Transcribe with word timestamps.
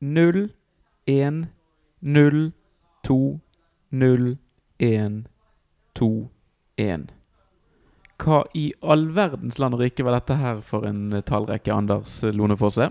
0, 0.00 0.48
1, 1.06 1.46
0, 2.00 2.52
2, 3.06 3.40
0, 3.90 4.36
1, 4.78 5.24
2, 5.94 6.28
1. 6.76 7.06
Hva 8.16 8.44
i 8.56 8.70
all 8.80 9.08
verdens 9.16 9.58
land 9.60 9.76
og 9.76 9.82
rike 9.84 10.04
var 10.04 10.16
dette 10.16 10.38
her 10.40 10.62
for 10.64 10.86
en 10.88 11.10
eh, 11.12 11.24
tallrekke, 11.24 11.72
Anders 11.72 12.22
Lone 12.32 12.56
Fosse? 12.56 12.88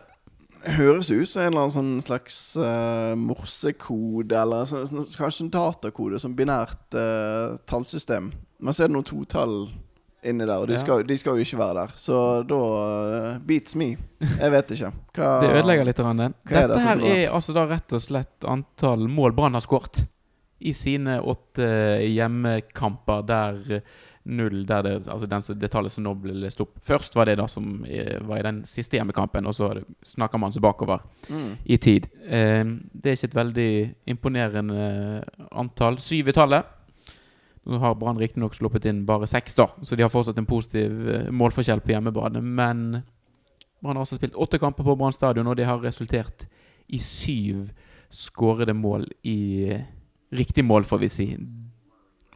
Høres 0.65 1.12
ut 1.12 1.29
som 1.29 1.44
en 1.44 1.52
eller 1.52 1.62
annen 1.62 1.73
sånn 1.76 1.94
slags 2.02 2.37
uh, 2.57 3.13
morsekode, 3.19 4.33
eller 4.33 4.65
så, 4.65 4.81
så, 4.90 5.06
kanskje 5.19 5.46
en 5.46 5.51
datakode, 5.53 6.17
som 6.22 6.33
binært 6.37 6.97
uh, 6.97 7.58
tallsystem. 7.69 8.31
Men 8.58 8.74
så 8.74 8.85
er 8.85 8.90
det 8.90 8.96
noen 8.96 9.06
totall 9.06 9.60
inni 10.26 10.46
der, 10.47 10.57
og 10.57 10.67
de, 10.67 10.78
skal, 10.81 11.03
de 11.07 11.17
skal 11.17 11.37
jo 11.37 11.46
ikke 11.46 11.60
være 11.62 11.76
der. 11.83 11.94
Så 11.99 12.17
da 12.49 12.57
uh, 12.57 13.37
beats 13.46 13.75
me. 13.79 13.92
Jeg 14.24 14.51
vet 14.51 14.74
ikke. 14.75 14.92
Hva 15.17 15.29
Det 15.44 15.53
ødelegger 15.60 15.85
litt. 15.92 16.02
Den. 16.05 16.34
Dette 16.48 16.66
dette 16.67 16.81
her 16.88 17.05
er 17.13 17.23
altså 17.34 17.53
da 17.55 17.67
rett 17.70 17.94
og 17.98 18.02
slett 18.03 18.48
antall 18.49 19.07
mål 19.11 19.35
Brann 19.38 19.53
har 19.57 19.63
skåret 19.65 20.05
i 20.65 20.71
sine 20.73 21.20
åtte 21.21 21.65
hjemmekamper 22.09 23.23
der 23.27 23.57
eh, 23.79 23.81
null 24.25 24.63
der 24.65 24.81
det, 24.81 24.93
altså 25.11 25.27
den, 25.29 25.43
det 25.61 25.67
tallet 25.70 25.93
som 25.93 26.05
nå 26.07 26.15
ble 26.17 26.34
lest 26.41 26.62
opp. 26.63 26.79
Først 26.81 27.13
var 27.13 27.27
det 27.29 27.35
da 27.37 27.45
som 27.51 27.84
eh, 27.85 28.15
var 28.26 28.39
i 28.41 28.45
den 28.48 28.63
siste 28.65 28.98
hjemmekampen, 28.98 29.45
og 29.45 29.53
så 29.53 29.67
er 29.76 29.84
snakker 30.15 30.41
man 30.41 30.55
seg 30.55 30.63
bakover 30.65 31.03
Mm. 31.29 31.51
i 31.65 31.77
tid. 31.81 32.07
Eh, 32.26 32.63
det 32.93 33.12
er 33.12 33.15
ikke 33.20 33.29
et 33.31 33.37
veldig 33.37 33.70
imponerende 34.13 34.87
antall. 35.51 35.98
Syv 36.01 36.29
i 36.29 36.35
tallet. 36.37 36.65
Nå 37.65 37.79
har 37.81 37.95
Brann 37.97 38.19
riktignok 38.21 38.53
sluppet 38.53 38.85
inn 38.85 39.05
bare 39.07 39.25
seks, 39.27 39.55
da, 39.57 39.65
så 39.81 39.95
de 39.97 40.03
har 40.05 40.11
fortsatt 40.13 40.37
en 40.37 40.45
positiv 40.45 41.07
eh, 41.09 41.29
målforskjell 41.33 41.81
på 41.81 41.95
hjemmebane. 41.95 42.41
Men 42.41 43.01
Brann 43.81 43.97
har 43.97 44.03
også 44.05 44.19
spilt 44.19 44.35
åtte 44.37 44.59
kamper 44.61 44.85
på 44.85 44.95
Brann 44.99 45.13
stadion, 45.15 45.47
og 45.49 45.57
det 45.57 45.65
har 45.65 45.81
resultert 45.81 46.45
i 46.93 46.99
syv 47.01 47.71
skårede 48.13 48.73
mål 48.77 49.07
i 49.25 49.73
riktig 50.35 50.63
mål, 50.65 50.85
får 50.85 50.99
vi 51.01 51.09
si. 51.09 51.25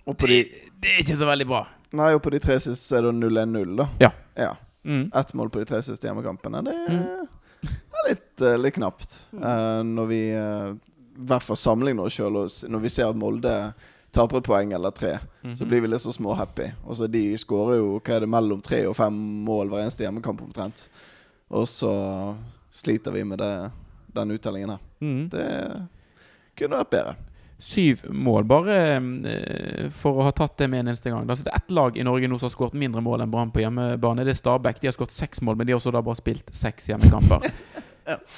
Og 0.10 0.18
på 0.18 0.28
de, 0.32 0.40
Det, 0.50 0.72
det 0.82 0.96
er 0.96 1.04
ikke 1.04 1.20
så 1.22 1.28
veldig 1.30 1.48
bra. 1.48 1.62
nei, 1.94 2.10
og 2.18 2.22
på 2.26 2.32
de 2.34 2.40
tre 2.42 2.58
siste 2.62 2.98
er 2.98 3.06
det 3.06 3.14
0-1-0, 3.20 3.76
da. 3.78 3.86
Ja. 4.02 4.10
ja. 4.38 4.52
Mm. 4.86 5.12
Ett 5.14 5.34
mål 5.38 5.50
på 5.54 5.60
de 5.62 5.66
tre 5.70 5.82
siste 5.86 6.08
hjemmekampene. 6.10 6.64
Det 6.66 6.74
er, 6.74 6.90
Mm. 6.90 7.70
er 8.00 8.10
litt, 8.10 8.42
eh, 8.42 8.58
litt 8.58 8.74
knapt. 8.80 9.28
Eh, 9.36 9.82
når 9.84 10.08
vi 10.08 10.20
i 10.32 11.24
hvert 11.30 11.44
fall 11.44 11.58
sammenligner 11.60 12.06
oss 12.08 12.16
sjøl, 12.18 12.38
når 12.72 12.80
vi 12.82 12.90
ser 12.90 13.10
at 13.12 13.16
Molde 13.20 13.54
taper 14.12 14.40
et 14.40 14.48
poeng 14.48 14.74
eller 14.74 14.94
tre, 14.96 15.18
så 15.56 15.66
blir 15.66 15.84
vi 15.84 15.92
litt 15.92 16.02
så 16.02 16.14
småhappy. 16.14 16.72
Og 16.86 16.98
så 16.98 17.08
De 17.08 17.24
skårer 17.38 17.80
jo 17.80 17.96
hva 18.00 18.16
er 18.16 18.26
det, 18.26 18.32
mellom 18.32 18.62
tre 18.66 18.84
og 18.90 18.98
fem 18.98 19.16
mål 19.46 19.72
hver 19.72 19.86
eneste 19.86 20.06
hjemmekamp 20.06 20.42
omtrent. 20.46 20.88
Og 21.50 21.68
så 21.70 21.94
sliter 22.74 23.14
vi 23.16 23.24
med 23.26 23.42
det, 23.42 23.54
den 24.14 24.36
uttellingen 24.36 24.76
her. 24.76 24.86
Mm. 25.02 25.24
Det 25.34 25.48
kunne 26.60 26.82
vært 26.84 26.94
bedre. 26.94 27.16
Syv 27.60 28.06
mål, 28.10 28.46
bare 28.48 28.76
eh, 28.96 29.90
for 29.92 30.22
å 30.22 30.30
ha 30.30 30.32
tatt 30.32 30.62
det 30.62 30.70
med 30.72 30.86
en 30.86 30.94
eneste 30.94 31.12
gang. 31.12 31.26
Altså, 31.28 31.44
det 31.44 31.52
er 31.52 31.60
ett 31.60 31.74
lag 31.76 31.98
i 31.98 32.06
Norge 32.08 32.30
nå 32.32 32.38
som 32.40 32.48
har 32.48 32.54
skåret 32.54 32.78
mindre 32.80 33.04
mål 33.04 33.26
enn 33.26 33.34
Brann 33.34 33.52
på 33.52 33.60
hjemmebane. 33.60 34.24
Det 34.24 34.32
er 34.32 34.40
Stabæk. 34.40 34.80
De 34.80 34.88
har 34.88 34.96
skåret 34.96 35.16
seks 35.16 35.44
mål, 35.44 35.60
men 35.60 35.68
de 35.68 35.76
har 35.76 35.82
også 35.82 35.92
da 35.92 36.02
bare 36.06 36.22
spilt 36.22 36.54
seks 36.56 36.88
hjemmekamper. 36.94 37.44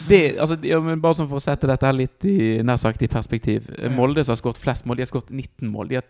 det, 0.07 0.21
altså, 0.39 0.57
ja, 0.67 0.79
men 0.83 1.01
bare 1.03 1.19
sånn 1.19 1.29
for 1.29 1.39
å 1.39 1.43
sette 1.43 1.69
dette 1.69 1.87
her 1.87 1.95
litt 1.95 2.25
i, 2.27 2.37
nær 2.65 2.79
sagt 2.81 3.03
i 3.05 3.09
perspektiv. 3.11 3.69
Molde 3.95 4.23
som 4.25 4.35
har 4.35 4.41
skåret 4.41 4.61
flest 4.61 4.87
mål, 4.87 4.99
de 4.99 5.05
har 5.05 5.11
skåret 5.11 5.31
19 5.31 5.71
mål. 5.71 5.91
De 5.91 5.99
har 5.99 6.07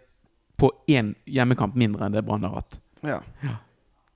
på 0.61 0.71
én 0.91 1.13
hjemmekamp 1.25 1.77
mindre 1.77 2.05
enn 2.05 2.15
det 2.15 2.23
Brann 2.25 2.45
har 2.45 2.59
hatt. 2.59 2.79
Ja. 3.05 3.19
Ja. 3.41 3.57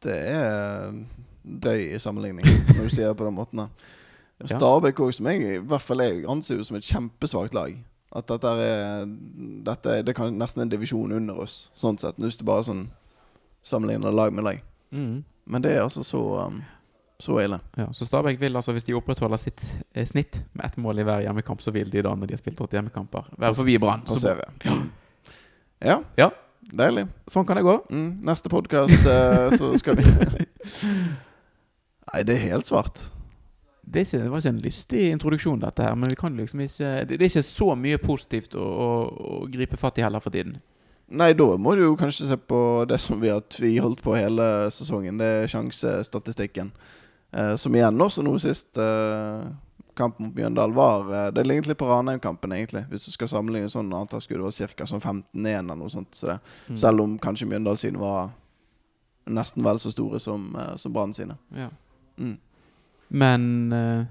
Det 0.05 0.17
er 0.29 0.93
døy 1.41 1.91
i 1.95 1.99
sammenligning, 2.01 2.45
når 2.73 2.83
du 2.83 2.93
sier 2.93 3.09
det 3.09 3.17
på 3.17 3.25
den 3.27 3.37
måten. 3.37 3.65
Ja. 4.41 4.49
Stabæk 4.51 4.99
òg, 4.99 5.13
som 5.15 5.29
jeg 5.31 5.43
i 5.45 5.59
hvert 5.63 5.83
fall 5.83 6.03
jeg 6.03 6.25
anser 6.29 6.61
som 6.67 6.77
et 6.77 6.85
kjempesvakt 6.85 7.55
lag. 7.55 7.77
At 8.15 8.29
dette 8.29 8.51
er, 8.63 9.09
dette 9.65 9.91
er 9.91 10.03
Det 10.07 10.13
kan 10.15 10.37
nesten 10.39 10.63
en 10.63 10.71
divisjon 10.71 11.11
under 11.11 11.41
oss, 11.43 11.69
sånn 11.75 11.97
sett. 11.99 12.19
Hvis 12.21 12.39
du 12.39 12.45
bare 12.47 12.63
sånn 12.67 12.85
sammenligner 13.65 14.13
lag 14.13 14.33
med 14.33 14.45
lag. 14.45 14.61
Mm. 14.91 15.23
Men 15.45 15.65
det 15.65 15.73
er 15.75 15.83
altså 15.83 16.03
så 16.05 16.21
um, 16.47 16.61
Så 17.19 17.37
ille. 17.39 17.59
Ja, 17.79 17.87
så 17.95 18.05
Stabæk 18.05 18.39
vil 18.41 18.55
altså, 18.59 18.73
hvis 18.75 18.83
de 18.83 18.95
opprettholder 18.97 19.39
sitt 19.39 19.61
eh, 19.93 20.05
snitt 20.07 20.41
med 20.53 20.65
ett 20.67 20.77
mål 20.81 20.99
i 20.99 21.05
hver 21.07 21.23
hjemmekamp, 21.23 21.61
så 21.63 21.71
vil 21.71 21.91
de 21.91 22.03
da, 22.03 22.11
når 22.15 22.27
de 22.27 22.35
har 22.35 22.41
spilt 22.41 22.59
åtte 22.61 22.75
hjemmekamper, 22.75 23.29
være 23.39 23.55
forbi 23.55 23.77
Brann. 23.79 24.03
Passere. 24.07 24.49
Ja. 25.79 26.01
Ja. 26.19 26.29
Deilig. 26.75 27.05
Sånn 27.29 27.45
kan 27.45 27.59
det 27.59 27.63
gå. 27.63 27.75
Mm, 27.93 28.09
neste 28.25 28.49
podkast, 28.49 29.05
så 29.59 29.69
skal 29.77 29.99
vi 29.99 30.05
Nei, 32.09 32.23
det 32.25 32.35
er 32.35 32.47
helt 32.49 32.67
svart. 32.67 33.03
Det, 33.85 34.01
ikke, 34.01 34.23
det 34.23 34.29
var 34.31 34.41
ikke 34.41 34.53
en 34.55 34.63
lystig 34.63 35.01
introduksjon, 35.13 35.59
dette 35.61 35.85
her, 35.85 35.97
men 35.99 36.09
vi 36.09 36.17
kan 36.17 36.37
liksom 36.39 36.63
ikke 36.65 36.93
Det, 37.05 37.19
det 37.19 37.21
er 37.21 37.29
ikke 37.29 37.45
så 37.45 37.67
mye 37.77 37.99
positivt 38.01 38.55
å, 38.57 38.63
å, 38.65 38.87
å 39.35 39.35
gripe 39.51 39.77
fatt 39.77 40.01
i 40.01 40.05
heller 40.05 40.23
for 40.23 40.33
tiden. 40.33 40.57
Nei, 41.05 41.35
da 41.37 41.45
må 41.61 41.75
du 41.77 41.83
jo 41.83 41.97
kanskje 41.99 42.31
se 42.31 42.37
på 42.49 42.59
det 42.89 42.97
som 43.03 43.19
vi 43.21 43.29
har 43.29 43.43
tviholdt 43.53 44.01
på 44.01 44.15
hele 44.17 44.71
sesongen. 44.73 45.19
Det 45.21 45.27
er 45.43 45.51
sjansestatistikken. 45.51 46.71
Eh, 47.35 47.55
som 47.59 47.75
igjen 47.75 48.01
også 48.01 48.23
nå 48.23 48.33
sist 48.39 48.79
eh, 48.79 49.45
kampen 49.95 50.29
mot 50.29 50.37
Mjøndalen 50.37 50.75
var 50.75 51.11
eh, 51.11 51.27
Det 51.35 51.43
lignet 51.43 51.67
litt 51.67 51.79
på 51.79 51.89
Ranheim-kampen, 51.89 52.53
egentlig. 52.55 52.85
Hvis 52.91 53.07
du 53.07 53.11
skal 53.15 53.31
sammenligne 53.31 53.71
sånn 53.71 53.91
antall 53.95 54.23
skudd, 54.23 54.43
var 54.43 54.75
ca. 54.75 54.87
sånn 54.87 55.03
15-1 55.03 55.51
eller 55.59 55.79
noe 55.79 55.91
sånt. 55.91 56.15
Så. 56.15 56.37
Mm. 56.69 56.79
Selv 56.79 57.05
om 57.05 57.19
kanskje 57.21 57.49
Mjøndalen 57.51 57.81
sine 57.81 58.01
var 58.01 58.33
nesten 59.25 59.65
vel 59.65 59.79
så 59.81 59.91
store 59.93 60.19
som, 60.21 60.51
uh, 60.55 60.75
som 60.79 60.93
Brann 60.93 61.13
sine. 61.13 61.37
Ja. 61.55 61.71
Mm. 62.17 62.37
Men 63.07 63.73
eh, 63.73 64.05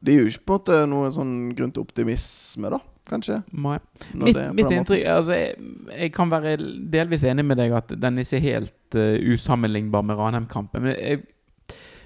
Det 0.00 0.14
er 0.14 0.22
jo 0.22 0.30
ikke 0.30 0.46
på 0.46 0.54
en 0.54 0.60
måte 0.60 0.78
noe 0.90 1.10
sånn 1.14 1.34
grunn 1.58 1.72
til 1.74 1.82
optimisme, 1.82 2.70
da, 2.70 2.78
kanskje. 3.10 3.40
nei. 3.50 3.78
Mitt, 4.14 4.38
er 4.38 4.54
mitt 4.54 4.70
inntrykk 4.70 5.06
altså, 5.10 5.34
jeg, 5.34 5.72
jeg 5.90 6.12
kan 6.14 6.30
være 6.30 6.56
delvis 6.92 7.26
enig 7.26 7.44
med 7.46 7.58
deg 7.60 7.74
at 7.74 7.94
den 7.98 8.22
ikke 8.22 8.38
er 8.38 8.46
helt 8.46 8.98
uh, 8.98 9.16
usammenlignbar 9.34 10.06
med 10.06 10.20
Ranheim-kampen. 10.20 10.86
Men 10.86 10.96
jeg, 10.96 11.26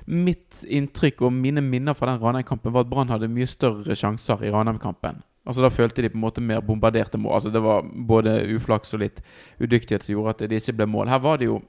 mitt 0.06 0.62
inntrykk 0.66 1.22
og 1.26 1.34
mine 1.34 1.62
minner 1.64 1.94
fra 1.94 2.10
den 2.10 2.22
Ranheim-kampen 2.22 2.74
var 2.74 2.86
at 2.86 2.90
Brann 2.90 3.12
hadde 3.12 3.30
mye 3.30 3.46
større 3.50 3.96
sjanser 3.98 4.42
i 4.44 4.50
Ranheim-kampen. 4.50 5.22
Altså 5.46 5.62
Da 5.62 5.70
følte 5.74 6.02
de 6.02 6.10
på 6.10 6.18
en 6.18 6.24
måte 6.24 6.42
mer 6.42 6.62
bombarderte 6.62 7.18
mål. 7.18 7.34
Altså 7.34 7.50
Det 7.50 7.62
var 7.62 7.82
både 7.82 8.34
uflaks 8.54 8.94
og 8.94 9.02
litt 9.02 9.22
udyktighet 9.60 10.04
som 10.04 10.14
gjorde 10.14 10.34
at 10.36 10.50
det 10.50 10.60
ikke 10.62 10.76
ble 10.80 10.86
mål. 10.86 11.08
Her 11.08 11.22
var 11.22 11.38
det 11.38 11.50
jo 11.50 11.62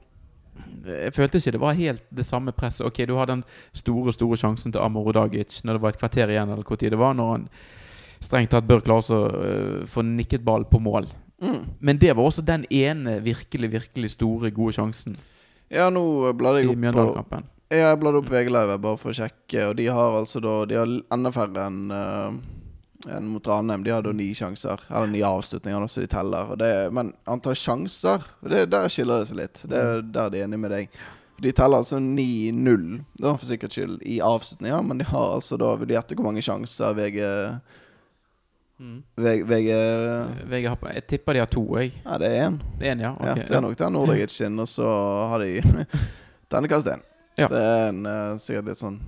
Jeg 0.86 1.14
følte 1.14 1.38
ikke 1.38 1.52
det 1.52 1.60
var 1.60 1.72
helt 1.74 2.02
det 2.14 2.26
samme 2.26 2.52
presset. 2.52 2.86
Ok, 2.86 3.06
du 3.08 3.16
har 3.16 3.26
den 3.26 3.42
store 3.72 4.12
store 4.12 4.36
sjansen 4.36 4.72
til 4.72 4.80
Amor 4.80 5.08
Odagic 5.08 5.64
når 5.64 5.72
det 5.72 5.82
var 5.82 5.88
et 5.88 5.98
kvarter 5.98 6.30
igjen, 6.30 6.48
eller 6.48 6.62
hvor 6.62 6.76
tid 6.76 6.90
det 6.90 6.98
var, 6.98 7.14
når 7.14 7.30
han 7.32 7.48
strengt 8.20 8.50
tatt 8.50 8.66
bør 8.68 8.80
klare 8.80 9.16
å 9.16 9.24
øh, 9.44 9.86
få 9.86 10.02
nikket 10.02 10.44
ball 10.44 10.64
på 10.64 10.78
mål. 10.78 11.08
Mm. 11.42 11.64
Men 11.80 11.98
det 11.98 12.14
var 12.14 12.22
også 12.22 12.42
den 12.42 12.64
ene 12.70 13.18
virkelig, 13.24 13.72
virkelig 13.72 14.10
store, 14.10 14.50
gode 14.54 14.72
sjansen 14.72 15.16
Ja, 15.70 15.90
nå 15.90 16.32
bladde 16.38 16.62
jeg 16.62 16.70
opp 16.70 17.28
på 17.32 17.42
Jeg 17.74 18.00
bladde 18.00 18.20
opp 18.20 18.30
VG-live 18.32 18.76
bare 18.82 19.00
for 19.00 19.12
å 19.12 19.16
sjekke, 19.16 19.70
og 19.70 19.78
de 19.78 19.88
har 19.92 20.18
altså 20.20 20.42
da 20.42 20.58
De 20.68 20.78
har 20.78 20.90
enda 21.14 21.32
færre 21.34 21.66
enn 21.68 21.80
uh, 21.92 22.36
en 23.10 23.26
mot 23.28 23.46
Ranheim. 23.46 23.84
De 23.84 23.92
har 23.92 24.02
da 24.02 24.12
ni 24.16 24.30
sjanser, 24.36 24.80
eller 24.90 25.10
ni 25.10 25.22
avslutninger, 25.24 25.86
så 25.88 26.04
de 26.04 26.08
teller. 26.10 26.54
Det, 26.60 26.70
men 26.94 27.12
antall 27.28 27.56
sjanser, 27.58 28.24
det, 28.40 28.66
der 28.72 28.88
skiller 28.92 29.20
det 29.20 29.28
seg 29.28 29.40
litt. 29.42 29.64
Det 29.68 29.80
er 29.80 30.02
der 30.02 30.32
de 30.32 30.40
er 30.40 30.48
enig 30.48 30.60
med 30.62 30.74
deg. 30.74 30.98
De 31.42 31.50
teller 31.52 31.82
altså 31.82 31.98
9-0, 31.98 32.84
da 33.18 33.32
for 33.34 33.48
sikkerhets 33.48 33.76
skyld, 33.76 33.96
i 34.06 34.20
avslutninger, 34.24 34.84
men 34.86 35.00
de 35.02 35.08
har 35.08 35.32
altså 35.34 35.58
da 35.60 35.72
Vil 35.80 35.90
du 35.90 35.96
gjette 35.96 36.16
hvor 36.16 36.28
mange 36.28 36.44
sjanser 36.46 36.94
VG 36.94 37.18
VG, 39.16 39.42
VG 39.46 39.68
VG 40.50 40.64
har 40.66 40.94
jeg 40.96 41.06
tipper 41.10 41.36
de 41.36 41.42
har 41.42 41.50
to, 41.50 41.62
jeg. 41.78 41.92
Ja, 42.04 42.18
det 42.18 42.30
er 42.30 42.46
én. 42.48 42.60
Det 42.78 42.88
er 42.88 42.94
en, 42.96 43.02
ja. 43.04 43.12
Ja, 43.22 43.34
det 43.38 43.56
er 43.58 43.62
nok 43.62 43.76
den 43.78 43.94
Nordagic 43.94 44.34
sin, 44.34 44.58
og 44.58 44.70
så 44.70 44.86
har 45.30 45.42
de 45.42 45.60
ternekast 46.50 46.90
én. 46.94 47.02
Ja. 47.36 47.48
Det 47.50 47.60
er 47.60 47.88
en 47.88 48.06
eh, 48.06 48.36
sikkert 48.38 48.68
litt 48.70 48.78
sånn 48.78 49.00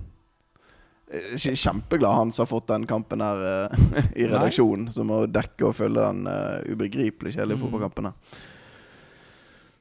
eh, 1.11 1.37
kjempeglad 1.37 2.17
han 2.17 2.31
som 2.35 2.43
har 2.43 2.49
fått 2.51 2.67
den 2.73 2.87
kampen 2.89 3.23
her 3.23 3.43
eh, 3.51 3.85
i 4.21 4.27
redaksjonen, 4.27 4.89
som 4.91 5.07
må 5.11 5.21
dekke 5.31 5.69
og 5.69 5.77
følge 5.77 6.03
den 6.03 6.27
uh, 6.27 6.59
ubegripelig 6.67 7.37
kjedelige 7.37 7.57
Mm. 7.57 7.63
fotballkampen. 7.63 8.09
her. 8.11 8.43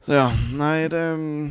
Så 0.06 0.14
ja, 0.14 0.28
nei, 0.54 0.86
det 0.88 1.02
mm, 1.18 1.50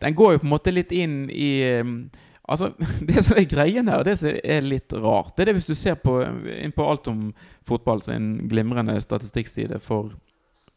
Den 0.00 0.14
går 0.16 0.32
jo 0.32 0.38
på 0.40 0.46
en 0.48 0.54
måte 0.54 0.72
litt 0.72 0.92
inn 0.96 1.26
i 1.28 1.50
um, 1.80 2.10
Altså, 2.50 2.72
Det 3.06 3.20
som 3.22 3.36
er 3.38 3.44
greien 3.46 3.88
her, 3.92 4.02
det 4.02 4.16
som 4.18 4.32
er 4.32 4.64
litt 4.64 4.92
rart, 4.96 5.36
det 5.36 5.44
er 5.44 5.50
det 5.52 5.58
hvis 5.60 5.68
du 5.68 5.74
ser 5.78 5.94
på, 6.00 6.16
inn 6.50 6.72
på 6.74 6.86
alt 6.88 7.06
om 7.12 7.28
fotball, 7.68 8.00
er 8.08 8.24
glimrende 8.50 8.96
statistikkside 9.04 9.78
for 9.84 10.10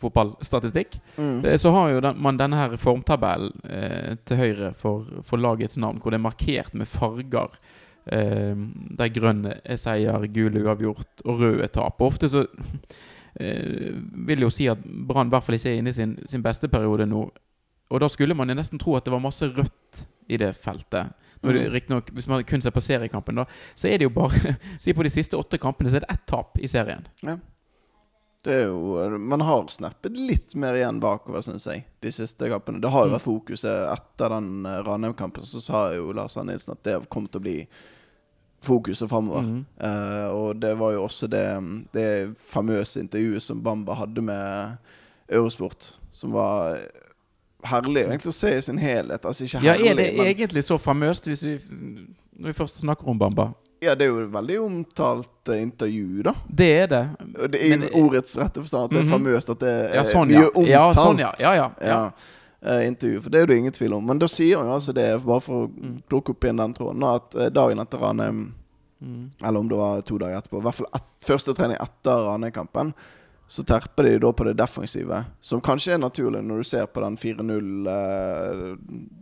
fotballstatistikk, 0.04 0.98
mm. 1.18 1.46
Eh, 1.46 1.58
så 1.62 1.72
har 1.76 1.94
jo 1.94 2.04
den, 2.04 2.20
man 2.22 2.40
denne 2.40 2.60
her 2.60 2.76
formtabellen 2.82 3.56
eh, 3.70 4.14
til 4.28 4.40
høyre 4.40 4.74
for, 4.78 5.08
for 5.28 5.42
lagets 5.42 5.80
navn, 5.82 6.02
hvor 6.02 6.14
det 6.14 6.20
er 6.20 6.28
markert 6.28 6.76
med 6.78 6.90
farger. 6.90 7.58
Eh, 8.06 8.54
der 9.00 9.14
grønn 9.16 9.48
er 9.48 9.80
seier, 9.80 10.28
gul 10.36 10.60
uavgjort 10.64 11.26
og 11.26 11.42
rød 11.42 11.64
er 11.64 11.74
tap. 11.74 12.02
Og 12.02 12.14
ofte 12.14 12.30
så 12.32 12.46
eh, 13.42 13.94
vil 14.28 14.46
jo 14.46 14.52
si 14.54 14.70
at 14.72 14.84
Brann 14.84 15.32
i 15.32 15.36
hvert 15.36 15.48
fall 15.48 15.60
ikke 15.60 15.74
er 15.74 15.82
inne 15.82 15.94
i 15.94 16.00
sin, 16.00 16.18
sin 16.30 16.46
beste 16.46 16.72
periode 16.72 17.08
nå. 17.10 17.26
Og 17.94 18.02
da 18.02 18.10
skulle 18.10 18.36
man 18.36 18.50
jo 18.50 18.58
nesten 18.58 18.82
tro 18.82 18.96
at 18.98 19.06
det 19.06 19.14
var 19.14 19.24
masse 19.24 19.48
rødt 19.48 20.08
i 20.32 20.40
det 20.40 20.54
feltet. 20.58 21.14
Mm. 21.44 21.72
riktignok, 21.74 22.10
Hvis 22.10 22.28
man 22.28 22.44
kun 22.44 22.62
ser 22.62 22.72
på 22.72 22.82
seriekampen, 22.82 23.36
da, 23.36 23.44
så 23.76 23.88
er 23.88 23.98
det 23.98 24.08
jo 24.08 24.14
bare 24.16 24.56
Si 24.80 24.94
på 24.94 25.04
de 25.04 25.10
siste 25.10 25.38
åtte 25.38 25.58
kampene 25.58 25.92
så 25.92 26.00
er 26.00 26.06
det 26.06 26.14
ett 26.14 26.26
tap 26.26 26.60
i 26.60 26.68
serien. 26.68 27.04
Det 28.44 28.54
er 28.54 28.66
jo 28.68 29.18
Man 29.20 29.42
har 29.42 29.68
snappet 29.72 30.18
litt 30.20 30.56
mer 30.60 30.76
igjen 30.76 31.00
bakover, 31.00 31.42
syns 31.42 31.66
jeg, 31.70 31.86
de 32.04 32.12
siste 32.12 32.50
kampene. 32.52 32.82
Det 32.84 32.90
har 32.92 33.06
jo 33.06 33.10
Mm. 33.12 33.16
vært 33.16 33.28
fokuset 33.28 33.92
etter 33.94 34.30
den 34.36 34.66
eh, 34.66 34.82
Ranheim-kampen. 34.84 35.44
Så 35.48 35.62
sa 35.64 35.94
jo 35.96 36.12
Lars 36.12 36.36
Arne 36.38 36.52
Nilsen 36.52 36.74
at 36.76 36.84
det 36.84 37.10
kom 37.10 37.28
til 37.28 37.40
å 37.40 37.44
bli 37.44 37.68
fokuset 38.64 39.10
framover. 39.10 39.42
Mm 39.42 39.66
-hmm. 39.80 40.28
uh, 40.28 40.36
og 40.36 40.56
det 40.60 40.76
var 40.80 40.92
jo 40.92 41.04
også 41.04 41.28
det, 41.28 41.88
det 41.94 42.36
famøse 42.38 43.00
intervjuet 43.00 43.42
som 43.42 43.64
Bamba 43.64 43.94
hadde 43.94 44.22
med 44.22 44.78
Eurosport, 45.30 45.94
som 46.12 46.32
var 46.32 46.78
herlig 47.64 48.02
egentlig 48.06 48.30
å 48.30 48.32
se 48.32 48.58
i 48.58 48.62
sin 48.62 48.78
helhet. 48.78 49.26
Altså 49.26 49.44
ikke 49.44 49.64
Ja, 49.64 49.74
Er 49.74 49.96
det 49.96 50.16
men 50.16 50.26
egentlig 50.28 50.64
så 50.64 50.78
famøst, 50.78 51.26
hvis 51.26 51.44
vi, 51.44 51.60
når 52.40 52.48
vi 52.48 52.54
først 52.54 52.76
snakker 52.80 53.08
om 53.08 53.20
Bamba? 53.20 53.54
Ja, 53.84 53.96
det 53.96 54.06
er 54.06 54.12
jo 54.12 54.22
et 54.24 54.32
veldig 54.34 54.58
omtalt 54.64 55.50
eh, 55.54 55.62
intervju, 55.62 56.24
da. 56.24 56.34
Det 56.50 56.70
er 56.84 56.88
det. 56.88 57.02
Det 57.52 57.62
er 57.62 57.78
Men- 57.78 57.90
ordets 58.04 58.38
rette 58.40 58.62
forstand 58.64 58.86
at 58.86 58.92
det 58.92 59.00
er 59.02 59.04
Mhm. 59.10 59.14
famøst 59.18 59.50
at 59.50 59.60
det 59.60 59.74
er 59.92 59.96
Ja, 59.96 60.04
sånn, 60.04 60.28
mye 60.28 60.42
ja. 60.42 60.50
omtalt. 60.50 60.68
Ja, 60.70 60.92
sånn, 60.94 61.20
ja. 61.20 61.32
Ja, 61.40 61.54
ja, 61.56 61.70
ja. 61.82 62.12
eh, 62.64 62.88
intervju, 62.88 63.22
for 63.22 63.30
det 63.30 63.42
er 63.42 63.46
det 63.48 63.58
ingen 63.58 63.72
tvil 63.74 63.94
om. 63.94 64.06
Men 64.06 64.20
da 64.20 64.26
sier 64.28 64.58
han 64.58 64.68
jo 64.68 64.74
altså 64.76 64.94
det, 64.94 65.08
bare 65.26 65.42
for 65.42 65.68
å 65.68 65.72
Mm. 65.72 66.02
plukke 66.10 66.30
opp 66.32 66.40
igjen 66.42 66.58
den 66.58 66.74
tråden, 66.74 67.04
at 67.16 67.36
eh, 67.36 67.50
dagen 67.50 67.80
etter 67.80 68.00
Ranheim 68.00 68.54
Mm. 69.04 69.32
Eller 69.44 69.60
om 69.60 69.68
det 69.68 69.76
var 69.78 70.02
to 70.02 70.18
dager 70.18 70.38
etterpå. 70.42 70.60
I 70.60 70.64
hvert 70.64 70.76
fall 70.76 70.88
et, 70.96 71.04
første 71.26 71.54
trening 71.54 71.76
etter 71.76 72.24
Ranheim-kampen. 72.26 72.94
Så 73.50 73.66
terper 73.66 74.04
de 74.04 74.18
da 74.18 74.32
på 74.32 74.46
det 74.46 74.56
defensive, 74.56 75.26
som 75.42 75.60
kanskje 75.60 75.96
er 75.96 75.98
naturlig 75.98 76.42
når 76.42 76.58
du 76.60 76.64
ser 76.64 76.86
på 76.88 77.02
den 77.02 77.18
4-0 77.18 77.86
eh, 77.88 78.78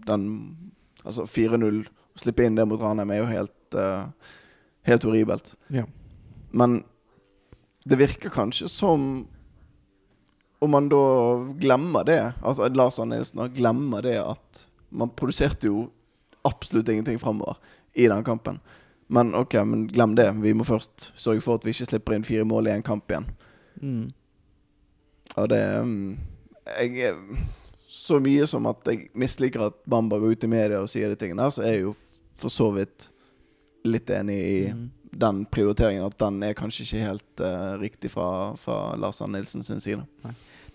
Den 0.05 0.55
Altså 1.03 1.23
4-0 1.25 1.81
Å 1.87 2.19
slippe 2.21 2.45
inn 2.45 2.53
det 2.53 2.67
mot 2.67 2.79
Ranheim 2.79 3.09
er 3.09 3.17
jo 3.23 3.25
helt 3.25 3.75
Helt 4.87 5.03
horribelt. 5.03 5.55
Ja. 5.67 5.85
Men 6.51 6.83
det 7.85 7.97
virker 8.01 8.29
kanskje 8.29 8.69
som 8.69 9.27
om 10.61 10.71
man 10.71 10.89
da 10.89 11.03
glemmer 11.57 12.05
det, 12.05 12.19
altså 12.41 12.67
Lars 12.69 12.99
Arne 13.01 13.17
Nilsen 13.17 13.41
glemmer 13.55 14.05
det 14.05 14.19
at 14.21 14.67
man 14.93 15.09
produserte 15.09 15.71
jo 15.71 15.87
absolutt 16.45 16.89
ingenting 16.89 17.17
framover 17.19 17.57
i 17.93 18.05
den 18.07 18.23
kampen. 18.23 18.59
Men 19.07 19.35
ok, 19.35 19.53
men 19.65 19.87
glem 19.87 20.15
det. 20.15 20.31
Vi 20.31 20.53
må 20.53 20.63
først 20.63 21.11
sørge 21.19 21.41
for 21.41 21.57
at 21.57 21.65
vi 21.65 21.73
ikke 21.73 21.87
slipper 21.89 22.15
inn 22.15 22.27
fire 22.27 22.45
mål 22.47 22.69
i 22.69 22.75
en 22.75 22.85
kamp 22.85 23.09
igjen. 23.11 23.25
Mm. 23.81 24.05
Og 25.35 25.49
det 25.49 25.63
mm, 25.83 26.17
Jeg 26.77 27.15
Så 27.87 28.19
mye 28.19 28.45
som 28.47 28.69
at 28.69 28.85
jeg 28.87 29.09
misliker 29.13 29.65
at 29.65 29.81
Bamba 29.89 30.19
går 30.19 30.35
ut 30.35 30.43
i 30.43 30.47
media 30.47 30.79
og 30.79 30.89
sier 30.91 31.09
de 31.09 31.17
tingene 31.19 31.49
så 31.51 31.63
er 31.65 31.73
jeg 31.73 31.81
jo 31.87 31.95
for 32.39 32.53
så 32.53 32.69
vidt 32.75 33.09
litt 33.83 34.09
enig 34.09 34.37
i 34.37 34.73
Mm. 34.73 34.89
den 35.11 35.45
prioriteringen. 35.45 36.05
At 36.05 36.17
den 36.19 36.43
er 36.43 36.53
kanskje 36.53 36.83
ikke 36.85 37.05
helt 37.07 37.41
uh, 37.43 37.79
riktig 37.81 38.11
fra, 38.11 38.55
fra 38.57 38.95
Lars 38.95 39.21
Arne 39.21 39.39
Nilsen 39.39 39.63
sin 39.63 39.79
side. 39.79 40.05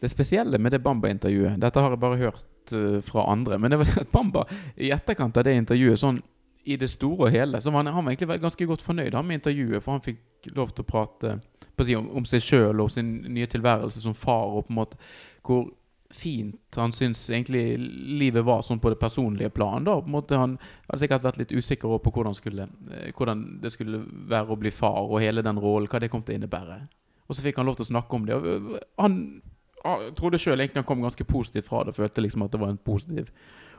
Det 0.00 0.10
spesielle 0.10 0.58
med 0.58 0.72
det 0.72 0.82
Bamba-intervjuet 0.84 1.56
Dette 1.60 1.80
har 1.80 1.90
jeg 1.90 2.00
bare 2.00 2.16
hørt 2.20 2.72
uh, 2.74 3.00
fra 3.00 3.24
andre. 3.32 3.58
Men 3.58 3.70
det 3.70 3.78
var 3.78 3.92
at 4.00 4.12
Bamba 4.12 4.44
i 4.76 4.90
etterkant 4.90 5.36
av 5.36 5.44
det 5.44 5.56
intervjuet 5.56 5.98
sånn 5.98 6.20
i 6.66 6.76
det 6.76 6.90
store 6.90 7.28
og 7.28 7.30
hele 7.30 7.60
Så 7.62 7.70
var 7.70 7.84
han, 7.84 7.94
han 7.94 8.04
var 8.04 8.12
egentlig 8.12 8.40
ganske 8.42 8.66
godt 8.66 8.82
fornøyd 8.82 9.14
han 9.14 9.26
med 9.26 9.38
intervjuet, 9.38 9.82
for 9.82 9.92
han 9.92 10.02
fikk 10.02 10.50
lov 10.56 10.72
til 10.74 10.82
å 10.82 10.88
prate 10.90 11.36
si, 11.84 11.94
om, 11.94 12.08
om 12.10 12.24
seg 12.26 12.42
sjøl 12.42 12.80
og 12.82 12.90
sin 12.90 13.20
nye 13.30 13.46
tilværelse 13.46 14.02
som 14.02 14.14
far, 14.14 14.50
og 14.50 14.66
på 14.66 14.74
en 14.74 14.80
måte 14.80 14.98
hvor 15.46 15.68
fint 16.10 16.76
han 16.76 16.92
syns 16.92 17.24
egentlig 17.30 17.78
livet 18.18 18.44
var 18.46 18.62
sånn 18.62 18.80
på 18.82 18.90
det 18.92 18.98
personlige 19.00 19.50
plan. 19.50 19.84
da 19.84 19.96
på 20.00 20.06
en 20.06 20.12
måte 20.12 20.38
Han 20.38 20.58
hadde 20.88 21.00
sikkert 21.00 21.24
vært 21.24 21.38
litt 21.38 21.52
usikker 21.52 21.98
på 21.98 22.12
hvordan, 22.12 22.34
skulle, 22.34 22.68
eh, 22.90 23.12
hvordan 23.16 23.60
det 23.62 23.72
skulle 23.72 24.04
være 24.06 24.52
å 24.52 24.60
bli 24.60 24.70
far, 24.70 25.10
og 25.10 25.20
hele 25.20 25.42
den 25.42 25.58
rollen, 25.58 25.88
hva 25.88 26.00
det 26.00 26.10
kom 26.10 26.22
til 26.22 26.36
å 26.36 26.38
innebære. 26.38 26.80
Og 27.28 27.36
så 27.36 27.42
fikk 27.42 27.56
han 27.56 27.66
lov 27.66 27.76
til 27.76 27.86
å 27.86 27.92
snakke 27.92 28.14
om 28.14 28.26
det. 28.26 28.34
Og 28.34 28.46
øh, 28.46 28.78
han 28.98 29.42
ah, 29.84 30.02
jeg 30.02 30.14
trodde 30.18 30.38
sjøl 30.38 30.60
egentlig 30.60 30.82
han 30.82 30.88
kom 30.88 31.02
ganske 31.02 31.24
positivt 31.24 31.68
fra 31.68 31.84
det. 31.84 31.96
Følte 31.96 32.22
liksom 32.22 32.42
at 32.42 32.52
det 32.52 32.60
var 32.60 32.74
en 32.74 32.78
positiv 32.78 33.30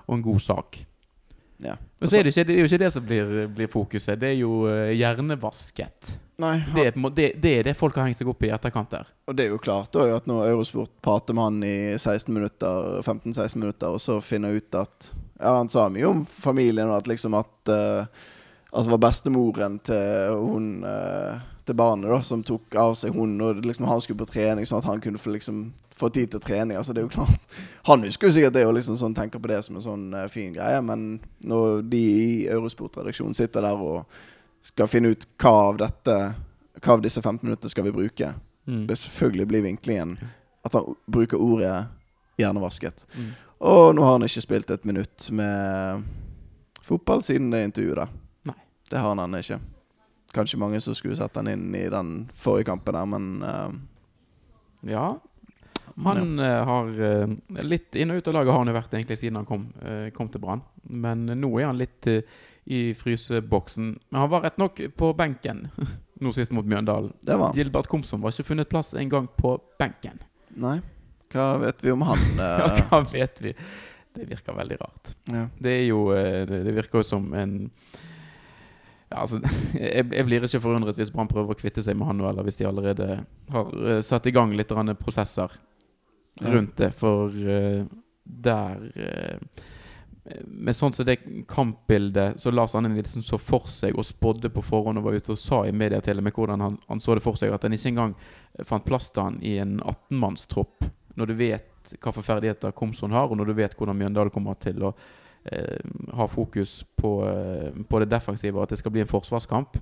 og 0.07 0.17
en 0.17 0.23
god 0.23 0.39
sak. 0.39 0.85
Ja. 1.57 1.75
Men 1.99 2.09
så 2.09 2.19
er 2.19 2.27
det, 2.27 2.33
ikke, 2.35 2.45
det 2.47 2.53
er 2.53 2.59
jo 2.59 2.69
ikke 2.69 2.79
det 2.83 2.93
som 2.93 3.05
blir, 3.05 3.35
blir 3.57 3.69
fokuset. 3.73 4.19
Det 4.21 4.29
er 4.29 4.39
jo 4.39 4.67
eh, 4.69 4.93
hjernevasket. 4.97 6.13
Nei, 6.37 6.59
Det 6.75 6.83
er, 6.85 6.97
det, 7.17 7.27
det 7.41 7.51
er 7.57 7.63
det 7.65 7.73
folk 7.79 7.95
har 7.97 8.05
hengt 8.05 8.19
seg 8.19 8.29
opp 8.29 8.43
i 8.45 8.51
i 8.51 8.53
etterkant 8.53 8.91
der. 8.93 9.07
Og 9.25 9.33
det 9.37 9.47
er 9.47 9.55
jo 9.55 9.61
klart 9.61 9.89
da, 9.95 10.05
at 10.13 10.27
når 10.29 10.51
Eurosport 10.51 10.91
prater 11.01 11.33
med 11.33 11.47
han 11.47 11.63
i 11.65 11.77
16 11.97 12.29
minutter 12.33 12.99
15-16 13.01 13.57
minutter, 13.57 13.95
og 13.95 14.03
så 14.03 14.19
finner 14.21 14.53
ut 14.59 14.77
at 14.77 15.13
Ja, 15.39 15.55
han 15.57 15.69
sa 15.69 15.87
mye 15.89 16.05
om 16.05 16.23
familien, 16.29 16.91
og 16.91 16.99
at 16.99 17.09
liksom 17.09 17.37
at 17.37 17.73
uh, 17.73 18.05
Altså 18.67 18.91
var 18.91 19.01
bestemoren 19.01 19.77
til 19.79 20.33
hun 20.37 20.83
uh, 20.85 21.41
Til 21.65 21.77
barnet, 21.77 22.09
da, 22.11 22.21
som 22.21 22.43
tok 22.45 22.75
av 22.77 22.93
seg 22.99 23.17
hunden, 23.17 23.41
og 23.41 23.65
liksom 23.65 23.89
han 23.89 24.01
skulle 24.03 24.21
på 24.21 24.29
trening, 24.29 24.65
sånn 24.69 24.83
at 24.83 24.89
han 24.91 25.01
kunne 25.01 25.21
få 25.21 25.33
liksom 25.33 25.71
få 25.97 26.09
tid 26.13 26.31
til 26.31 26.41
trening. 26.43 26.77
Altså 26.77 26.93
det 26.93 27.01
er 27.01 27.07
jo 27.07 27.13
klart 27.15 27.55
Han 27.89 28.03
husker 28.05 28.27
jo 28.27 28.35
sikkert 28.35 28.53
det 28.53 28.65
og 28.67 28.75
liksom 28.77 28.97
sånn 28.99 29.15
tenker 29.17 29.41
på 29.41 29.49
det 29.49 29.61
som 29.65 29.75
en 29.79 29.85
sånn 29.85 30.07
uh, 30.13 30.27
fin 30.31 30.51
greie, 30.53 30.81
men 30.85 31.19
når 31.43 31.81
de 31.89 32.01
i 32.01 32.47
Eurosport-redaksjonen 32.53 33.35
sitter 33.37 33.65
der 33.65 33.81
og 33.81 34.05
skal 34.61 34.89
finne 34.91 35.13
ut 35.13 35.25
hva 35.39 35.53
av 35.71 35.79
dette 35.81 36.17
Hva 36.81 36.93
av 36.97 37.01
disse 37.01 37.21
15 37.23 37.41
minuttene 37.47 37.71
skal 37.73 37.87
vi 37.87 37.95
bruke, 37.95 38.33
Mm. 38.67 38.87
det 38.87 38.97
selvfølgelig 38.99 39.47
blir 39.47 39.61
vinklingen 39.63 40.17
at 40.65 40.73
han 40.75 40.95
bruker 41.07 41.39
ordet 41.39 41.85
hjernevasket. 42.37 43.05
Mm. 43.15 43.29
Og 43.59 43.95
nå 43.95 44.03
har 44.03 44.17
han 44.17 44.25
ikke 44.27 44.43
spilt 44.43 44.71
et 44.71 44.85
minutt 44.85 45.29
med 45.31 46.03
fotball 46.83 47.23
siden 47.23 47.49
det 47.53 47.63
intervjuet 47.63 48.01
der. 48.01 48.11
Nei. 48.51 48.57
Det 48.91 48.99
har 48.99 49.15
han 49.15 49.39
ikke. 49.39 49.59
Kanskje 50.35 50.59
mange 50.59 50.81
som 50.83 50.95
skulle 50.95 51.15
sett 51.15 51.39
han 51.39 51.47
inn 51.47 51.69
i 51.75 51.85
den 51.89 52.11
forrige 52.35 52.67
kampen 52.67 52.93
der, 52.99 53.05
men 53.05 53.29
uh, 53.43 53.71
Ja. 54.91 55.07
Han 56.05 56.37
ja. 56.37 56.63
har 56.67 56.91
eh, 57.01 57.31
litt 57.65 57.95
inn 57.97 58.13
og 58.13 58.19
ut 58.19 58.27
av 58.29 58.35
laget 58.37 58.53
har 58.53 58.61
han 58.61 58.69
jo 58.69 58.75
vært 58.75 58.93
egentlig 58.93 59.17
siden 59.17 59.39
han 59.39 59.47
kom, 59.49 59.63
eh, 59.81 60.09
kom 60.13 60.29
til 60.29 60.43
Brann. 60.43 60.61
Men 60.85 61.25
nå 61.25 61.49
er 61.57 61.71
han 61.71 61.79
litt 61.79 62.09
eh, 62.11 62.37
i 62.67 62.93
fryseboksen. 62.93 63.99
Men 64.09 64.19
han 64.19 64.29
var 64.29 64.43
rett 64.45 64.59
nok 64.61 64.81
på 64.99 65.13
benken 65.17 65.67
nå 66.23 66.33
sist 66.35 66.51
mot 66.51 66.65
Mjøndalen. 66.67 67.13
det 67.21 67.37
var. 67.39 67.55
Gilbert 67.55 67.87
Komsom 67.87 68.21
var 68.21 68.35
ikke 68.35 68.51
funnet 68.51 68.69
plass 68.69 68.93
engang 68.93 69.29
på 69.37 69.55
benken. 69.79 70.19
Nei. 70.59 70.79
Hva 71.33 71.53
vet 71.61 71.83
vi 71.83 71.91
om 71.91 72.03
han? 72.07 72.25
Ja, 72.37 72.73
eh? 72.75 72.83
hva 72.89 73.01
vet 73.11 73.41
vi? 73.43 73.53
Det 74.17 74.25
virker 74.25 74.55
veldig 74.57 74.77
rart. 74.81 75.15
ja. 75.29 75.47
Det 75.57 75.71
er 75.71 75.87
jo 75.87 76.09
eh, 76.15 76.43
Det, 76.49 76.63
det 76.65 76.75
virker 76.75 77.01
jo 77.01 77.07
som 77.07 77.33
en 77.37 77.57
ja, 79.07 79.21
altså, 79.21 79.39
jeg, 79.73 80.03
jeg 80.11 80.27
blir 80.27 80.43
ikke 80.43 80.61
forundret 80.63 80.99
hvis 80.99 81.13
Brann 81.13 81.29
prøver 81.31 81.55
å 81.55 81.59
kvitte 81.59 81.83
seg 81.85 81.95
med 81.95 82.09
han 82.09 82.19
nå, 82.19 82.27
eller 82.29 82.43
hvis 82.43 82.59
de 82.59 82.67
allerede 82.67 83.21
har 83.53 83.69
uh, 83.71 83.99
satt 84.03 84.27
i 84.27 84.33
gang 84.35 84.51
litt 84.57 84.73
prosesser. 84.99 85.53
Rundt 86.41 86.77
det. 86.77 86.91
For 86.97 87.33
uh, 87.33 87.85
der 88.23 88.81
uh, 88.95 89.63
Med 90.43 90.75
sånn 90.75 90.91
som 90.91 91.05
det 91.07 91.21
kampbildet 91.47 92.41
så 92.41 92.51
Lars 92.51 92.73
Anne 92.75 92.89
Nilsen 92.91 93.23
så 93.23 93.37
for 93.39 93.69
seg 93.71 93.95
og 93.95 94.03
spådde 94.03 94.51
på 94.51 94.59
forhånd 94.65 94.99
og 94.99 95.05
var 95.05 95.15
ute 95.15 95.31
og 95.31 95.39
sa 95.39 95.61
i 95.63 95.71
media 95.71 96.01
til 96.03 96.19
med 96.19 96.35
hvordan 96.35 96.59
han, 96.59 96.75
han 96.89 96.99
så 96.99 97.15
det 97.15 97.23
for 97.23 97.39
seg, 97.39 97.53
at 97.55 97.63
han 97.63 97.71
ikke 97.77 97.93
engang 97.93 98.15
fant 98.67 98.83
plass 98.83 99.07
til 99.15 99.23
han 99.23 99.37
i 99.39 99.55
en 99.63 99.77
18-mannstropp. 99.79 100.89
Når 101.15 101.31
du 101.31 101.33
vet 101.39 101.95
hva 101.95 102.11
for 102.11 102.27
ferdigheter 102.27 102.75
Komson 102.75 103.15
har, 103.15 103.31
og 103.31 103.39
når 103.39 103.47
du 103.47 103.55
vet 103.61 103.77
hvordan 103.77 103.95
Mjøndalen 103.97 104.33
kommer 104.35 104.59
til 104.59 104.83
å 104.83 104.91
uh, 104.91 105.79
ha 106.19 106.27
fokus 106.27 106.81
på, 106.99 107.11
eh, 107.29 107.71
på 107.87 107.99
det 108.03 108.09
defensive, 108.11 108.57
og 108.57 108.65
at 108.65 108.75
det 108.75 108.81
skal 108.81 108.91
bli 108.91 109.05
en 109.05 109.11
forsvarskamp. 109.11 109.79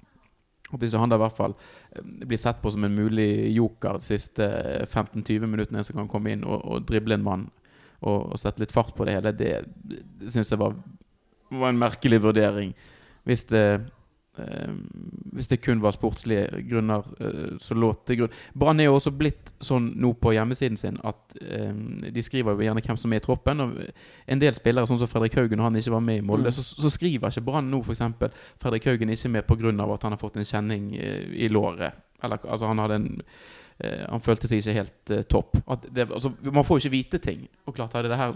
At 0.74 0.82
ikke 0.82 0.98
han 0.98 1.12
da 1.12 1.20
i 1.20 1.22
hvert 1.22 1.38
fall 1.38 1.54
eh, 1.56 2.02
blir 2.26 2.42
sett 2.42 2.62
på 2.62 2.72
som 2.74 2.86
en 2.88 2.98
mulig 2.98 3.30
joker 3.54 4.00
de 4.00 4.08
siste 4.08 4.46
eh, 4.46 4.86
15-20 4.88 5.46
minuttene 5.46 5.84
som 5.86 6.00
kan 6.00 6.10
komme 6.12 6.34
inn 6.34 6.46
og, 6.48 6.58
og 6.64 6.88
drible 6.90 7.18
en 7.18 7.26
mann 7.26 7.46
og, 8.02 8.32
og 8.34 8.40
sette 8.42 8.64
litt 8.64 8.74
fart 8.76 8.96
på 8.98 9.06
det 9.08 9.18
hele. 9.18 9.34
Det, 9.38 9.52
det 9.86 10.34
syns 10.34 10.52
jeg 10.54 10.62
var, 10.62 10.76
var 11.54 11.72
en 11.72 11.82
merkelig 11.82 12.22
vurdering. 12.26 12.74
Hvis 13.26 13.48
det 13.52 13.66
eh, 13.76 13.86
hvis 15.36 15.48
det 15.52 15.62
kun 15.64 15.82
var 15.84 15.96
sportslige 15.96 16.64
grunner 16.70 17.06
så 17.62 17.76
som 17.76 17.80
lå 17.82 17.92
til 18.08 18.20
grunn. 18.22 18.36
Brann 18.56 18.80
er 18.80 18.90
jo 18.90 18.96
også 18.98 19.12
blitt 19.16 19.54
sånn 19.64 19.92
nå 20.02 20.14
på 20.22 20.34
hjemmesiden 20.36 20.78
sin 20.80 20.98
at 21.04 21.36
eh, 21.42 21.74
de 22.12 22.24
skriver 22.24 22.56
jo 22.56 22.68
gjerne 22.68 22.84
hvem 22.86 23.00
som 23.00 23.14
er 23.16 23.22
i 23.22 23.26
troppen. 23.26 23.64
Og 23.66 23.74
en 24.28 24.42
del 24.42 24.56
spillere, 24.56 24.88
sånn 24.90 25.00
som 25.02 25.12
Fredrik 25.12 25.36
Haugen, 25.40 25.60
og 25.60 25.70
han 25.70 25.80
ikke 25.80 25.96
var 25.96 26.06
med 26.06 26.22
i 26.22 26.26
Molde, 26.26 26.46
Mm. 26.46 26.56
så, 26.56 26.64
så 26.84 26.90
skriver 26.94 27.32
ikke 27.32 27.46
Brann 27.48 27.72
nå 27.72 27.82
f.eks. 27.84 28.02
Fredrik 28.62 28.86
Haugen 28.86 29.10
ikke 29.10 29.30
med 29.34 29.48
pga. 29.48 29.94
at 29.94 30.04
han 30.04 30.12
har 30.12 30.22
fått 30.22 30.38
en 30.38 30.46
kjenning 30.48 30.96
eh, 30.96 31.26
i 31.46 31.48
låret. 31.50 31.94
Eller 32.24 32.40
altså 32.48 32.68
han 32.68 32.80
hadde 32.80 32.96
en 32.96 33.10
eh, 33.20 33.26
Han 33.84 34.22
følte 34.24 34.48
seg 34.48 34.62
ikke 34.62 34.74
helt 34.78 35.12
uh, 35.12 35.22
topp. 35.28 35.58
Det, 35.92 36.06
altså, 36.08 36.30
man 36.48 36.64
får 36.64 36.78
jo 36.78 36.84
ikke 36.86 36.94
vite 36.94 37.20
ting. 37.20 37.42
Og 37.68 37.76
klart 37.76 37.96
hadde 37.98 38.08
det 38.08 38.20
her 38.20 38.32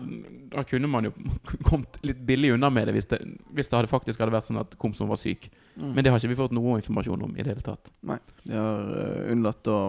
Da 0.52 0.66
kunne 0.68 0.90
man 0.92 1.08
jo 1.08 1.14
kommet 1.70 1.96
litt 2.04 2.20
billig 2.28 2.52
unna 2.58 2.68
med 2.74 2.90
det 2.90 2.98
hvis 2.98 3.08
det, 3.14 3.22
hvis 3.56 3.72
det 3.72 3.78
hadde 3.78 3.92
faktisk 3.92 4.20
hadde 4.20 4.36
vært 4.36 4.50
sånn 4.50 4.60
at 4.60 4.76
Komsom 4.82 5.08
var 5.12 5.22
syk. 5.22 5.48
Mm. 5.78 5.94
Men 5.94 6.04
det 6.04 6.12
har 6.12 6.20
ikke 6.20 6.34
vi 6.34 6.40
fått 6.42 6.56
noe 6.58 6.76
informasjon 6.82 7.24
om 7.30 7.38
i 7.38 7.44
det 7.44 7.54
hele 7.54 7.64
tatt. 7.64 7.92
Nei. 8.10 8.20
De 8.44 8.58
har 8.58 8.92
uh, 8.92 9.32
unnlatt 9.32 9.72
å 9.72 9.80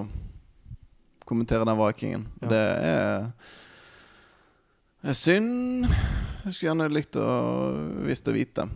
kommentere 1.31 1.67
den 1.67 1.79
vakingen. 1.79 2.27
Ja. 2.43 2.51
Det 2.51 2.63
er, 2.91 3.27
er 5.11 5.19
synd. 5.19 5.91
Jeg 6.41 6.55
skulle 6.55 6.71
gjerne 6.71 6.91
likt 6.95 7.19
å 7.21 7.27
visst 8.07 8.31
å 8.31 8.35
vite. 8.35 8.67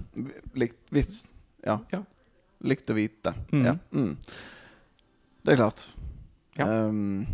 Likt 0.59 0.91
Visst 0.95 1.33
Ja. 1.65 1.79
Ja. 1.95 2.03
Likt 2.65 2.91
å 2.91 2.97
vite. 2.97 3.35
Mm. 3.53 3.65
Ja. 3.67 3.75
Mm. 3.93 4.17
Det 5.45 5.55
er 5.55 5.61
klart. 5.61 5.87
Ja. 6.59 6.67
Um, 6.87 7.27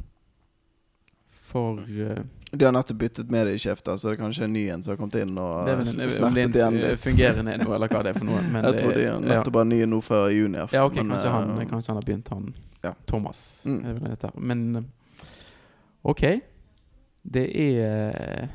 For 1.51 1.81
uh, 1.81 2.23
de 2.53 2.65
har 2.65 2.73
nettopp 2.75 2.99
byttet 2.99 3.31
mediesjef, 3.31 3.79
så 3.85 3.95
det 4.09 4.17
er 4.17 4.21
kanskje 4.25 4.45
en 4.47 4.53
ny 4.55 4.63
en 4.71 4.83
som 4.83 4.93
har 4.93 4.99
kommet 4.99 5.17
inn 5.21 5.37
og 5.39 5.67
det 5.67 5.73
er 5.73 5.77
vel 5.81 5.87
s- 5.87 5.95
en, 5.95 6.01
om 6.01 6.07
det 6.07 6.15
snerpet 6.15 6.57
er 6.57 6.61
igjen 6.61 6.79
litt. 6.81 7.01
fungerende 7.05 7.57
nå, 7.61 7.75
eller 7.77 7.89
hva 7.93 8.01
det 8.07 8.11
er 8.15 8.19
for 8.19 8.27
noe. 8.27 8.41
Men 8.51 8.65
Jeg 8.67 8.79
tror 8.81 8.95
de 8.97 9.03
er 9.05 9.07
ja. 9.11 9.19
nettopp 9.23 9.55
bare 9.55 9.69
nye 9.71 9.87
nå 9.87 10.01
fra 10.03 10.21
juni. 10.35 10.59
Ja, 10.73 10.83
ok, 10.87 10.97
men, 10.99 11.13
kanskje, 11.15 11.31
han, 11.35 11.53
eh, 11.61 11.69
kanskje 11.71 11.93
han 11.93 12.01
har 12.01 12.07
begynt, 12.09 12.29
han 12.35 12.49
ja. 12.83 12.93
Thomas. 13.07 13.43
Mm. 13.67 14.17
Men 14.51 14.65
eh, 14.77 14.83
ok. 16.03 16.23
Det 17.23 17.45
er 17.55 18.49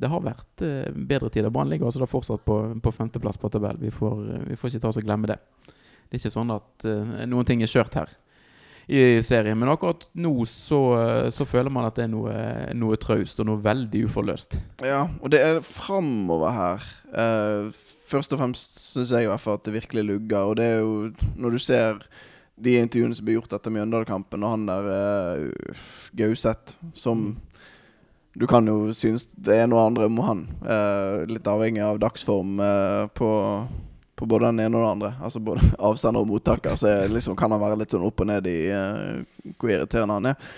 Det 0.00 0.08
har 0.08 0.20
vært 0.22 0.62
bedre 0.94 1.28
tider. 1.34 1.50
Brann 1.50 1.68
ligger 1.68 1.86
altså 1.90 2.00
da 2.00 2.06
fortsatt 2.08 2.44
på, 2.46 2.56
på 2.80 2.92
femteplass 2.94 3.36
på 3.36 3.50
tabell. 3.50 3.76
Vi 3.80 3.90
får, 3.90 4.44
vi 4.48 4.56
får 4.56 4.70
ikke 4.70 4.80
ta 4.80 4.88
oss 4.92 4.96
og 5.00 5.04
glemme 5.04 5.26
det. 5.28 5.36
Det 5.66 6.14
er 6.16 6.20
ikke 6.22 6.30
sånn 6.36 6.52
at 6.54 6.86
noen 7.28 7.44
ting 7.48 7.60
er 7.62 7.68
kjørt 7.68 7.94
her 8.00 8.16
i 8.90 9.20
serien. 9.22 9.58
Men 9.60 9.70
akkurat 9.70 10.08
nå 10.18 10.32
så, 10.50 10.80
så 11.30 11.46
føler 11.46 11.70
man 11.70 11.86
at 11.86 11.98
det 11.98 12.08
er 12.08 12.12
noe, 12.12 12.34
noe 12.74 12.98
traust 12.98 13.38
og 13.38 13.46
noe 13.46 13.62
veldig 13.62 14.02
uforløst. 14.08 14.58
Ja, 14.82 15.04
og 15.20 15.30
det 15.30 15.42
er 15.46 15.62
framover 15.62 16.56
her. 16.56 16.88
Uh, 17.14 17.70
først 18.10 18.34
og 18.34 18.40
fremst 18.42 18.80
syns 18.92 19.12
jeg 19.14 19.26
i 19.26 19.30
hvert 19.30 19.42
fall 19.42 19.60
at 19.60 19.68
det 19.68 19.76
virkelig 19.76 20.06
lugger. 20.08 20.50
Og 20.50 20.58
det 20.58 20.66
er 20.66 20.82
jo 20.82 21.30
når 21.38 21.54
du 21.56 21.62
ser 21.62 22.02
de 22.60 22.76
intervjuene 22.80 23.16
som 23.16 23.28
blir 23.28 23.38
gjort 23.38 23.54
etter 23.56 23.72
Mjøndalen-kampen, 23.72 24.42
og 24.44 24.56
han 24.56 24.66
der 24.68 24.90
uh, 24.90 25.84
Gauseth 26.18 26.76
som 26.94 27.38
Du 28.38 28.46
kan 28.46 28.66
jo 28.68 28.92
synes 28.94 29.24
det 29.34 29.56
er 29.58 29.66
noe 29.66 29.82
andre 29.88 30.06
om 30.06 30.20
han. 30.22 30.44
Uh, 30.62 31.26
litt 31.26 31.48
avhengig 31.50 31.82
av 31.82 31.98
dagsform 32.02 32.60
uh, 32.62 33.08
på, 33.10 33.30
på 34.20 34.26
både 34.28 34.50
den 34.50 34.60
ene 34.60 34.76
og 34.76 34.84
den 34.84 34.92
andre. 34.92 35.14
Altså 35.24 35.40
både 35.40 35.64
avstander 35.90 36.20
og 36.20 36.28
mottaker. 36.28 36.76
Så 36.76 36.92
liksom, 37.08 37.36
kan 37.40 37.52
han 37.54 37.62
være 37.62 37.78
litt 37.80 37.94
sånn 37.94 38.04
opp 38.04 38.20
og 38.20 38.28
ned 38.28 38.48
i 38.50 38.58
uh, 38.68 39.54
hvor 39.56 39.72
irriterende 39.72 40.18
han 40.18 40.28
er. 40.34 40.50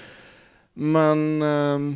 Men 0.74 1.22
uh, 1.46 1.86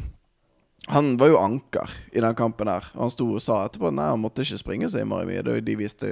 han 0.95 1.17
var 1.19 1.33
jo 1.33 1.41
anker 1.43 1.91
i 2.13 2.23
den 2.23 2.35
kampen 2.39 2.71
her. 2.71 2.87
Han 2.95 3.11
sto 3.11 3.27
og 3.35 3.43
sa 3.43 3.65
etterpå 3.67 3.91
at 3.91 3.99
han 3.99 4.23
måtte 4.23 4.45
ikke 4.47 4.61
springe 4.61 4.91
så 4.91 5.01
innmari 5.03 5.27
mye. 5.27 5.43
De 5.67 5.75
viste 5.79 6.11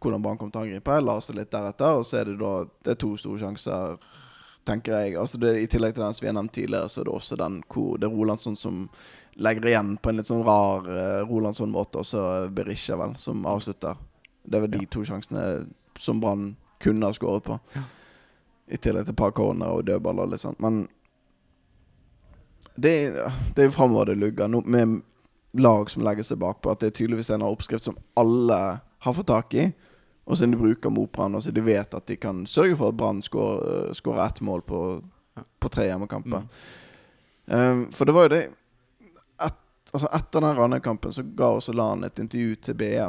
hvordan 0.00 0.24
banen 0.24 0.40
kom 0.40 0.50
til 0.50 0.64
å 0.64 0.66
angripe. 0.66 0.96
Jeg 0.98 1.06
la 1.06 1.14
seg 1.22 1.38
litt 1.38 1.52
deretter, 1.54 2.00
og 2.00 2.08
så 2.08 2.18
er 2.20 2.32
det 2.32 2.40
da 2.40 2.54
Det 2.66 2.96
er 2.96 2.98
to 3.04 3.12
store 3.20 3.44
sjanser, 3.44 4.00
tenker 4.66 4.98
jeg. 4.98 5.14
Altså 5.20 5.38
det, 5.38 5.54
I 5.62 5.70
tillegg 5.70 5.94
til 5.94 6.02
den 6.02 6.18
som 6.18 6.26
vi 6.26 6.32
har 6.32 6.36
nevnt 6.40 6.56
tidligere, 6.58 6.90
så 6.90 7.04
er 7.04 7.06
det 7.06 7.14
også 7.14 7.38
den 7.38 7.60
hvor 7.70 8.02
det 8.02 8.10
er 8.10 8.18
Rolandsson 8.18 8.58
som 8.58 8.82
legger 9.38 9.70
igjen 9.70 9.94
på 10.02 10.10
en 10.10 10.18
litt 10.18 10.26
sånn 10.26 10.44
rar 10.46 10.90
uh, 10.90 11.22
Rolandsson-måte, 11.28 12.02
og 12.02 12.08
så 12.08 12.26
Berisha, 12.50 12.98
vel, 12.98 13.14
som 13.20 13.46
avslutter. 13.46 13.94
Det 14.46 14.60
var 14.60 14.70
de 14.72 14.78
de 14.78 14.86
to 14.86 15.04
sjansene 15.04 15.66
som 15.98 16.20
Brann 16.20 16.56
kunne 16.82 17.06
ha 17.06 17.12
skåret 17.16 17.44
på. 17.44 17.58
Ja. 17.74 17.82
I 18.66 18.76
tillegg 18.76 19.06
til 19.06 19.14
et 19.14 19.18
par 19.18 19.30
corner 19.30 19.66
og 19.66 19.86
dødballer 19.86 20.26
Liksom. 20.26 20.56
Men 20.58 20.88
det, 22.76 23.14
det 23.54 23.62
er 23.62 23.68
jo 23.70 23.76
framover 23.76 24.10
det 24.10 24.18
lugger, 24.18 24.48
No, 24.48 24.60
med 24.60 25.00
lag 25.56 25.90
som 25.90 26.02
legger 26.04 26.26
seg 26.26 26.38
bakpå. 26.42 26.70
At 26.70 26.82
det 26.82 26.90
er 26.90 26.96
tydeligvis 26.98 27.30
en 27.30 27.46
oppskrift 27.46 27.84
som 27.84 27.98
alle 28.18 28.58
har 29.06 29.16
fått 29.16 29.30
tak 29.30 29.54
i. 29.54 29.70
Og 30.26 30.36
siden 30.36 30.56
de 30.56 30.58
bruker 30.60 30.90
mot 30.90 31.12
Brann, 31.12 31.38
så 31.42 31.52
de 31.54 31.62
vet 31.62 31.94
at 31.94 32.06
de 32.06 32.16
kan 32.18 32.42
sørge 32.50 32.76
for 32.76 32.90
at 32.90 32.98
Brann 32.98 33.22
skårer 33.22 33.94
skårer 33.94 34.26
ett 34.26 34.40
mål 34.40 34.64
på, 34.66 34.80
på 35.62 35.68
tre 35.70 35.86
hjemmekamper. 35.86 36.42
Mm. 36.42 36.50
Um, 37.46 37.82
for 37.94 38.04
det 38.04 38.14
var 38.14 38.26
jo 38.26 38.32
det 38.34 38.40
et, 39.46 39.60
altså 39.92 40.08
Etter 40.10 40.42
den 40.42 40.56
Ranheim-kampen 40.58 41.14
så 41.14 41.22
ga 41.22 41.52
også 41.54 41.76
Lan 41.78 42.02
et 42.04 42.18
intervju 42.18 42.56
til 42.58 42.74
BE. 42.74 43.06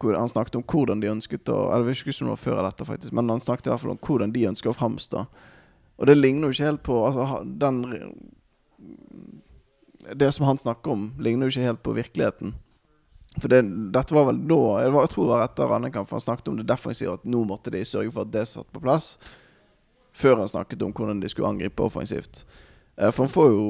Hvor 0.00 0.16
han 0.16 0.30
snakket 0.32 0.56
om 0.56 0.64
hvordan 0.64 1.02
de 1.02 1.10
ønsket 1.12 1.50
å 1.52 1.58
Eller 1.74 1.90
jeg 1.90 2.00
husker 2.00 2.28
var 2.30 2.40
før 2.40 2.62
dette, 2.64 2.86
faktisk. 2.88 3.12
Men 3.12 3.28
han 3.28 3.42
snakket 3.44 3.68
i 3.68 3.72
hvert 3.74 3.82
fall 3.82 3.94
om 3.94 4.00
hvordan 4.06 4.32
de 4.32 4.46
ønsker 4.48 4.72
å 4.72 4.76
framstå. 4.76 5.26
Og 6.00 6.08
det 6.08 6.16
ligner 6.16 6.48
jo 6.48 6.56
ikke 6.56 6.70
helt 6.70 6.82
på 6.86 6.96
altså, 7.04 7.42
den 7.44 7.82
Det 10.16 10.30
som 10.32 10.46
han 10.48 10.58
snakker 10.58 10.94
om, 10.94 11.10
ligner 11.20 11.46
jo 11.46 11.54
ikke 11.54 11.68
helt 11.68 11.82
på 11.84 11.96
virkeligheten. 11.98 12.54
For 13.38 13.52
det, 13.52 13.60
dette 13.94 14.14
var 14.16 14.26
vel 14.30 14.40
da 14.48 14.62
Jeg, 14.82 14.94
var, 14.94 15.04
jeg 15.04 15.12
tror 15.12 15.26
det 15.26 15.34
var 15.34 15.44
etter 15.44 15.68
Ranheim-kampen 15.70 16.08
for 16.08 16.18
han 16.18 16.24
snakket 16.24 16.48
om 16.50 16.56
det 16.58 16.66
defensive, 16.66 17.12
at 17.14 17.28
nå 17.28 17.44
måtte 17.46 17.70
de 17.70 17.84
sørge 17.86 18.10
for 18.14 18.24
at 18.24 18.32
det 18.32 18.48
satt 18.48 18.72
på 18.72 18.82
plass. 18.82 19.12
Før 20.16 20.40
han 20.40 20.50
snakket 20.50 20.82
om 20.82 20.96
hvordan 20.96 21.20
de 21.22 21.28
skulle 21.30 21.52
angripe 21.52 21.84
offensivt. 21.84 22.42
Eh, 22.96 23.12
For 23.12 23.26
han 23.26 23.32
får 23.32 23.52
jo 23.52 23.62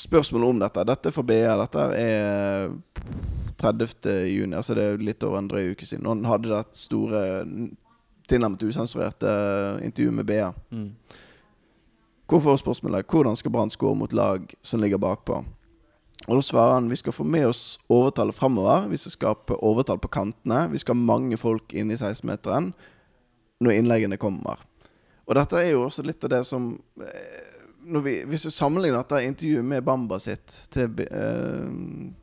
spørsmål 0.00 0.44
om 0.48 0.60
dette. 0.62 0.84
Dette 0.88 1.10
er 1.10 1.14
fra 1.14 1.24
BR. 1.26 1.60
Dette 1.60 1.86
er 2.00 2.72
30. 3.60 4.10
juni, 4.30 4.56
altså 4.56 4.74
det 4.76 4.84
er 4.84 5.02
litt 5.04 5.24
over 5.26 5.40
en 5.40 5.48
drøy 5.50 5.74
uke 5.74 5.86
siden. 5.86 6.08
Han 6.08 6.24
hadde 6.24 6.48
det 6.48 6.78
store, 6.78 7.22
tilnærmet 8.30 8.62
usensurerte 8.64 9.32
intervjuet 9.84 10.16
med 10.16 10.28
BR. 10.30 10.54
Mm. 10.72 10.90
Hvorfor 12.30 12.56
spørsmålet 12.56 13.08
hvordan 13.10 13.36
skal 13.36 13.52
Brann 13.52 13.72
skåre 13.72 13.98
mot 13.98 14.12
lag 14.12 14.54
som 14.62 14.80
ligger 14.80 15.02
bakpå? 15.02 15.42
Og 16.28 16.36
Da 16.36 16.42
svarer 16.44 16.74
han 16.74 16.90
vi 16.90 16.96
skal 16.96 17.12
få 17.12 17.24
med 17.24 17.46
oss 17.48 17.78
overtallet 17.88 18.34
framover. 18.34 18.88
Vi 18.88 18.96
skal 18.96 19.12
skape 19.12 19.56
overtall 19.64 19.98
på 19.98 20.08
kantene. 20.08 20.68
Vi 20.70 20.78
skal 20.78 20.94
ha 20.94 21.00
mange 21.00 21.36
folk 21.36 21.72
inne 21.74 21.96
i 21.96 21.96
16-meteren 21.96 22.72
når 23.60 23.72
innleggene 23.72 24.16
kommer. 24.16 24.62
Og 25.26 25.34
dette 25.34 25.58
er 25.58 25.72
jo 25.72 25.84
også 25.86 26.04
litt 26.06 26.24
av 26.24 26.30
det 26.30 26.44
som 26.46 26.72
eh, 27.02 27.49
vi, 27.82 28.24
Hvis 28.24 28.46
vi 28.46 28.50
sammenligner 28.50 29.02
dette 29.02 29.22
intervjuet 29.24 29.64
med 29.64 29.84
Bamba 29.84 30.18
sitt 30.20 30.56
til, 30.70 31.00
eh, 31.00 31.70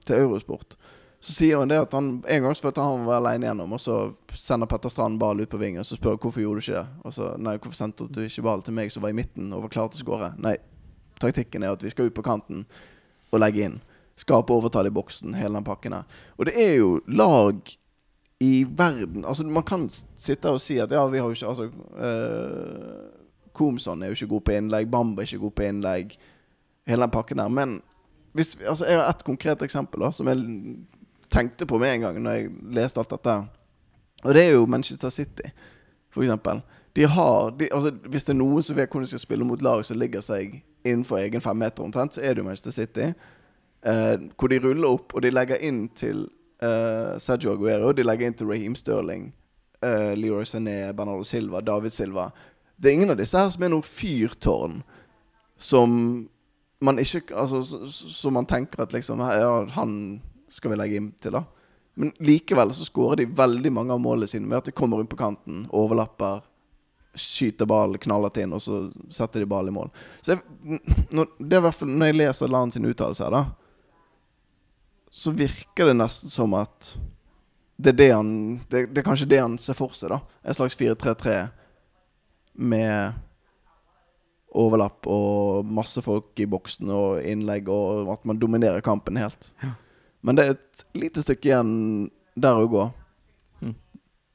til 0.05 0.15
Eurosport, 0.15 0.77
så 1.19 1.33
sier 1.33 1.59
han 1.59 1.71
det 1.71 1.79
at 1.81 1.95
han 1.97 2.09
en 2.21 2.43
gang 2.45 2.55
følte 2.55 2.83
han 2.83 3.07
var 3.07 3.17
alene 3.19 3.49
gjennom, 3.49 3.73
og 3.73 3.81
så 3.81 3.97
sender 4.37 4.69
Petter 4.69 4.93
Strand 4.93 5.17
ball 5.19 5.41
ut 5.41 5.49
på 5.49 5.59
vingen, 5.59 5.81
og 5.81 5.87
så 5.89 5.97
spør 5.97 6.19
hvorfor 6.21 6.43
gjorde 6.43 6.61
du 6.61 6.65
ikke 6.67 6.77
det. 6.77 7.01
Og 7.03 7.15
så, 7.15 7.31
nei, 7.41 7.55
hvorfor 7.57 7.79
sendte 7.79 8.07
du 8.07 8.21
ikke 8.23 8.45
ball 8.45 8.61
til 8.63 8.77
meg 8.77 8.93
som 8.93 9.03
var 9.03 9.15
i 9.15 9.17
midten 9.17 9.49
og 9.51 9.65
var 9.65 9.73
klar 9.73 9.89
til 9.89 9.99
å 9.99 10.05
skåre? 10.05 10.29
Nei, 10.37 10.55
taktikken 11.19 11.65
er 11.65 11.73
at 11.73 11.83
vi 11.83 11.91
skal 11.93 12.11
ut 12.11 12.17
på 12.17 12.25
kanten 12.25 12.67
og 13.33 13.41
legge 13.41 13.65
inn. 13.65 13.81
Skape 14.17 14.53
overtall 14.53 14.89
i 14.89 14.93
boksen, 14.93 15.35
hele 15.37 15.57
den 15.57 15.65
pakken 15.65 15.97
her. 15.97 16.05
Og 16.37 16.47
det 16.49 16.55
er 16.61 16.77
jo 16.77 16.95
lag 17.09 17.59
i 18.39 18.67
verden 18.69 19.25
Altså, 19.25 19.47
man 19.49 19.65
kan 19.65 19.87
sitte 19.89 20.51
og 20.53 20.61
si 20.61 20.75
at 20.77 20.91
ja, 20.93 21.01
vi 21.09 21.17
har 21.17 21.25
jo 21.25 21.33
ikke 21.33 21.49
Altså 21.49 21.65
eh, 21.97 23.16
Komson 23.57 24.03
er 24.03 24.11
jo 24.11 24.17
ikke 24.17 24.33
god 24.35 24.45
på 24.47 24.55
innlegg, 24.57 24.89
Bamba 24.91 25.23
er 25.23 25.29
ikke 25.29 25.45
god 25.47 25.55
på 25.57 25.67
innlegg. 25.67 26.17
Hele 26.87 27.03
den 27.03 27.13
pakken 27.13 27.41
der. 27.41 27.51
Men 27.51 27.79
hvis, 28.37 28.55
altså, 28.61 28.85
jeg 28.85 28.99
har 28.99 29.09
ett 29.09 29.25
konkret 29.25 29.61
eksempel 29.65 30.05
da 30.05 30.11
som 30.13 30.29
jeg 30.29 30.43
tenkte 31.33 31.65
på 31.67 31.79
med 31.81 31.93
en 31.93 32.01
gang 32.01 32.19
Når 32.23 32.31
jeg 32.31 32.51
leste 32.77 33.01
alt 33.01 33.11
dette. 33.11 33.37
Og 34.23 34.33
det 34.33 34.43
er 34.43 34.51
jo 34.55 34.65
Manchester 34.65 35.09
City, 35.09 35.49
for 36.09 36.23
eksempel. 36.23 36.61
De 36.95 37.05
har, 37.05 37.49
de, 37.59 37.67
altså, 37.73 37.91
hvis 38.09 38.23
det 38.23 38.33
er 38.33 38.39
noen 38.39 38.63
som 38.63 38.77
vet 38.77 38.89
hvordan 38.89 39.05
de 39.05 39.09
skal 39.11 39.21
spille 39.21 39.45
mot 39.45 39.61
lag 39.61 39.83
som 39.85 39.99
ligger 39.99 40.23
seg 40.25 40.63
innenfor 40.85 41.19
egen 41.21 41.41
femmeter 41.41 41.83
omtrent, 41.83 42.15
så 42.15 42.21
er 42.21 42.33
det 42.33 42.41
jo 42.41 42.47
Manchester 42.47 42.71
City. 42.71 43.11
Eh, 43.85 44.15
hvor 44.39 44.49
de 44.49 44.59
ruller 44.63 44.89
opp, 44.89 45.13
og 45.13 45.21
de 45.21 45.29
legger 45.29 45.61
inn 45.61 45.85
til 45.95 46.25
eh, 46.63 47.13
Sergio 47.21 47.53
Aguero. 47.53 47.91
De 47.93 48.05
legger 48.05 48.27
inn 48.27 48.37
til 48.37 48.49
Raheem 48.49 48.75
Sterling, 48.75 49.29
eh, 49.83 50.15
Leroy 50.17 50.47
Sané, 50.49 50.79
Bernardo 50.97 51.23
Silva, 51.23 51.61
David 51.61 51.93
Silva. 51.93 52.31
Det 52.77 52.89
er 52.89 52.98
ingen 52.98 53.12
av 53.13 53.19
disse 53.19 53.38
her 53.38 53.50
som 53.53 53.65
er 53.65 53.74
noe 53.74 53.86
fyrtårn 53.86 54.81
som 55.57 55.93
man 56.79 57.00
ikke 57.01 57.34
Altså 57.34 57.63
som 57.89 58.36
man 58.38 58.46
tenker 58.46 58.84
at 58.84 58.93
liksom 58.93 59.22
Ja, 59.25 59.65
han 59.74 60.22
skal 60.53 60.72
vi 60.72 60.77
legge 60.77 61.00
inn 61.00 61.10
til, 61.19 61.34
da. 61.36 61.43
Men 61.98 62.13
likevel 62.24 62.69
så 62.74 62.86
skårer 62.86 63.19
de 63.19 63.25
veldig 63.36 63.72
mange 63.74 63.93
av 63.93 64.00
målene 64.00 64.29
sine 64.29 64.48
med 64.48 64.62
at 64.62 64.69
de 64.69 64.74
kommer 64.77 64.98
rundt 64.98 65.10
på 65.12 65.17
kanten, 65.19 65.65
overlapper, 65.75 66.39
skyter 67.17 67.67
ball, 67.67 67.98
knaller 68.00 68.31
til 68.31 68.46
inn, 68.46 68.53
og 68.55 68.62
så 68.63 68.79
setter 69.13 69.43
de 69.43 69.50
ball 69.50 69.67
i 69.67 69.74
mål. 69.75 69.89
Så 70.22 70.36
jeg, 70.36 70.79
når, 71.12 71.34
det 71.41 71.57
er 71.57 71.65
hvert 71.65 71.77
fall 71.79 71.91
Når 71.91 72.12
jeg 72.12 72.17
leser 72.22 72.53
Lan 72.53 72.72
sin 72.72 72.88
uttalelse 72.88 73.25
her, 73.25 73.36
da, 73.36 73.43
så 75.12 75.34
virker 75.36 75.89
det 75.89 75.98
nesten 75.98 76.31
som 76.31 76.55
at 76.57 76.93
det 77.77 77.91
er 77.93 77.98
det 77.98 78.10
han 78.13 78.31
det, 78.69 78.88
det 78.93 79.01
er 79.01 79.05
kanskje 79.05 79.29
det 79.29 79.41
han 79.41 79.57
ser 79.62 79.77
for 79.77 79.93
seg, 79.98 80.13
da. 80.13 80.22
En 80.48 80.57
slags 80.57 80.77
4-3-3 80.79 81.36
med 82.57 83.17
overlapp 84.57 85.07
og 85.11 85.67
masse 85.69 86.01
folk 86.01 86.37
i 86.41 86.47
boksen 86.49 86.89
og 86.93 87.25
innlegg, 87.25 87.69
og 87.69 88.09
at 88.13 88.23
man 88.27 88.39
dominerer 88.41 88.83
kampen 88.85 89.19
helt. 89.19 89.51
Ja. 89.63 89.73
Men 90.25 90.37
det 90.37 90.45
er 90.45 90.55
et 90.55 90.87
lite 90.97 91.23
stykke 91.23 91.51
igjen 91.51 91.75
der 92.37 92.61
å 92.61 92.69
gå. 92.71 92.87
Mm. 93.61 93.75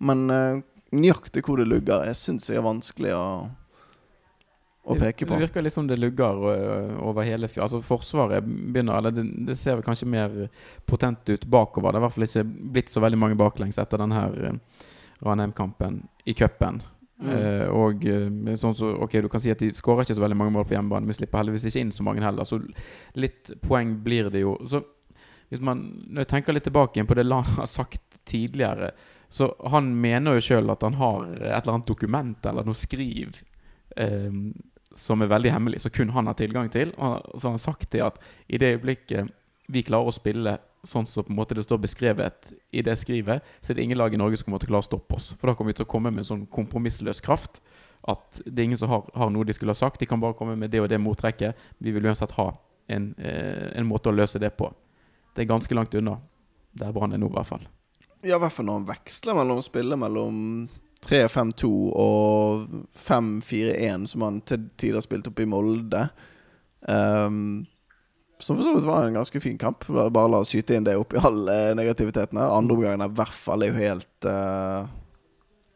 Men 0.09 0.23
uh, 0.31 0.61
nøyaktig 0.95 1.43
hvor 1.47 1.61
det 1.61 1.69
lugger, 1.71 2.07
jeg 2.09 2.19
syns 2.21 2.49
jeg 2.51 2.61
er 2.61 2.67
vanskelig 2.67 3.13
å, 3.17 3.27
å 4.85 4.97
peke 4.99 5.27
på. 5.27 5.35
Det 5.35 5.49
virker 5.49 5.67
litt 5.67 5.77
som 5.77 5.89
det 5.91 5.99
lugger 5.99 6.39
over 7.03 7.27
hele 7.27 7.51
fjøla. 7.51 7.67
Altså 7.67 7.83
Forsvaret 7.87 8.47
begynner 8.47 9.01
Eller 9.01 9.15
det, 9.17 9.27
det 9.49 9.59
ser 9.59 9.79
vel 9.79 9.87
kanskje 9.87 10.11
mer 10.11 10.35
potent 10.89 11.29
ut 11.29 11.47
bakover. 11.51 11.91
Det 11.91 11.99
er 11.99 12.03
i 12.03 12.07
hvert 12.07 12.19
fall 12.19 12.29
ikke 12.29 12.49
blitt 12.79 12.95
så 12.95 13.05
veldig 13.05 13.21
mange 13.25 13.39
baklengs 13.41 13.81
etter 13.83 14.03
denne 14.03 14.27
ø, 14.29 14.57
Ranheim-kampen 15.23 16.03
i 16.27 16.35
cupen. 16.35 16.83
Mm. 17.23 17.33
Eh, 17.37 17.67
og 17.71 18.07
eh, 18.09 18.57
sånn 18.59 18.75
så, 18.75 18.91
ok, 19.05 19.21
du 19.23 19.29
kan 19.31 19.43
si 19.43 19.53
at 19.53 19.63
de 19.63 19.71
skårer 19.75 20.07
ikke 20.07 20.17
så 20.19 20.25
veldig 20.25 20.39
mange 20.41 20.55
mål 20.57 20.67
på 20.67 20.75
hjemmebane. 20.77 21.09
Vi 21.11 21.21
slipper 21.21 21.43
heldigvis 21.43 21.69
ikke 21.71 21.85
inn 21.85 21.95
så 21.95 22.07
mange 22.07 22.25
heller, 22.25 22.49
så 22.49 22.59
litt 23.19 23.53
poeng 23.63 23.95
blir 24.03 24.31
det 24.35 24.43
jo. 24.43 24.57
Så, 24.71 24.83
hvis 25.53 25.63
man, 25.63 25.85
Når 26.09 26.25
jeg 26.25 26.33
tenker 26.33 26.57
litt 26.57 26.65
tilbake 26.65 26.97
igjen 26.97 27.09
på 27.11 27.17
det 27.19 27.27
Lan 27.29 27.45
har 27.59 27.67
sagt 27.69 28.23
tidligere 28.25 28.95
Så 29.29 29.51
han 29.69 29.91
mener 30.01 30.39
jo 30.39 30.45
sjøl 30.47 30.73
at 30.73 30.87
han 30.87 30.97
har 30.97 31.27
et 31.35 31.59
eller 31.59 31.75
annet 31.75 31.91
dokument 31.91 32.47
eller 32.49 32.65
noe 32.65 32.79
skriv 32.79 33.37
eh, 34.01 34.33
som 34.97 35.25
er 35.25 35.31
veldig 35.33 35.53
hemmelig, 35.53 35.81
som 35.81 35.93
kun 35.93 36.13
han 36.13 36.29
har 36.29 36.37
tilgang 36.37 36.69
til. 36.73 36.93
Og 36.97 37.41
så 37.41 37.47
har 37.49 37.55
han 37.55 37.63
sagt 37.63 37.91
det 37.95 38.03
at 38.05 38.19
i 38.49 38.61
det 38.61 38.75
øyeblikket 38.75 39.31
vi 39.73 39.85
klarer 39.87 40.11
å 40.11 40.15
spille 40.15 40.59
sånn 40.87 41.07
som 41.07 41.25
på 41.25 41.31
en 41.31 41.39
måte 41.39 41.55
det 41.55 41.65
står 41.67 41.79
beskrevet 41.83 42.53
i 42.75 42.83
det 42.83 42.97
skrivet, 42.99 43.45
så 43.63 43.73
er 43.73 43.79
det 43.79 43.87
ingen 43.87 44.01
lag 44.01 44.15
i 44.15 44.19
Norge 44.19 44.41
som 44.41 44.49
kommer 44.49 44.63
til 44.63 44.71
å 44.71 44.75
klare 44.75 44.87
å 44.87 44.91
stoppe 44.91 45.19
oss. 45.19 45.33
For 45.39 45.49
da 45.49 45.55
kommer 45.59 45.73
vi 45.73 45.79
til 45.79 45.87
å 45.87 45.93
komme 45.93 46.11
med 46.11 46.25
en 46.25 46.31
sånn 46.33 46.45
kompromissløs 46.51 47.23
kraft 47.25 47.63
at 48.11 48.41
det 48.43 48.59
er 48.59 48.67
ingen 48.67 48.81
som 48.81 48.91
har, 48.91 49.07
har 49.15 49.31
noe 49.31 49.47
de 49.47 49.55
skulle 49.55 49.75
ha 49.75 49.79
sagt. 49.79 50.01
De 50.03 50.09
kan 50.11 50.21
bare 50.23 50.35
komme 50.39 50.57
med 50.59 50.73
det 50.73 50.83
og 50.83 50.89
det 50.91 50.99
mottrekket. 50.99 51.59
Vi 51.79 51.95
vil 51.95 52.09
uansett 52.11 52.35
ha 52.35 52.49
en, 52.91 53.13
eh, 53.19 53.69
en 53.79 53.87
måte 53.87 54.11
å 54.11 54.17
løse 54.17 54.43
det 54.43 54.51
på. 54.59 54.73
Det 55.35 55.45
er 55.45 55.53
ganske 55.53 55.75
langt 55.75 55.95
unna 55.95 56.19
der 56.73 56.93
Brann 56.93 57.15
er 57.15 57.21
nå, 57.21 57.29
i 57.31 57.37
hvert 57.37 57.47
fall. 57.47 57.69
Ja, 58.23 58.37
i 58.37 58.43
hvert 58.43 58.55
fall 58.55 58.67
når 58.67 58.81
han 58.81 58.89
veksler 58.91 59.39
mellom 59.39 59.61
å 59.61 59.67
spille 59.67 59.99
mellom 59.99 60.37
3-5-2 61.03 61.71
og 61.99 62.67
5-4-1, 62.99 64.07
som 64.13 64.27
han 64.27 64.41
til 64.47 64.69
tider 64.79 65.03
spilte 65.05 65.33
opp 65.33 65.43
i 65.43 65.49
Molde. 65.51 66.07
Um, 66.83 67.67
som 68.43 68.59
for 68.59 68.67
så 68.67 68.75
vidt 68.75 68.89
var 68.89 69.07
en 69.07 69.21
ganske 69.21 69.41
fin 69.41 69.59
kamp. 69.59 69.87
Bare, 69.87 70.29
la 70.31 70.43
oss 70.43 70.53
skyte 70.53 70.77
inn 70.77 70.87
det 70.87 70.97
oppi 70.99 71.21
all 71.23 71.45
uh, 71.49 71.71
negativiteten 71.79 72.41
her. 72.41 72.55
Andre 72.57 72.77
omgangen 72.77 73.07
i 73.07 73.17
hvert 73.21 73.37
fall 73.37 73.63
er 73.63 73.73
jo 73.73 73.79
helt 73.79 74.27
uh, 74.29 74.89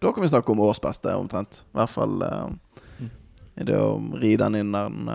Da 0.02 0.12
kan 0.12 0.24
vi 0.24 0.30
snakke 0.32 0.52
om 0.52 0.62
årsbeste, 0.66 1.14
omtrent. 1.14 1.62
I 1.72 1.80
hvert 1.80 1.94
fall 1.94 2.22
uh, 2.26 3.06
i 3.56 3.64
det 3.64 3.78
å 3.80 3.94
ri 4.20 4.34
den 4.36 4.58
inn 4.58 4.74
den, 4.74 5.06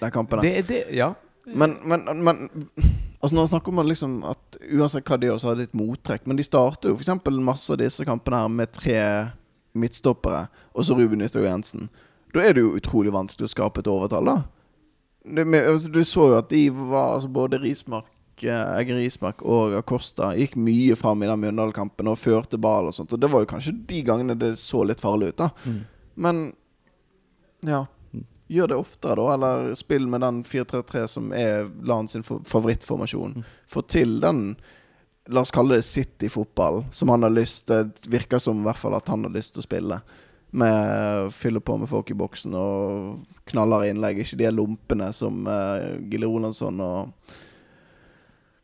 den 0.00 0.14
kampen. 0.14 0.42
Det, 0.42 0.56
det, 0.66 0.80
ja. 0.96 1.12
Men, 1.44 1.76
men, 1.84 2.08
men 2.24 2.48
Altså 3.24 3.36
Når 3.36 3.42
han 3.42 3.48
snakker 3.48 3.72
om 3.72 3.86
liksom 3.88 4.16
at 4.28 4.56
uansett 4.68 5.06
hva 5.08 5.16
de 5.16 5.30
gjør, 5.30 5.38
så 5.40 5.48
har 5.48 5.54
de 5.56 5.64
et 5.64 5.76
mottrekk. 5.78 6.26
Men 6.28 6.36
de 6.36 6.44
starter 6.44 6.90
jo 6.90 6.96
f.eks. 6.98 7.30
masse 7.40 7.72
av 7.72 7.78
disse 7.80 8.04
kampene 8.04 8.42
her 8.42 8.50
med 8.52 8.72
tre 8.76 8.98
midtstoppere, 9.72 10.42
og 10.76 10.84
så 10.84 10.96
Ruben 10.98 11.24
Yttergård 11.24 11.48
Jensen. 11.48 11.88
Da 12.34 12.42
er 12.44 12.52
det 12.52 12.66
jo 12.66 12.74
utrolig 12.76 13.14
vanskelig 13.14 13.48
å 13.48 13.52
skape 13.54 13.80
et 13.80 13.88
overtall, 13.88 14.28
da. 14.28 14.36
Det 15.24 15.44
altså, 15.66 15.88
du 15.88 16.04
så 16.04 16.28
jo 16.32 16.36
at 16.36 16.50
de 16.50 16.66
var 16.68 17.14
altså 17.14 17.30
Både 17.32 17.58
Rismark, 17.62 18.10
eh, 18.42 18.66
Eggen 18.78 19.00
Rismark 19.00 19.40
og 19.42 19.78
Acosta 19.78 20.34
gikk 20.36 20.58
mye 20.60 20.96
fram 21.00 21.22
i 21.24 21.30
den 21.30 21.40
Mjøndalen-kampen 21.40 22.10
og 22.12 22.20
førte 22.20 22.60
ball 22.60 22.90
og 22.90 22.96
sånt. 22.96 23.14
Og 23.14 23.20
det 23.20 23.30
var 23.32 23.44
jo 23.44 23.50
kanskje 23.54 23.76
de 23.88 24.02
gangene 24.04 24.36
det 24.36 24.54
så 24.60 24.84
litt 24.84 25.00
farlig 25.00 25.32
ut, 25.32 25.40
da. 25.40 25.50
Mm. 25.64 25.82
Men 26.14 26.46
ja. 27.64 27.86
Gjør 28.52 28.68
det 28.68 28.76
oftere, 28.76 29.16
da. 29.16 29.34
Eller 29.34 29.74
spill 29.78 30.06
med 30.12 30.20
den 30.20 30.42
4-3-3 30.44 31.06
som 31.08 31.32
er 31.32 31.70
Lan 31.88 32.08
sin 32.08 32.22
favorittformasjon. 32.22 33.38
Mm. 33.40 33.46
Få 33.72 33.82
til 33.88 34.18
den 34.20 34.50
La 35.32 35.40
oss 35.40 35.54
kalle 35.54 35.78
det 35.78 35.86
City-fotball, 35.88 36.82
som 36.92 37.08
han 37.08 37.24
har 37.24 37.32
lyst 37.32 37.70
Det 37.70 38.10
virker 38.12 38.38
som 38.38 38.58
i 38.60 38.66
hvert 38.66 38.76
fall 38.76 38.92
at 38.98 39.08
han 39.08 39.24
har 39.24 39.32
lyst 39.32 39.54
til 39.54 39.62
å 39.62 39.64
spille. 39.64 40.00
Med 40.54 41.32
fyller 41.34 41.60
på 41.66 41.74
med 41.80 41.90
folk 41.90 42.12
i 42.12 42.14
boksen 42.18 42.54
og 42.54 43.40
knaller 43.50 43.88
innlegg. 43.90 44.20
Ikke 44.22 44.38
de 44.38 44.52
lompene 44.54 45.08
som 45.16 45.40
uh, 45.50 45.96
Gille 46.06 46.28
Rolandsson 46.30 46.78
og 46.84 47.32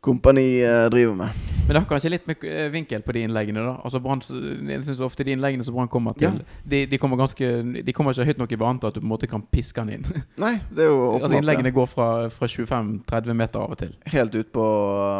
kompani 0.01 0.63
uh, 0.63 0.85
driver 0.89 1.15
med. 1.15 1.41
Men 1.61 1.75
det 1.75 1.81
har 1.83 1.87
kanskje 1.91 2.09
litt 2.09 2.25
med 2.27 2.41
eh, 2.47 2.69
vinkel 2.73 3.03
på 3.05 3.13
de 3.15 3.21
innleggene, 3.27 3.61
da. 3.63 3.75
Altså 3.85 3.99
Brann, 4.03 4.19
Jeg 4.67 4.81
syns 4.83 4.99
ofte 5.05 5.23
de 5.23 5.35
innleggene 5.35 5.63
som 5.63 5.75
Brann 5.75 5.91
kommer 5.91 6.15
til, 6.17 6.39
Ja. 6.41 6.57
de, 6.67 6.79
de 6.89 6.97
kommer 6.99 7.19
ganske 7.19 7.47
De 7.85 7.93
kommer 7.93 8.11
ikke 8.11 8.25
høyt 8.31 8.41
nok 8.41 8.51
i 8.51 8.59
banen 8.59 8.79
til 8.81 8.89
at 8.89 8.95
du 8.97 8.99
på 8.99 9.05
en 9.05 9.11
måte 9.13 9.29
kan 9.29 9.43
piske 9.53 9.79
den 9.85 9.99
inn. 9.99 10.23
Nei, 10.43 10.55
det 10.73 10.87
er 10.87 10.89
jo 10.89 10.97
altså 10.97 11.13
åpenbart 11.13 11.31
det. 11.31 11.37
Innleggene 11.43 11.71
går 11.77 11.87
fra, 11.91 12.09
fra 12.33 12.49
25-30 12.49 13.37
meter 13.43 13.61
av 13.61 13.75
og 13.75 13.79
til. 13.83 13.93
helt 14.15 14.35
ut 14.35 14.51
på 14.51 14.65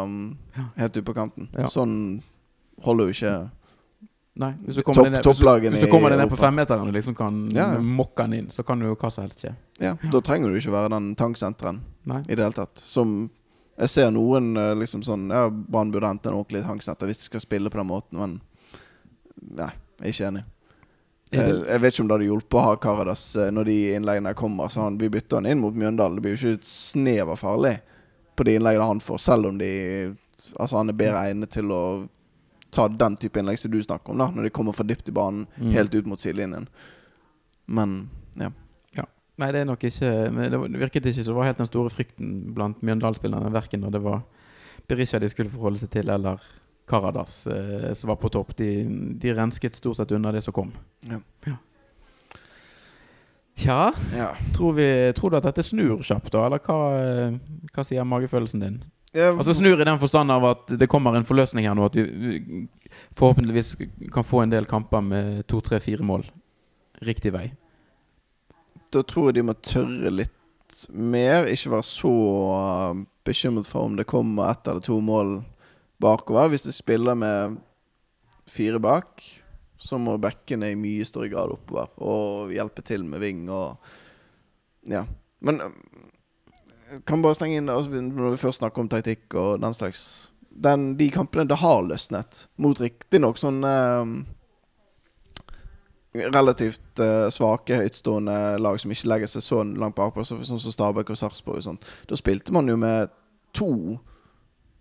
um, 0.04 0.18
Helt 0.82 0.98
ut 0.98 1.06
på 1.08 1.16
kanten. 1.16 1.48
Ja. 1.56 1.70
Sånn 1.72 1.96
holder 2.84 3.08
jo 3.12 3.16
ikke 3.16 3.36
Nei, 4.42 4.52
hvis 4.66 4.78
du 4.80 4.82
kommer 4.82 5.04
Topp- 5.04 5.12
ned, 5.12 5.26
hvis 5.28 5.40
du, 5.42 5.70
hvis 5.76 5.84
du 5.86 5.92
kommer 5.92 6.16
ned 6.18 6.30
på 6.32 6.38
femmeteren 6.40 6.88
og 6.88 6.96
liksom 6.96 7.16
kan 7.18 7.36
Ja, 7.54 7.68
ja. 7.76 7.82
mokke 7.84 8.26
den 8.26 8.34
inn, 8.40 8.48
så 8.54 8.64
kan 8.66 8.82
jo 8.82 8.96
hva 8.96 9.12
som 9.14 9.26
helst 9.28 9.44
skje. 9.44 9.52
Ja, 9.84 9.94
Da 10.12 10.22
trenger 10.26 10.50
du 10.50 10.58
ikke 10.58 10.74
være 10.74 10.90
den 10.96 11.12
tanksenteren 11.20 11.82
Nei. 12.10 12.22
i 12.28 12.36
det 12.36 12.44
hele 12.46 12.56
tatt. 12.58 12.82
Som 12.82 13.30
jeg 13.78 13.90
ser 13.90 14.10
noen 14.14 14.56
eh, 14.58 14.74
liksom 14.78 15.04
sånn 15.06 15.30
Ja, 15.32 15.46
Brann 15.50 15.92
burde 15.94 16.10
hente 16.10 16.30
en 16.30 16.36
ordentlig 16.40 16.64
tanksenter 16.66 17.08
hvis 17.10 17.22
de 17.24 17.30
skal 17.30 17.42
spille 17.46 17.70
på 17.70 17.78
den 17.82 17.88
måten, 17.92 18.18
men 18.20 18.40
Nei, 19.42 19.70
jeg 20.02 20.08
er 20.08 20.14
ikke 20.16 20.28
enig. 20.32 20.44
Jeg, 21.32 21.54
jeg 21.64 21.80
vet 21.82 21.94
ikke 21.94 22.04
om 22.04 22.08
det 22.10 22.16
hadde 22.18 22.26
hjulpet 22.28 22.58
å 22.60 22.64
ha 22.66 22.74
Karadas 22.84 23.22
eh, 23.40 23.52
når 23.56 23.70
de 23.70 23.76
innleggene 23.96 24.34
kommer. 24.36 24.68
Så 24.70 24.82
han, 24.84 24.98
vi 25.00 25.08
bytter 25.14 25.40
han 25.40 25.48
inn 25.48 25.62
mot 25.64 25.74
Mjøndalen. 25.80 26.18
Det 26.18 26.26
blir 26.26 26.34
jo 26.36 26.40
ikke 26.52 26.60
et 26.60 26.68
snev 26.68 27.32
av 27.32 27.40
farlig 27.40 27.78
på 28.36 28.44
de 28.48 28.58
innleggene 28.58 28.90
han 28.90 29.00
får, 29.04 29.22
selv 29.30 29.48
om 29.52 29.58
de 29.62 29.72
Altså 30.58 30.76
han 30.80 30.90
er 30.90 30.98
bedre 30.98 31.20
egnet 31.30 31.52
til 31.54 31.70
å 31.72 31.82
ta 32.72 32.88
den 32.88 33.18
type 33.20 33.40
innlegg 33.40 33.60
som 33.60 33.72
du 33.72 33.82
snakker 33.84 34.14
om, 34.14 34.18
da 34.22 34.30
når 34.32 34.48
de 34.48 34.54
kommer 34.56 34.76
fra 34.76 34.84
dypt 34.88 35.10
i 35.10 35.16
banen, 35.16 35.48
Mm. 35.58 35.72
helt 35.76 35.96
ut 35.96 36.08
mot 36.08 36.20
sidelinjen. 36.20 36.68
Men 37.68 38.10
ja. 38.40 38.52
Nei, 39.42 39.48
det 39.52 39.62
er 39.62 39.66
nok 39.66 39.82
ikke 39.88 40.10
Det 40.52 40.80
virket 40.80 41.06
ikke 41.10 41.24
som 41.24 41.36
var 41.36 41.48
helt 41.48 41.58
den 41.58 41.66
store 41.66 41.90
frykten 41.90 42.54
blant 42.54 42.82
Mjøndalen-spillerne, 42.84 43.50
verken 43.52 43.82
når 43.82 43.92
det 43.96 44.02
var 44.04 44.20
Berisha 44.88 45.20
de 45.20 45.30
skulle 45.32 45.50
forholde 45.50 45.80
seg 45.82 45.90
til, 45.90 46.10
eller 46.10 46.38
Karadas 46.88 47.48
eh, 47.48 47.94
som 47.98 48.10
var 48.12 48.20
på 48.22 48.30
topp. 48.30 48.52
De, 48.60 48.68
de 49.18 49.34
rensket 49.34 49.76
stort 49.80 49.98
sett 49.98 50.12
unna 50.12 50.32
det 50.32 50.44
som 50.44 50.54
kom. 50.54 50.72
Ja. 51.10 51.20
ja. 51.48 51.56
Tja, 53.56 53.94
ja. 54.16 54.30
tror, 54.54 54.74
vi, 54.74 54.88
tror 55.16 55.32
du 55.32 55.38
at 55.38 55.46
dette 55.50 55.64
snur 55.64 56.02
kjapt, 56.04 56.32
da? 56.34 56.46
Eller 56.48 56.62
hva, 56.66 56.78
eh, 56.98 57.36
hva 57.76 57.86
sier 57.86 58.08
magefølelsen 58.08 58.64
din? 58.64 58.80
Altså 59.12 59.54
Snur 59.58 59.82
i 59.82 59.88
den 59.88 60.00
forstand 60.00 60.32
av 60.32 60.46
at 60.48 60.70
det 60.80 60.88
kommer 60.88 61.18
en 61.18 61.28
forløsning 61.28 61.66
her 61.68 61.76
nå, 61.76 61.90
at 61.90 61.98
vi 62.00 62.06
vi 62.08 62.68
forhåpentligvis 63.20 63.74
kan 64.14 64.24
få 64.24 64.44
en 64.44 64.54
del 64.54 64.68
kamper 64.70 65.04
med 65.04 65.42
to, 65.52 65.60
tre, 65.62 65.80
fire 65.84 66.04
mål 66.04 66.24
riktig 67.04 67.34
vei. 67.36 67.50
Da 68.92 69.04
tror 69.08 69.30
jeg 69.30 69.40
de 69.40 69.48
må 69.48 69.56
tørre 69.64 70.12
litt 70.14 70.86
mer. 70.92 71.50
Ikke 71.52 71.74
være 71.76 71.88
så 71.88 72.12
uh, 72.12 73.04
bekymret 73.28 73.68
for 73.70 73.88
om 73.88 73.98
det 74.00 74.08
kommer 74.10 74.52
ett 74.52 74.68
eller 74.68 74.84
to 74.84 75.00
mål 75.04 75.40
bakover. 76.02 76.52
Hvis 76.52 76.68
de 76.68 76.76
spiller 76.76 77.18
med 77.18 77.58
fire 78.52 78.80
bak, 78.84 79.24
så 79.82 79.98
må 79.98 80.18
bekkene 80.22 80.72
i 80.72 80.80
mye 80.80 81.08
større 81.08 81.32
grad 81.32 81.56
oppover 81.56 81.90
og 82.06 82.52
hjelpe 82.54 82.84
til 82.86 83.08
med 83.08 83.24
ving 83.24 83.48
og 83.50 83.76
Ja. 84.90 85.06
Men 85.42 85.60
jeg 85.62 86.11
kan 87.08 87.22
bare 87.24 87.36
slenge 87.38 87.58
inn 87.62 87.70
altså, 87.72 88.02
når 88.02 88.34
vi 88.36 88.42
først 88.42 88.60
snakker 88.62 88.84
om 88.84 88.90
taktikk 88.92 89.36
og 89.40 89.62
den 89.64 89.74
slags 89.78 90.04
den, 90.52 90.98
De 91.00 91.08
kampene 91.14 91.46
det 91.48 91.58
har 91.62 91.82
løsnet, 91.88 92.46
mot 92.60 92.80
riktignok 92.82 93.38
sånn 93.40 93.62
eh, 93.64 94.06
relativt 96.34 97.00
eh, 97.00 97.30
svake, 97.32 97.78
høytstående 97.80 98.38
lag 98.60 98.80
som 98.84 98.92
ikke 98.92 99.08
legger 99.14 99.32
seg 99.32 99.46
så 99.46 99.62
langt 99.64 99.96
bakpå, 99.96 100.26
så- 100.28 100.42
sånn 100.44 100.60
som 100.60 100.72
Stabæk 100.76 101.10
og 101.14 101.18
Sarpsborg 101.18 101.62
og 101.62 101.64
sånt. 101.64 101.86
Da 102.08 102.16
spilte 102.20 102.52
man 102.52 102.68
jo 102.68 102.76
med 102.78 103.10
to 103.54 104.00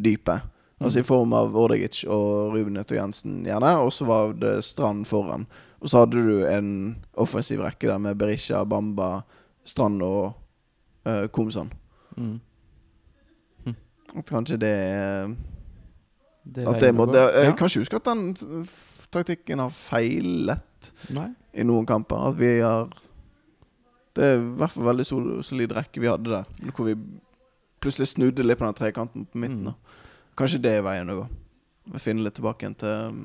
dype. 0.03 0.41
Altså 0.81 1.01
i 1.01 1.07
form 1.07 1.33
av 1.37 1.55
Ordegic 1.55 2.05
og 2.09 2.55
Ruben 2.55 2.77
og 2.81 2.87
Jensen, 2.89 3.45
gjerne. 3.45 3.77
Og 3.85 3.93
så 3.93 4.07
var 4.07 4.33
det 4.33 4.65
Strand 4.65 5.07
foran. 5.07 5.47
Og 5.81 5.89
så 5.89 5.99
hadde 6.01 6.23
du 6.25 6.47
en 6.49 6.97
offensiv 7.15 7.61
rekke 7.61 7.87
der 7.87 7.99
med 7.99 8.17
Berisha, 8.17 8.65
Bamba, 8.65 9.23
Strand 9.65 10.03
og 10.03 10.33
uh, 11.07 11.27
Komson. 11.29 11.71
Mm. 12.21 13.75
At 14.19 14.27
kanskje 14.27 14.57
det 14.59 14.71
er 14.71 15.29
Det 16.51 16.65
At 16.67 16.81
det 16.83 16.95
må 16.95 17.05
måtte. 17.07 17.19
Jeg 17.21 17.45
Ja. 17.47 17.53
kan 17.55 17.69
ikke 17.69 17.81
huske 17.85 17.97
at 18.01 18.05
den 18.09 18.35
taktikken 19.13 19.59
har 19.59 19.71
feilet. 19.71 20.67
Nei. 21.13 21.29
i 21.55 21.63
noen 21.67 21.85
kamper. 21.87 22.29
At 22.31 22.39
vi 22.39 22.61
har 22.61 22.89
Det 24.17 24.25
er 24.25 24.37
i 24.39 24.55
hvert 24.57 24.71
fall 24.73 24.85
veldig 24.85 25.05
sol 25.07 25.43
solid 25.43 25.73
rekke 25.73 26.01
vi 26.01 26.07
hadde 26.09 26.31
der. 26.31 26.45
Hvor 26.75 26.85
vi 26.87 26.95
plutselig 27.81 28.09
snudde 28.09 28.43
litt 28.45 28.59
på 28.59 28.65
den 28.67 28.75
trekanten 28.75 29.27
på 29.27 29.39
midten. 29.39 29.69
Mm. 29.69 29.75
Kanskje 30.37 30.61
det 30.63 30.73
er 30.79 30.83
veien 30.83 31.09
å 31.11 31.17
gå. 31.21 31.29
Finne 31.99 32.23
litt 32.25 32.35
tilbake 32.35 32.65
igjen 32.65 32.75
til, 32.79 33.21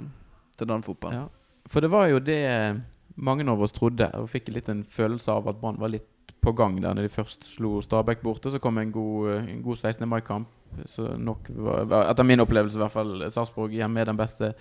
til 0.57 0.67
den 0.67 0.83
fotballen. 0.83 1.13
Ja. 1.25 1.27
For 1.67 1.81
det 1.81 1.89
var 1.91 2.07
jo 2.07 2.19
det 2.19 2.81
mange 3.15 3.47
av 3.49 3.61
oss 3.61 3.71
trodde, 3.71 4.13
og 4.15 4.29
fikk 4.29 4.49
litt 4.53 4.69
en 4.69 4.83
følelse 4.83 5.31
av 5.31 5.47
at 5.47 5.59
Brann 5.61 5.79
var 5.79 5.89
litt 5.89 6.07
på 6.45 6.53
gang 6.55 6.77
der 6.81 6.93
når 6.95 7.07
de 7.07 7.13
først 7.13 7.47
slo 7.55 7.79
Stabæk 7.83 8.21
borte. 8.23 8.51
Så 8.53 8.61
kom 8.63 8.77
en 8.77 8.93
god, 8.93 9.31
en 9.41 9.63
god 9.65 9.81
16. 9.81 10.07
mai-kamp. 10.09 10.51
Så 10.89 11.07
nok 11.17 11.49
var, 11.49 12.09
Etter 12.09 12.27
min 12.27 12.43
opplevelse, 12.43 12.77
i 12.77 12.83
hvert 12.83 12.93
fall. 12.93 13.25
Sarpsborg 13.31 13.73
hjemme 13.75 14.01
er 14.01 14.09
den 14.09 14.19
beste 14.19 14.51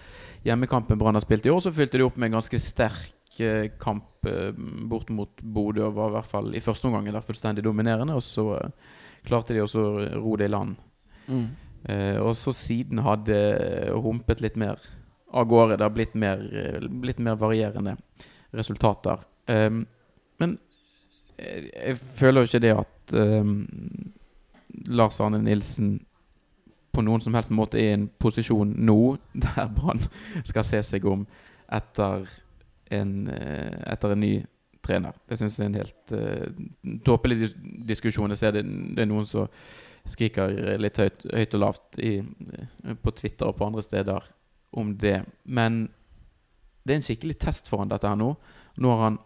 hjemmekampen 0.47 0.99
Brann 1.01 1.19
har 1.19 1.25
spilt 1.25 1.47
i 1.47 1.53
år. 1.53 1.63
Så 1.65 1.75
fylte 1.75 1.99
de 1.99 2.07
opp 2.07 2.19
med 2.19 2.31
en 2.31 2.39
ganske 2.39 2.61
sterk 2.63 3.41
eh, 3.43 3.71
kamp 3.81 4.29
eh, 4.31 4.53
bort 4.91 5.11
mot 5.15 5.43
Bodø, 5.43 5.89
og 5.89 5.99
var 5.99 6.13
i 6.13 6.17
hvert 6.19 6.31
fall 6.31 6.55
i 6.55 6.63
første 6.65 6.89
omgang 6.89 7.11
der 7.11 7.27
fullstendig 7.27 7.65
dominerende. 7.67 8.17
Og 8.17 8.25
så 8.25 8.49
eh, 8.59 8.93
klarte 9.27 9.57
de 9.57 9.65
også 9.65 9.85
å 9.85 10.09
ro 10.23 10.37
det 10.41 10.49
i 10.49 10.55
land. 10.55 10.77
Mm. 11.27 11.49
Eh, 11.85 12.19
og 12.23 12.33
så 12.41 12.55
siden 12.57 13.03
hadde 13.05 13.41
humpet 14.05 14.41
litt 14.45 14.57
mer 14.61 14.81
av 15.35 15.49
gårde. 15.51 15.79
Det 15.79 15.85
har 15.89 15.95
blitt 15.95 16.15
mer, 16.15 16.45
eh, 16.55 16.89
blitt 16.89 17.19
mer 17.19 17.37
varierende 17.37 17.97
resultater. 18.55 19.25
Eh, 19.47 19.71
men 20.39 20.59
jeg, 21.39 21.97
føler 22.19 22.41
jo 22.41 22.51
ikke 22.51 22.63
det 22.63 22.75
at 22.79 23.15
um, 23.19 23.67
Lars 24.87 25.21
Arne 25.21 25.41
Nilsen 25.43 25.97
på 26.95 27.03
noen 27.03 27.23
som 27.23 27.35
helst 27.35 27.53
måte 27.55 27.79
er 27.81 27.91
i 27.91 27.97
en 27.99 28.09
posisjon 28.23 28.75
nå 28.87 28.99
der 29.45 29.71
Brann 29.75 30.03
skal 30.47 30.67
se 30.67 30.83
seg 30.87 31.07
om 31.11 31.25
etter 31.75 32.29
en, 32.95 33.15
eh, 33.33 33.79
etter 33.91 34.13
en 34.13 34.21
ny 34.21 34.35
trener. 34.85 35.17
Det 35.27 35.39
syns 35.41 35.57
jeg 35.59 35.65
er 35.65 35.71
en 35.71 35.81
helt 35.81 36.13
uh, 36.13 36.99
tåpelig 37.07 37.39
dis 37.41 37.55
diskusjon. 37.89 38.31
Jeg 38.35 38.43
ser 38.43 38.55
det, 38.55 38.63
det, 38.67 39.01
er 39.03 39.09
noen 39.09 39.25
som 39.27 39.49
skriker 40.05 40.53
litt 40.77 41.01
høyt, 41.01 41.25
høyt 41.33 41.57
og 41.57 41.63
lavt 41.63 41.99
i, 42.05 42.19
på 43.01 43.15
Twitter 43.17 43.49
og 43.49 43.57
på 43.57 43.71
andre 43.71 43.83
steder 43.83 44.29
om 44.77 44.93
det. 45.01 45.23
Men 45.45 45.87
det 46.85 46.93
er 46.93 47.01
en 47.01 47.07
skikkelig 47.07 47.39
test 47.41 47.71
for 47.71 47.81
han 47.81 47.91
dette 47.91 48.11
her 48.11 48.21
nå. 48.21 48.35
Nå 48.85 48.93
har 48.93 49.03
han 49.07 49.19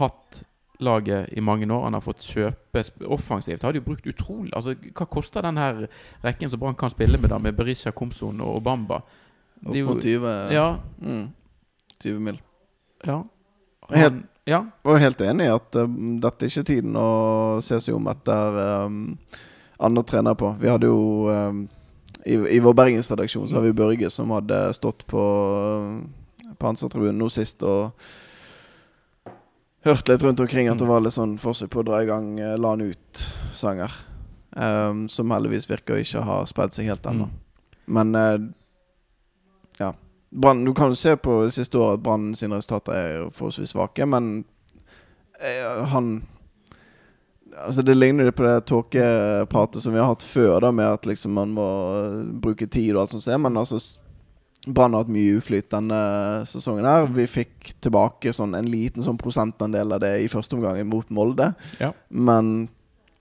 hatt 0.00 0.42
laget 0.78 1.28
i 1.32 1.40
mange 1.40 1.74
år. 1.74 1.84
Han 1.84 1.94
har 1.94 2.02
fått 2.04 2.24
kjøpe 2.26 2.82
offensivt. 3.06 3.62
Har 3.62 3.72
de 3.72 3.80
jo 3.80 3.86
brukt 3.86 4.06
utrolig 4.06 4.52
Altså, 4.54 4.74
Hva 4.74 5.06
koster 5.06 5.42
den 5.42 5.58
her 5.60 5.86
rekken 6.24 6.50
som 6.50 6.60
Brann 6.60 6.78
kan 6.78 6.90
spille 6.90 7.18
med, 7.18 7.30
da 7.30 7.38
med 7.38 7.56
Berisha, 7.56 7.92
Komson 7.92 8.40
og 8.40 8.62
Bamba? 8.64 9.02
Opp 9.64 9.76
mot 9.88 10.02
20 10.02 10.52
Ja. 10.52 10.78
Mm, 11.00 11.30
20 12.02 12.20
mil. 12.20 12.40
Ja. 13.04 13.22
Han, 13.88 13.98
helt, 13.98 14.22
ja. 14.48 14.64
Og 14.84 15.00
helt 15.00 15.20
enig 15.20 15.46
i 15.46 15.54
at 15.54 15.76
uh, 15.76 15.88
dette 16.20 16.44
er 16.44 16.52
ikke 16.52 16.68
tiden 16.68 16.96
å 16.96 17.60
se 17.64 17.78
seg 17.80 17.96
om 17.96 18.08
etter 18.12 18.60
um, 18.86 19.00
andre 19.78 20.04
trenere 20.04 20.38
på. 20.40 20.52
Vi 20.60 20.70
hadde 20.72 20.90
jo 20.90 21.30
um, 21.30 21.64
i, 22.24 22.36
i, 22.36 22.60
vår 22.64 22.76
bergensredaksjon 22.76 23.48
så 23.48 23.58
har 23.58 23.66
vi 23.66 23.76
Børge 23.76 24.10
som 24.12 24.32
hadde 24.32 24.58
stått 24.76 25.04
på, 25.08 25.20
uh, 25.20 26.54
pansertribunen 26.60 27.20
nå 27.20 27.28
sist 27.32 27.64
og 27.68 27.92
hørt 29.84 30.08
litt 30.08 30.22
rundt 30.22 30.40
omkring 30.40 30.68
at 30.68 30.78
det 30.78 30.86
mm. 30.86 30.92
var 30.92 31.04
litt 31.04 31.16
sånn 31.16 31.36
forsøk 31.40 31.70
på 31.72 31.82
å 31.82 31.86
dra 31.86 32.02
i 32.02 32.08
gang 32.08 32.34
uh, 32.40 32.56
La 32.60 32.74
han 32.74 32.84
ut-sanger. 32.84 33.92
Um, 34.54 35.08
som 35.10 35.32
heldigvis 35.34 35.66
virker 35.66 35.96
å 35.96 36.02
ikke 36.02 36.22
ha 36.22 36.36
spredd 36.46 36.76
seg 36.76 36.86
helt 36.86 37.06
ennå. 37.10 37.26
Mm. 37.26 37.40
Men 37.96 38.14
uh, 38.14 38.36
ja. 39.80 39.94
Brand, 40.30 40.66
du 40.66 40.74
kan 40.74 40.92
jo 40.92 40.98
se 40.98 41.16
på 41.16 41.40
det 41.44 41.54
siste 41.56 41.78
året 41.78 41.98
at 41.98 42.04
Brann 42.04 42.32
sine 42.38 42.58
resultater 42.58 42.94
er 42.94 43.26
forholdsvis 43.34 43.74
svake, 43.74 44.06
men 44.06 44.44
uh, 45.42 45.82
han 45.94 46.14
Altså 47.54 47.84
Det 47.86 47.94
ligner 47.94 48.26
litt 48.26 48.34
på 48.34 48.42
det 48.42 48.64
tåkepratet 48.66 49.82
som 49.82 49.92
vi 49.94 50.00
har 50.00 50.08
hatt 50.10 50.24
før, 50.26 50.56
da 50.64 50.72
med 50.74 50.88
at 50.90 51.04
liksom 51.06 51.36
man 51.38 51.52
må 51.54 51.66
bruke 52.42 52.66
tid 52.66 52.96
og 52.96 53.04
alt 53.04 53.12
sånt. 53.14 53.28
Men 53.38 53.60
altså 53.60 53.78
Brann 54.66 54.94
har 54.94 55.04
hatt 55.04 55.12
mye 55.12 55.36
uflyt 55.38 55.68
denne 55.72 55.98
sesongen. 56.48 56.86
her 56.88 57.08
Vi 57.12 57.26
fikk 57.28 57.74
tilbake 57.84 58.32
sånn 58.32 58.54
en 58.56 58.70
liten 58.70 59.04
sånn 59.04 59.20
prosentandel 59.20 59.92
av 59.96 60.00
det 60.04 60.14
i 60.24 60.30
første 60.32 60.56
omgang 60.56 60.80
mot 60.88 61.10
Molde. 61.12 61.50
Ja. 61.82 61.92
Men 62.08 62.70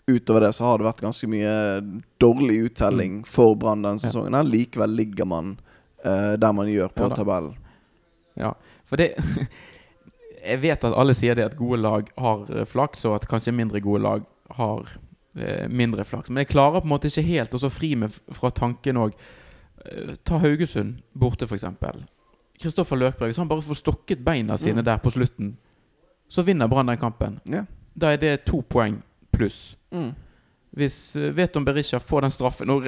utover 0.08 0.48
det 0.48 0.54
så 0.54 0.68
har 0.68 0.80
det 0.80 0.88
vært 0.88 1.04
ganske 1.04 1.28
mye 1.32 1.56
dårlig 2.22 2.62
uttelling 2.70 3.22
mm. 3.22 3.28
for 3.30 3.58
Brann 3.60 3.84
denne 3.84 4.04
sesongen. 4.04 4.36
her 4.36 4.48
Likevel 4.48 4.96
ligger 5.00 5.28
man 5.28 5.54
uh, 6.06 6.34
der 6.40 6.56
man 6.56 6.72
gjør 6.72 6.92
på 6.96 7.08
ja, 7.08 7.16
tabellen. 7.16 7.56
Ja, 8.40 8.56
for 8.88 9.02
det 9.02 9.14
Jeg 10.44 10.60
vet 10.60 10.84
at 10.84 10.96
alle 11.00 11.14
sier 11.16 11.38
det 11.40 11.46
at 11.46 11.54
gode 11.56 11.78
lag 11.80 12.10
har 12.20 12.42
eh, 12.52 12.66
flaks, 12.68 13.06
og 13.08 13.14
at 13.16 13.28
kanskje 13.32 13.54
mindre 13.56 13.80
gode 13.80 14.02
lag 14.04 14.26
har 14.58 14.82
uh, 14.84 15.68
mindre 15.72 16.04
flaks. 16.04 16.28
Men 16.28 16.44
jeg 16.44 16.50
klarer 16.52 16.84
på 16.84 16.90
en 16.90 16.92
måte 16.92 17.08
ikke 17.08 17.24
helt 17.30 17.56
å 17.56 17.70
fri 17.72 17.94
meg 17.96 18.12
fra 18.36 18.52
tanken 18.52 19.00
òg 19.06 19.16
ta 20.24 20.38
Haugesund 20.38 21.02
borte, 21.14 21.46
f.eks. 21.46 21.66
Kristoffer 22.62 22.96
Løkberg, 22.96 23.32
hvis 23.32 23.38
han 23.42 23.50
bare 23.50 23.62
får 23.66 23.82
stokket 23.82 24.20
beina 24.26 24.58
sine 24.58 24.82
mm. 24.82 24.86
der 24.86 25.00
på 25.04 25.12
slutten, 25.14 25.56
så 26.30 26.42
vinner 26.42 26.68
Brann 26.68 26.88
den 26.88 26.98
kampen. 26.98 27.40
Yeah. 27.50 27.66
Da 27.94 28.14
er 28.14 28.22
det 28.22 28.38
to 28.46 28.62
poeng 28.62 29.02
pluss. 29.34 29.76
Mm. 29.92 30.14
Hvis 30.74 31.16
uh, 31.16 31.30
Veton 31.36 31.66
Berisha 31.66 32.00
får 32.00 32.26
den 32.26 32.32
straffen 32.34 32.72
og 32.74 32.88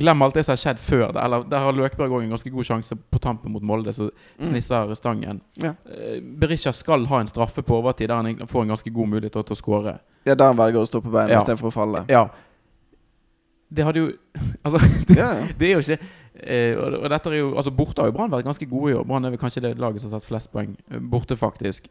Glem 0.00 0.22
alt 0.22 0.34
det 0.34 0.42
som 0.46 0.56
har 0.56 0.62
skjedd 0.62 0.80
før 0.82 1.12
det. 1.14 1.20
Eller 1.22 1.44
Der 1.50 1.62
har 1.62 1.76
Løkberg 1.76 2.10
òg 2.10 2.24
en 2.24 2.34
ganske 2.34 2.50
god 2.50 2.66
sjanse 2.66 2.96
på 2.96 3.20
tampen 3.22 3.52
mot 3.54 3.62
Molde, 3.62 3.92
så 3.94 4.08
mm. 4.08 4.48
snisser 4.48 4.94
stangen. 4.98 5.42
Ja. 5.62 5.74
Uh, 5.86 6.18
Berisha 6.22 6.72
skal 6.72 7.06
ha 7.10 7.20
en 7.20 7.30
straffe 7.30 7.62
på 7.62 7.78
overtid 7.78 8.10
der 8.10 8.22
han 8.22 8.48
får 8.50 8.62
en 8.62 8.74
ganske 8.74 8.90
god 8.90 9.12
mulighet 9.12 9.38
til 9.38 9.54
å 9.54 9.60
skåre. 9.60 9.98
Ja, 10.24 10.34
der 10.34 10.50
han 10.50 10.58
velger 10.58 10.82
å 10.82 10.90
stå 10.90 11.02
på 11.04 11.14
beina 11.14 11.36
ja. 11.36 11.44
istedenfor 11.44 11.70
å 11.70 11.78
falle. 11.82 12.06
Ja 12.10 12.28
det 13.76 13.86
hadde 13.86 14.02
jo 14.02 14.10
Altså, 14.64 14.80
det, 15.08 15.18
yeah. 15.18 15.48
det 15.58 15.68
er 15.68 15.72
jo 15.72 15.82
ikke 15.84 15.98
eh, 16.42 16.78
og, 16.78 16.98
og, 17.00 17.10
dette 17.10 17.30
er 17.30 17.38
jo 17.40 17.52
Altså, 17.56 17.70
borte 17.74 18.02
har 18.02 18.10
jo 18.10 18.16
Brann 18.16 18.32
vært 18.32 18.46
ganske 18.46 18.68
gode 18.70 18.92
i 18.92 18.96
år. 18.98 19.04
Brann 19.08 19.24
er 19.24 19.34
vel 19.34 19.42
kanskje 19.42 19.62
det 19.64 19.76
laget 19.78 20.02
som 20.02 20.10
har 20.10 20.20
tatt 20.20 20.28
flest 20.28 20.52
poeng 20.52 20.74
eh, 20.90 21.00
borte, 21.00 21.36
faktisk. 21.36 21.88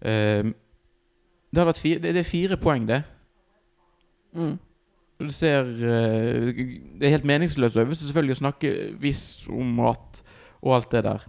Eh, 0.00 0.46
det, 0.46 1.58
hadde 1.58 1.70
vært 1.72 1.82
fire, 1.82 2.00
det, 2.02 2.14
det, 2.16 2.22
er 2.22 2.30
fire 2.30 2.58
poeng, 2.60 2.88
det. 2.88 3.02
Mm. 4.36 4.56
Du 5.20 5.32
ser 5.32 5.64
eh, 5.64 6.50
Det 6.52 7.08
er 7.08 7.14
helt 7.16 7.28
meningsløst 7.28 7.78
å 7.80 7.86
selvfølgelig 7.94 8.36
å 8.36 8.42
snakke 8.44 8.74
hvis 9.00 9.22
om 9.48 9.80
at 9.88 10.22
og 10.66 10.74
alt 10.76 10.92
det 10.92 11.04
der. 11.06 11.24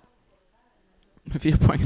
Fire 1.36 1.60
poeng. 1.62 1.84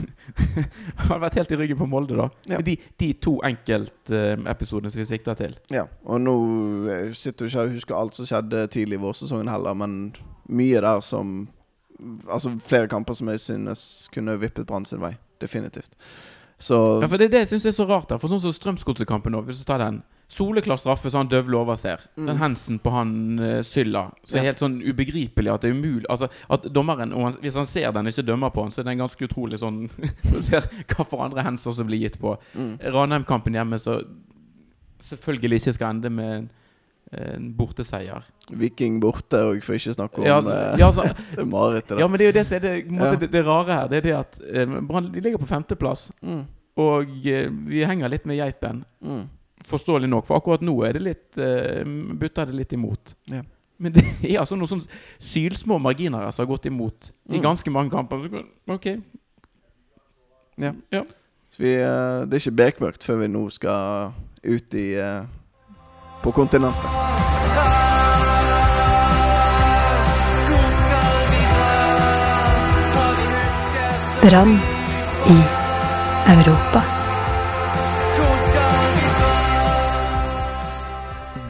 har 1.10 1.22
vært 1.22 1.40
helt 1.40 1.54
i 1.54 1.60
ryggen 1.60 1.80
på 1.80 1.88
Molde, 1.90 2.18
da. 2.20 2.28
Ja. 2.50 2.60
De, 2.66 2.76
de, 3.02 3.12
to 3.22 3.38
enkeltepisodene 3.48 4.92
som 4.94 5.02
vi 5.02 5.08
sikter 5.10 5.38
til. 5.40 5.56
Ja, 5.74 5.88
og 6.06 6.22
nå 6.22 6.36
sitter 7.18 7.48
jo 7.48 7.52
ikke 7.52 7.66
og 7.66 7.78
husker 7.78 7.98
alt 7.98 8.18
som 8.18 8.30
skjedde 8.30 8.68
tidlig 8.74 9.00
i 9.00 9.02
vårsesongen 9.02 9.52
heller, 9.52 9.78
men 9.78 9.98
mye 10.52 10.84
der 10.84 11.04
som 11.06 11.50
Altså 12.02 12.50
flere 12.66 12.88
kamper 12.90 13.14
som 13.14 13.28
jeg 13.30 13.40
synes 13.40 13.82
kunne 14.10 14.34
vippet 14.42 14.66
Brann 14.66 14.88
sin 14.90 14.98
vei. 15.04 15.12
Definitivt. 15.38 15.94
Så 16.58 16.78
Ja, 17.02 17.06
for 17.06 17.18
det 17.18 17.28
er 17.28 17.36
det 17.36 17.42
jeg 17.44 17.52
syns 17.52 17.68
er 17.70 17.76
så 17.76 17.86
rart, 17.86 18.08
der. 18.10 18.18
For 18.18 18.32
sånn 18.32 18.42
som 18.42 18.54
Strømsgodsekampen 18.56 19.36
nå, 19.36 19.44
hvis 19.46 19.62
du 19.62 19.68
tar 19.70 19.84
den 19.84 20.00
Soleklar 20.32 20.80
straffe 20.80 21.10
så 21.12 21.20
han 21.20 21.28
døvler 21.28 21.60
overser. 21.60 22.00
Mm. 22.16 22.28
Den 22.30 22.38
hensen 22.40 22.78
på 22.80 22.94
han 22.94 23.10
uh, 23.40 23.58
Sylla. 23.68 24.06
Så 24.24 24.40
ja. 24.40 24.46
helt 24.48 24.62
sånn 24.62 24.78
ubegripelig 24.80 25.52
at 25.52 25.66
det 25.66 25.72
er 25.72 25.76
umulig 25.76 26.06
Altså 26.08 26.30
At 26.48 26.70
dommeren, 26.72 27.12
han, 27.12 27.36
hvis 27.44 27.58
han 27.60 27.68
ser 27.68 27.92
den, 27.92 28.08
ikke 28.08 28.24
dømmer 28.30 28.54
på 28.56 28.64
han, 28.64 28.72
så 28.72 28.80
er 28.80 28.88
det 28.88 28.94
en 28.96 29.04
ganske 29.04 29.28
utrolig 29.28 29.60
sånn 29.60 29.82
ser 30.48 30.70
hva 30.94 31.04
for 31.04 31.26
andre 31.26 31.44
henser 31.44 31.76
som 31.76 31.90
blir 31.90 32.06
gitt 32.06 32.16
på. 32.22 32.38
Mm. 32.56 32.78
Ranheim-kampen 32.96 33.60
hjemme, 33.60 33.80
så 33.82 34.00
selvfølgelig 35.04 35.60
ikke 35.60 35.74
skal 35.76 35.98
ende 35.98 36.14
med 36.14 36.32
en, 36.38 36.48
en 37.18 37.52
borteseier. 37.58 38.32
Viking 38.64 39.02
borte 39.04 39.44
òg, 39.50 39.60
for 39.66 39.76
ikke 39.76 39.98
snakke 39.98 40.24
om 40.24 40.30
ja, 40.30 40.40
eh, 40.40 40.80
ja, 40.80 40.88
altså, 40.88 41.10
marerittet. 41.58 42.00
Ja, 42.00 42.08
men 42.08 42.22
det 42.22 42.28
er 42.30 42.32
jo 42.32 42.38
det 42.40 42.46
som 42.48 42.60
er 42.62 42.66
det, 42.70 42.74
måte, 42.88 43.20
det, 43.26 43.32
det, 43.36 43.44
rare 43.48 43.82
her. 43.82 43.92
Det 43.92 44.00
er 44.00 44.08
det 44.08 44.16
at 44.22 44.42
eh, 44.48 44.80
Brann 44.80 45.12
ligger 45.12 45.44
på 45.44 45.52
femteplass, 45.52 46.08
mm. 46.24 46.42
og 46.88 47.14
eh, 47.28 47.52
vi 47.68 47.84
henger 47.88 48.16
litt 48.16 48.32
med 48.32 48.40
geipen. 48.40 48.84
Mm. 49.04 49.28
Forståelig 49.68 50.10
nok, 50.10 50.28
for 50.28 50.42
akkurat 50.42 50.64
nå 50.66 50.76
er 50.88 50.98
det 50.98 51.04
litt 51.06 51.40
uh, 51.42 51.82
butter 52.18 52.50
det 52.50 52.58
litt 52.58 52.76
imot. 52.78 53.16
Ja. 53.32 53.44
Men 53.82 53.96
det 53.96 54.04
er 54.30 54.42
altså 54.42 54.58
noen 54.58 54.70
sånn 54.70 54.84
sylsmå 55.22 55.80
marginer 55.82 56.30
som 56.30 56.46
har 56.46 56.52
gått 56.54 56.68
imot 56.70 57.10
mm. 57.12 57.36
i 57.38 57.42
ganske 57.42 57.74
mange 57.74 57.94
kamper. 57.94 58.28
Så, 58.28 58.44
ok. 58.70 58.88
Ja. 60.62 60.74
ja. 60.94 61.04
Vi, 61.58 61.76
uh, 61.82 62.24
det 62.30 62.38
er 62.38 62.44
ikke 62.44 62.60
bekmørkt 62.62 63.06
før 63.06 63.24
vi 63.24 63.32
nå 63.32 63.48
skal 63.54 64.14
ut 64.42 64.78
i 64.78 64.88
uh, 65.02 65.26
på 66.22 66.34
kontinentet. 66.38 67.00
Brann 74.22 74.60
i 75.26 75.38
Europa. 76.38 77.01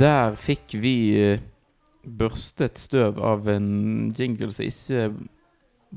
Der 0.01 0.33
fikk 0.39 0.79
vi 0.81 0.95
eh, 1.21 1.41
børstet 2.01 2.79
støv 2.81 3.19
av 3.21 3.45
en 3.51 3.67
jingle 4.17 4.49
som 4.55 4.65
ikke 4.65 5.09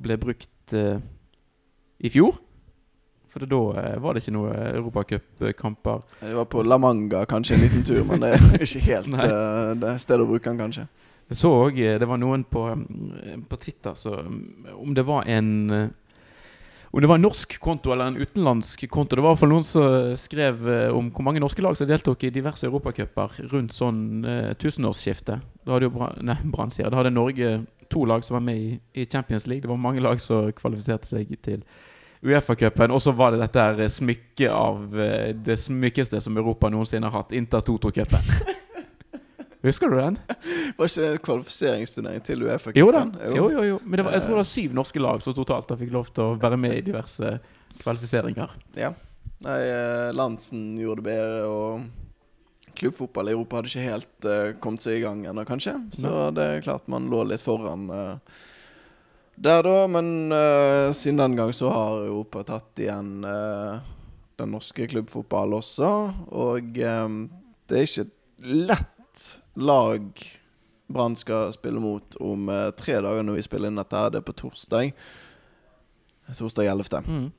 ble 0.04 0.16
brukt 0.20 0.74
uh, 0.76 0.98
i 2.04 2.10
fjor. 2.12 2.36
For 3.32 3.46
da 3.48 3.60
uh, 3.78 4.02
var 4.04 4.12
det 4.12 4.24
ikke 4.24 4.34
noe 4.34 4.50
europacupkamper. 4.74 6.04
Det 6.20 6.34
var 6.36 6.50
på 6.52 6.66
La 6.66 6.76
Manga 6.82 7.22
kanskje 7.30 7.56
en 7.56 7.64
liten 7.64 7.86
tur, 7.86 8.02
men 8.10 8.20
det 8.20 8.34
er 8.34 8.44
ikke 8.66 8.84
helt 8.90 9.16
det 9.80 9.96
stedet 10.02 10.26
å 10.26 10.28
bruke 10.28 10.50
den, 10.50 10.60
kanskje. 10.60 10.88
Jeg 11.30 11.40
så 11.40 11.54
òg 11.62 11.80
det 11.80 12.10
var 12.10 12.20
noen 12.20 12.44
på, 12.44 12.66
på 13.48 13.56
Twitter 13.56 13.94
så 13.96 14.18
Om 14.74 14.90
det 14.92 15.06
var 15.08 15.24
en 15.32 15.54
om 16.94 17.00
det 17.00 17.09
var 17.11 17.18
en 17.18 17.24
norsk 17.26 17.57
konto 17.59 17.90
eller 17.92 18.07
en 18.07 18.16
utenlandsk 18.16 18.85
konto. 18.90 19.16
Det 19.16 19.22
var 19.22 19.33
i 19.33 19.35
hvert 19.35 19.40
fall 19.40 19.50
noen 19.50 19.64
som 19.66 20.12
skrev 20.20 20.61
eh, 20.70 20.92
om 20.94 21.09
hvor 21.11 21.24
mange 21.26 21.40
norske 21.42 21.62
lag 21.64 21.74
som 21.74 21.88
deltok 21.90 22.22
i 22.22 22.30
diverse 22.30 22.68
europacuper 22.68 23.40
rundt 23.50 23.74
sånn 23.74 24.22
eh, 24.22 24.52
tusenårsskiftet. 24.62 25.42
Da 25.66 25.74
hadde 25.74 25.88
jo 25.88 25.94
Brann 25.96 26.70
sier 26.70 26.92
Da 26.92 27.00
hadde 27.00 27.11
Norge 27.11 27.57
to 27.90 28.04
lag 28.07 28.22
som 28.22 28.38
var 28.38 28.44
med 28.46 28.61
i, 28.62 28.78
i, 28.94 29.09
Champions 29.11 29.48
League. 29.50 29.64
Det 29.66 29.72
var 29.72 29.80
mange 29.83 30.04
lag 30.07 30.22
som 30.22 30.52
kvalifiserte 30.54 31.11
seg 31.11 31.35
til 31.42 31.66
Uefa-cupen. 32.22 32.94
Og 32.94 33.02
så 33.02 33.11
var 33.11 33.35
det 33.35 33.42
dette 33.42 33.90
smykket 33.98 34.54
av 34.54 34.94
eh, 34.94 35.33
det 35.35 35.59
smykkeste 35.66 36.22
som 36.22 36.38
Europa 36.38 36.70
noensinne 36.70 37.11
har 37.11 37.24
hatt. 37.24 37.35
Inter 37.35 37.66
Toto-cupen. 37.66 38.30
Husker 39.64 39.90
du 39.90 39.96
den? 39.98 40.18
Var 40.79 40.90
ikke 40.90 41.03
det 41.03 41.11
en 41.11 41.24
kvalifiseringsturnering 41.24 42.24
til 42.27 42.44
Uefa? 42.44 42.74
Jo 42.77 42.90
da. 42.94 43.07
Jo, 43.33 43.48
jo, 43.53 43.64
jo. 43.72 43.81
Men 43.85 44.05
var, 44.05 44.16
jeg 44.16 44.24
tror 44.24 44.35
det 44.35 44.40
var 44.42 44.48
syv 44.50 44.77
norske 44.77 45.03
lag 45.03 45.24
som 45.24 45.37
totalt 45.37 45.68
da 45.70 45.79
fikk 45.81 45.92
lov 45.94 46.11
til 46.12 46.24
å 46.24 46.38
være 46.40 46.59
med 46.61 46.77
i 46.77 46.85
diverse 46.85 47.37
kvalifiseringer. 47.81 48.57
Ja. 48.79 48.92
Nei, 49.44 49.61
eh, 49.68 50.09
Lansen 50.16 50.74
gjorde 50.81 51.03
det 51.03 51.09
bedre, 51.11 51.44
og 51.48 52.74
klubbfotball 52.74 53.31
i 53.31 53.35
Europa 53.35 53.61
hadde 53.61 53.70
ikke 53.70 53.87
helt 53.87 54.27
uh, 54.27 54.55
kommet 54.62 54.83
seg 54.83 54.98
i 54.98 55.05
gang 55.05 55.22
ennå, 55.31 55.44
kanskje. 55.46 55.77
Så 55.94 56.11
det 56.35 56.44
er 56.44 56.64
klart 56.64 56.90
man 56.90 57.11
lå 57.12 57.22
litt 57.29 57.44
foran 57.44 57.88
Uh, 57.92 58.40
der, 59.37 59.62
da. 59.62 59.87
Men 59.90 60.33
uh, 60.33 60.92
siden 60.94 61.16
den 61.22 61.37
gang 61.37 61.53
så 61.53 61.70
har 61.74 62.05
Europa 62.07 62.44
tatt 62.46 62.79
igjen 62.79 63.24
eh, 63.27 63.79
den 64.38 64.53
norske 64.55 64.87
klubbfotball 64.90 65.57
også. 65.59 65.90
Og 66.35 66.79
um, 66.79 67.24
det 67.70 67.79
er 67.81 67.88
ikke 67.88 68.07
et 68.07 68.14
lag 69.55 70.24
Brann 70.87 71.16
skal 71.16 71.53
spille 71.53 71.81
mot 71.81 72.16
om 72.20 72.48
eh, 72.48 72.70
tre 72.77 72.98
dager 73.00 73.24
når 73.24 73.38
vi 73.38 73.46
spiller 73.46 73.72
inn 73.72 73.81
dette. 73.81 73.96
her 73.96 74.12
Det 74.12 74.20
er 74.20 74.27
på 74.27 74.37
torsdag. 74.37 74.92
Torsdag 76.37 76.68
11. 76.70 77.00
Mm. 77.09 77.33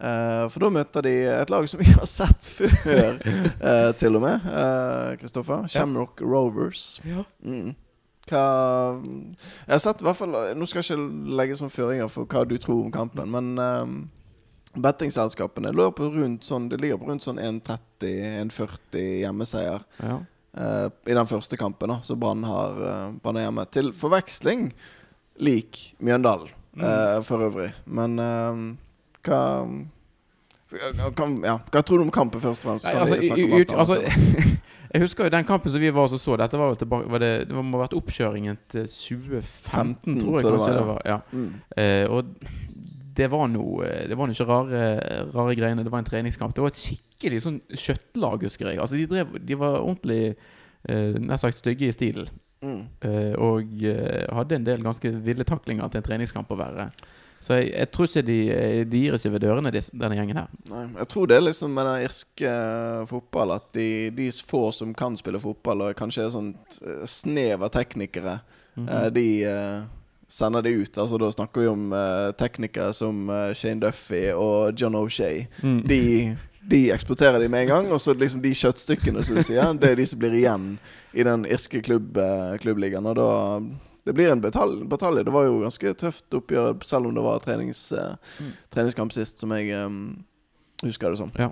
Uh, 0.00 0.46
for 0.48 0.64
da 0.64 0.70
møter 0.72 1.04
de 1.04 1.12
et 1.28 1.50
lag 1.52 1.66
som 1.68 1.80
vi 1.82 1.90
har 1.90 2.06
sett 2.08 2.46
før, 2.56 3.18
uh, 3.20 3.90
til 4.00 4.16
og 4.16 4.24
med. 4.24 4.46
Kristoffer. 4.46 5.18
Kristoffer. 5.20 5.66
Shamrock 5.68 6.22
Rovers. 6.24 7.00
Ja. 7.04 7.26
Mm. 7.44 7.74
Hva 8.30 8.44
Jeg 9.02 9.74
har 9.74 9.82
sett 9.82 10.02
i 10.02 10.06
hvert 10.06 10.18
fall 10.18 10.34
Nå 10.54 10.66
skal 10.68 10.84
jeg 10.84 10.92
ikke 10.92 11.34
legge 11.40 11.56
sånne 11.58 11.74
føringer 11.74 12.10
for 12.12 12.28
hva 12.30 12.44
du 12.46 12.54
tror 12.62 12.84
om 12.84 12.92
kampen, 12.94 13.32
men 13.32 13.48
um, 13.58 13.94
bettingselskapene 14.78 15.72
lå 15.74 15.88
på 15.96 16.10
rundt 16.14 16.46
sånn 16.46 16.68
Det 16.70 16.78
ligger 16.78 17.00
på 17.00 17.10
rundt 17.10 17.24
sånn 17.26 17.40
1,30-1,40 17.42 19.08
hjemmeseier 19.24 19.82
Ja. 19.98 20.20
Eh, 20.56 20.86
i 21.06 21.16
den 21.16 21.30
første 21.30 21.58
kampen, 21.60 21.92
da, 21.92 22.00
så 22.06 22.16
Brann 22.18 22.44
har 22.46 22.80
uh, 22.80 23.12
Brann 23.22 23.40
er 23.40 23.48
hjemme. 23.48 23.66
Til 23.72 23.92
forveksling 23.96 24.70
lik 25.40 25.80
Mjøndalen 26.04 26.50
eh, 26.76 27.18
for 27.26 27.46
øvrig. 27.48 27.70
Men 27.86 28.18
hva 29.24 29.40
kan, 31.16 31.32
ja, 31.42 31.56
Hva 31.72 31.82
tror 31.82 31.98
du 31.98 32.06
om 32.06 32.12
kampen, 32.14 32.42
først 32.42 32.62
og 32.62 32.68
fremst? 32.68 32.86
Nei, 32.86 32.94
altså, 32.94 33.16
alt 33.18 33.32
annet 33.32 33.72
altså, 33.74 33.96
jeg 34.92 35.02
husker 35.02 35.26
jo 35.26 35.32
den 35.34 35.46
kampen 35.48 35.72
som 35.72 35.82
vi 35.82 35.90
var 35.94 36.06
og 36.06 36.20
så. 36.20 36.36
Dette 36.38 36.60
var 36.60 36.70
jo 36.70 36.78
tilbake 36.78 37.10
var 37.10 37.22
det, 37.24 37.32
det 37.48 37.56
må 37.56 37.64
ha 37.74 37.82
vært 37.82 37.96
oppkjøringen 37.98 38.58
til 38.70 38.86
2015, 38.86 39.48
15, 39.66 40.20
tror 40.20 40.38
jeg 40.38 40.46
tror 40.46 40.58
det 40.58 40.62
var, 40.62 40.76
det 40.76 40.86
var. 40.92 41.02
Ja. 41.08 41.18
mm. 41.32 41.50
Og 42.14 42.22
det 43.16 43.26
var 43.32 43.48
noe 43.50 43.86
Det 44.08 44.16
var 44.18 44.28
noe 44.28 44.36
ikke 44.36 44.46
rare, 44.48 44.80
rare 45.34 45.54
greiene. 45.58 45.82
Det 45.86 45.92
var 45.92 46.02
en 46.02 46.08
treningskamp. 46.08 46.54
Det 46.54 46.62
var 46.64 46.72
et 46.74 46.80
skikkelig 46.80 47.40
sånn 47.46 47.60
kjøttlag, 47.74 48.44
husker 48.46 48.70
jeg. 48.70 48.80
Altså, 48.82 48.98
de, 49.00 49.06
drev, 49.10 49.38
de 49.46 49.58
var 49.58 49.80
ordentlig 49.80 50.20
eh, 50.88 51.16
nær 51.20 51.40
sagt 51.42 51.58
stygge 51.60 51.88
i 51.88 51.94
stilen. 51.96 52.28
Mm. 52.60 52.82
Eh, 53.08 53.32
og 53.40 53.72
eh, 53.88 54.26
hadde 54.36 54.58
en 54.58 54.66
del 54.68 54.82
ganske 54.84 55.10
ville 55.24 55.46
taklinger 55.48 55.88
til 55.88 56.02
en 56.02 56.06
treningskamp 56.10 56.50
å 56.52 56.58
være. 56.60 56.90
Så 57.40 57.56
jeg, 57.56 57.70
jeg 57.72 57.88
tror 57.96 58.04
ikke 58.10 58.22
de, 58.28 58.38
eh, 58.52 58.80
de 58.84 58.98
gir 59.00 59.14
ikke 59.16 59.30
ved 59.32 59.40
dørene, 59.46 59.70
disse, 59.72 59.94
denne 59.96 60.18
gjengen 60.18 60.42
her. 60.42 60.50
Nei, 60.68 60.82
jeg 61.00 61.08
tror 61.14 61.30
det 61.30 61.38
er 61.38 61.46
liksom 61.46 61.72
med 61.72 61.88
den 61.88 62.02
irske 62.04 62.50
eh, 62.52 63.04
fotball 63.08 63.54
at 63.56 63.70
de, 63.72 63.86
de 64.12 64.26
få 64.44 64.66
som 64.76 64.92
kan 64.94 65.16
spille 65.16 65.40
fotball, 65.40 65.86
og 65.88 65.96
kanskje 65.96 66.26
er 66.28 66.36
eh, 66.36 67.06
snev 67.08 67.64
av 67.64 67.72
teknikere, 67.78 68.40
Mhm. 68.76 68.86
eh, 68.88 69.08
de 69.10 69.24
eh, 69.50 69.80
sender 70.30 70.62
de 70.62 70.76
ut. 70.80 70.98
Altså 70.98 71.18
Da 71.20 71.30
snakker 71.34 71.64
vi 71.64 71.66
om 71.70 71.90
uh, 71.92 72.30
teknikere 72.38 72.94
som 72.96 73.28
uh, 73.28 73.50
Shane 73.56 73.82
Duffy 73.82 74.28
og 74.32 74.78
John 74.78 74.96
O'Shay. 74.98 75.44
Mm. 75.62 75.82
De, 75.90 76.00
de 76.70 76.82
eksporterer 76.94 77.42
de 77.42 77.50
med 77.50 77.66
en 77.66 77.72
gang, 77.74 77.92
og 77.92 78.00
så 78.00 78.14
liksom 78.14 78.42
de 78.44 78.54
kjøttstykkene 78.54 79.24
som 79.26 79.38
du 79.38 79.44
sier, 79.44 79.74
det 79.80 79.92
er 79.92 80.00
de 80.00 80.06
som 80.06 80.22
blir 80.22 80.38
igjen 80.40 80.72
i 81.12 81.26
den 81.26 81.46
irske 81.50 81.82
klubb, 81.82 82.16
uh, 82.16 82.54
klubbligaen. 82.62 83.10
Og 83.10 83.18
da 83.18 83.30
det 84.04 84.14
blir 84.16 84.30
en 84.32 84.40
batalje. 84.40 85.24
Det 85.24 85.30
var 85.30 85.44
jo 85.44 85.60
ganske 85.60 85.92
tøft 86.00 86.34
oppgjør, 86.34 86.78
selv 86.88 87.10
om 87.10 87.14
det 87.14 87.22
var 87.22 87.42
trenings, 87.44 87.92
eh, 87.92 88.14
Mm. 88.40 88.52
treningskamp 88.70 89.12
sist, 89.12 89.38
som 89.38 89.52
jeg 89.52 89.74
um, 89.76 90.24
husker 90.82 91.10
det 91.10 91.18
som. 91.18 91.30
Ja. 91.38 91.50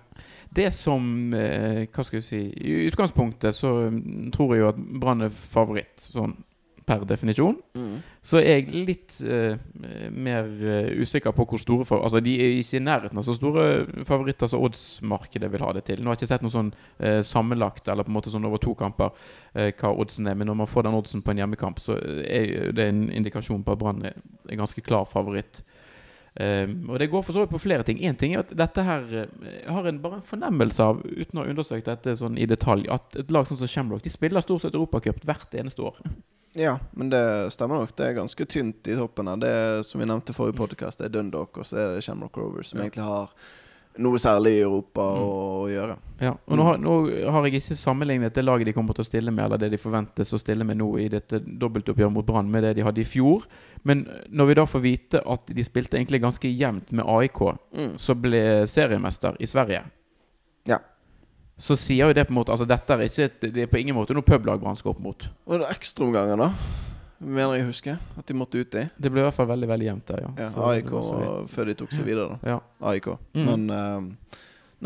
Det 0.57 0.73
som 0.73 1.35
eh, 1.35 1.87
Hva 1.93 2.05
skal 2.05 2.17
jeg 2.17 2.25
si 2.25 2.39
I 2.57 2.89
utgangspunktet 2.89 3.55
så 3.55 3.91
mm, 3.93 4.31
tror 4.33 4.55
jeg 4.55 4.63
jo 4.63 4.69
at 4.71 4.79
Brann 5.01 5.27
er 5.27 5.29
favoritt, 5.29 6.01
sånn 6.01 6.39
per 6.89 7.05
definisjon. 7.09 7.59
Mm. 7.77 7.99
Så 8.25 8.41
er 8.41 8.63
jeg 8.63 8.85
litt 8.89 9.19
uh, 9.29 9.55
mer 10.15 10.49
eh, 10.49 10.91
usikker 11.03 11.35
på 11.37 11.47
hvor 11.49 11.61
store 11.61 11.87
for, 11.89 12.03
Altså 12.05 12.21
De 12.25 12.35
er 12.41 12.57
ikke 12.59 12.81
i 12.81 12.85
nærheten 12.85 13.21
av 13.21 13.27
så 13.27 13.37
store 13.37 13.67
favoritter 14.09 14.51
som 14.51 14.65
oddsmarkedet 14.67 15.53
vil 15.53 15.65
ha 15.65 15.75
det 15.77 15.85
til. 15.89 16.03
Nå 16.03 16.11
har 16.11 16.17
jeg 16.17 16.25
ikke 16.25 16.33
sett 16.33 16.47
noe 16.47 16.55
sånn 16.55 16.73
uh, 16.73 17.21
sammenlagt 17.27 17.89
eller 17.89 18.07
på 18.07 18.13
en 18.13 18.19
måte 18.19 18.33
sånn 18.33 18.49
over 18.49 18.63
to 18.63 18.75
kamper 18.79 19.13
uh, 19.13 19.69
hva 19.69 19.93
oddsen 19.95 20.31
er, 20.31 20.39
men 20.39 20.51
når 20.51 20.63
man 20.63 20.71
får 20.71 20.89
den 20.89 20.99
oddsen 20.99 21.25
på 21.25 21.35
en 21.35 21.45
hjemmekamp, 21.45 21.83
så 21.83 21.99
er 22.25 22.73
det 22.77 22.89
en 22.89 23.07
indikasjon 23.21 23.65
på 23.67 23.77
at 23.77 23.83
Brann 23.83 24.05
er 24.09 24.19
er 24.49 24.61
ganske 24.61 24.85
klar 24.85 25.07
favoritt. 25.09 25.63
Um, 26.39 26.75
og 26.93 27.01
det 27.03 27.09
går 27.11 27.25
for 27.27 27.35
så 27.35 27.43
vidt 27.43 27.51
på 27.51 27.59
flere 27.59 27.83
ting. 27.83 27.99
Én 28.07 28.15
ting 28.15 28.37
er 28.37 28.45
at 28.45 28.53
dette 28.55 28.83
her 28.87 29.03
eh, 29.11 29.31
Jeg 29.65 29.73
har 29.75 29.87
en, 29.91 29.97
bare 30.05 30.21
en 30.21 30.27
fornemmelse 30.29 30.85
av, 30.85 31.01
uten 31.03 31.41
å 31.41 31.43
ha 31.43 31.51
undersøkt 31.51 31.89
dette 31.91 32.15
sånn 32.21 32.39
i 32.39 32.47
detalj, 32.47 32.87
at 32.95 33.17
et 33.19 33.33
lag 33.35 33.49
sånn 33.49 33.59
som 33.59 33.67
Shamrock 33.67 34.05
De 34.05 34.13
spiller 34.13 34.45
stort 34.45 34.63
sett 34.63 34.77
Europacup 34.79 35.19
hvert 35.27 35.57
eneste 35.59 35.83
år. 35.83 35.99
Ja, 36.55 36.77
men 36.95 37.11
det 37.11 37.23
stemmer 37.55 37.83
nok. 37.83 37.97
Det 37.99 38.07
er 38.07 38.15
ganske 38.21 38.47
tynt 38.47 38.87
i 38.87 38.95
toppen 38.99 39.29
her. 39.31 39.41
Det 39.43 39.51
er, 39.51 39.83
som 39.87 39.99
vi 40.01 40.07
nevnte 40.07 40.31
i 40.31 40.39
forrige 40.39 40.61
podkast, 40.63 41.03
det 41.03 41.11
er 41.11 41.17
Dundalk 41.19 41.59
og 41.59 41.67
så 41.67 41.77
er 41.83 41.97
det 41.97 42.05
Shamrock 42.07 42.39
Rovers, 42.39 42.71
som 42.71 42.79
Ja. 42.79 42.87
egentlig 42.87 43.05
har 43.11 43.35
noe 43.99 44.19
særlig 44.23 44.53
i 44.59 44.63
Europa 44.65 45.03
Mm. 45.15 45.23
å, 45.23 45.69
gjøre. 45.71 45.97
Ja, 46.21 46.33
og 46.47 46.57
nå 46.59 46.65
har, 46.67 46.79
nå 46.79 46.95
har 47.31 47.45
jeg 47.47 47.61
ikke 47.61 47.77
sammenlignet 47.79 48.35
det 48.35 48.45
laget 48.45 48.67
de 48.67 48.73
kommer 48.75 48.95
til 48.95 49.05
å 49.05 49.07
stille 49.07 49.31
med, 49.31 49.45
eller 49.45 49.59
det 49.59 49.71
de 49.71 49.79
forventes 49.79 50.33
å 50.35 50.39
stille 50.41 50.65
med 50.67 50.79
nå 50.81 50.89
i 50.99 51.09
dette 51.09 51.39
dobbeltoppgjøret 51.41 52.13
mot 52.13 52.27
Brann, 52.27 52.51
med 52.51 52.63
det 52.67 52.75
de 52.77 52.83
hadde 52.87 53.01
i 53.03 53.05
fjor. 53.07 53.45
Men 53.85 54.07
når 54.31 54.47
vi 54.47 54.55
da 54.59 54.65
får 54.67 54.81
vite 54.85 55.23
at 55.25 55.47
de 55.55 55.65
spilte 55.67 55.99
egentlig 55.99 56.21
ganske 56.23 56.51
jevnt 56.51 56.93
med 56.93 57.05
AIK, 57.07 57.41
Mm. 57.75 57.97
så 57.99 58.15
ble 58.15 58.67
seriemester 58.67 59.37
i 59.41 59.47
Sverige 59.47 59.83
Ja. 60.67 60.79
Så 61.59 61.75
sier 61.77 62.07
jo 62.07 62.13
det 62.15 62.27
på 62.29 62.31
en 62.31 62.37
måte 62.39 62.53
Altså 62.55 62.67
dette 62.67 62.91
er 62.95 62.99
ikke 63.03 63.25
et, 63.25 63.41
Det 63.41 63.63
er 63.63 63.67
på 63.67 63.81
ingen 63.81 63.97
måte 63.97 64.15
noe 64.15 64.23
publag 64.23 64.61
Brann 64.61 64.77
skal 64.77 64.93
opp 64.93 65.01
mot. 65.01 65.29
Og 65.47 65.59
det 65.59 65.67
er 65.67 65.75
ekstraomganger, 65.75 66.37
da. 66.39 66.53
Mener 67.19 67.57
jeg 67.59 67.67
husker 67.67 67.97
at 68.19 68.27
de 68.29 68.35
måtte 68.39 68.61
ut 68.61 68.75
i. 68.79 68.85
Det 68.97 69.11
ble 69.11 69.25
i 69.25 69.27
hvert 69.27 69.35
fall 69.35 69.49
veldig 69.51 69.69
veldig 69.69 69.87
jevnt 69.89 70.11
der, 70.11 70.21
ja. 70.23 70.29
Ja, 70.39 70.51
Så 70.55 70.67
AIK 70.71 70.93
før 71.51 71.71
de 71.71 71.75
tok 71.81 71.95
seg 71.97 72.07
videre. 72.07 72.37
da 72.39 72.53
Ja. 72.55 72.59
AIK. 72.93 73.09
Mm. 73.35 73.49
Men 73.49 73.71
uh, 73.75 74.37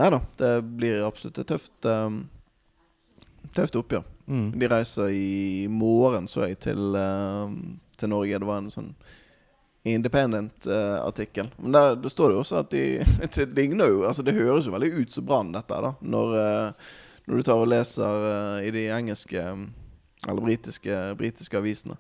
Nei 0.01 0.09
da, 0.15 0.23
det 0.41 0.53
blir 0.65 1.03
absolutt 1.05 1.43
et 1.43 1.51
tøft 1.53 1.85
um, 1.85 2.23
Tøft 3.53 3.77
oppgjør. 3.77 4.07
Mm. 4.33 4.47
De 4.57 4.69
reiser 4.73 5.11
i 5.13 5.67
morgen, 5.69 6.25
så 6.31 6.47
jeg, 6.47 6.57
til, 6.65 6.97
uh, 6.97 7.53
til 8.01 8.09
Norge. 8.09 8.39
Det 8.41 8.49
var 8.49 8.63
en 8.63 8.73
sånn 8.73 8.95
Independent-artikkel. 9.85 11.51
Men 11.59 11.73
der, 11.75 11.97
der 12.01 12.09
står 12.09 12.31
det 12.31 12.37
også 12.39 12.61
at 12.63 12.71
de 12.71 13.03
Det 13.35 13.49
ligner 13.59 13.91
jo 13.91 14.05
Altså 14.07 14.23
Det 14.23 14.37
høres 14.37 14.69
jo 14.69 14.73
veldig 14.73 14.93
ut 15.01 15.13
som 15.13 15.27
Brann, 15.27 15.53
dette, 15.53 15.81
da. 15.85 15.91
Når, 16.01 16.37
uh, 16.39 16.93
når 17.27 17.37
du 17.37 17.47
tar 17.47 17.61
og 17.63 17.69
leser 17.71 18.25
eh, 18.29 18.65
i 18.67 18.71
de 18.75 18.81
engelske 18.91 19.43
Eller 20.29 20.41
britiske, 20.45 21.01
britiske 21.19 21.59
avisene. 21.59 21.99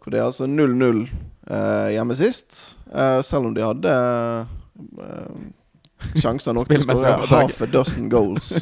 Hvor 0.00 0.14
det 0.14 0.20
er 0.20 0.28
altså 0.30 0.46
0-0 0.48 1.02
eh, 1.50 1.88
hjemme 1.96 2.16
sist. 2.16 2.78
Eh, 2.94 3.18
selv 3.26 3.50
om 3.50 3.56
de 3.56 3.64
hadde 3.66 3.94
eh, 5.04 5.42
sjanser 6.22 6.56
nok 6.56 6.70
til 6.70 6.80
å 6.80 6.96
skåre 6.96 7.28
half 7.34 7.60
a 7.60 7.68
dozen 7.68 8.08
goals. 8.12 8.52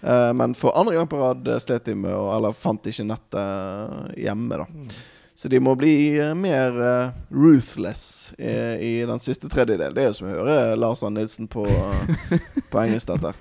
Eh, 0.00 0.32
men 0.34 0.56
for 0.58 0.74
andre 0.80 0.96
gang 0.96 1.08
på 1.10 1.20
rad 1.20 1.46
eh, 1.46 1.60
slet 1.62 1.84
de 1.90 1.94
med 2.00 2.10
Eller 2.10 2.56
fant 2.56 2.90
ikke 2.90 3.04
nettet 3.06 4.18
hjemme, 4.18 4.62
da. 4.64 4.98
Så 5.40 5.48
de 5.48 5.60
må 5.62 5.72
bli 5.78 6.18
eh, 6.18 6.34
mer 6.36 6.74
eh, 6.84 7.12
ruthless 7.32 8.34
i, 8.38 8.50
i 8.80 8.92
den 9.08 9.22
siste 9.22 9.48
tredjedel. 9.48 9.94
Det 9.96 10.02
er 10.02 10.10
jo 10.10 10.16
som 10.18 10.28
å 10.28 10.34
høre 10.34 10.74
Lars 10.76 11.04
Arne 11.06 11.22
Nilsen 11.22 11.48
på, 11.48 11.64
eh, 11.64 12.40
på 12.68 12.82
engelsk, 12.82 13.14
dette. 13.14 13.32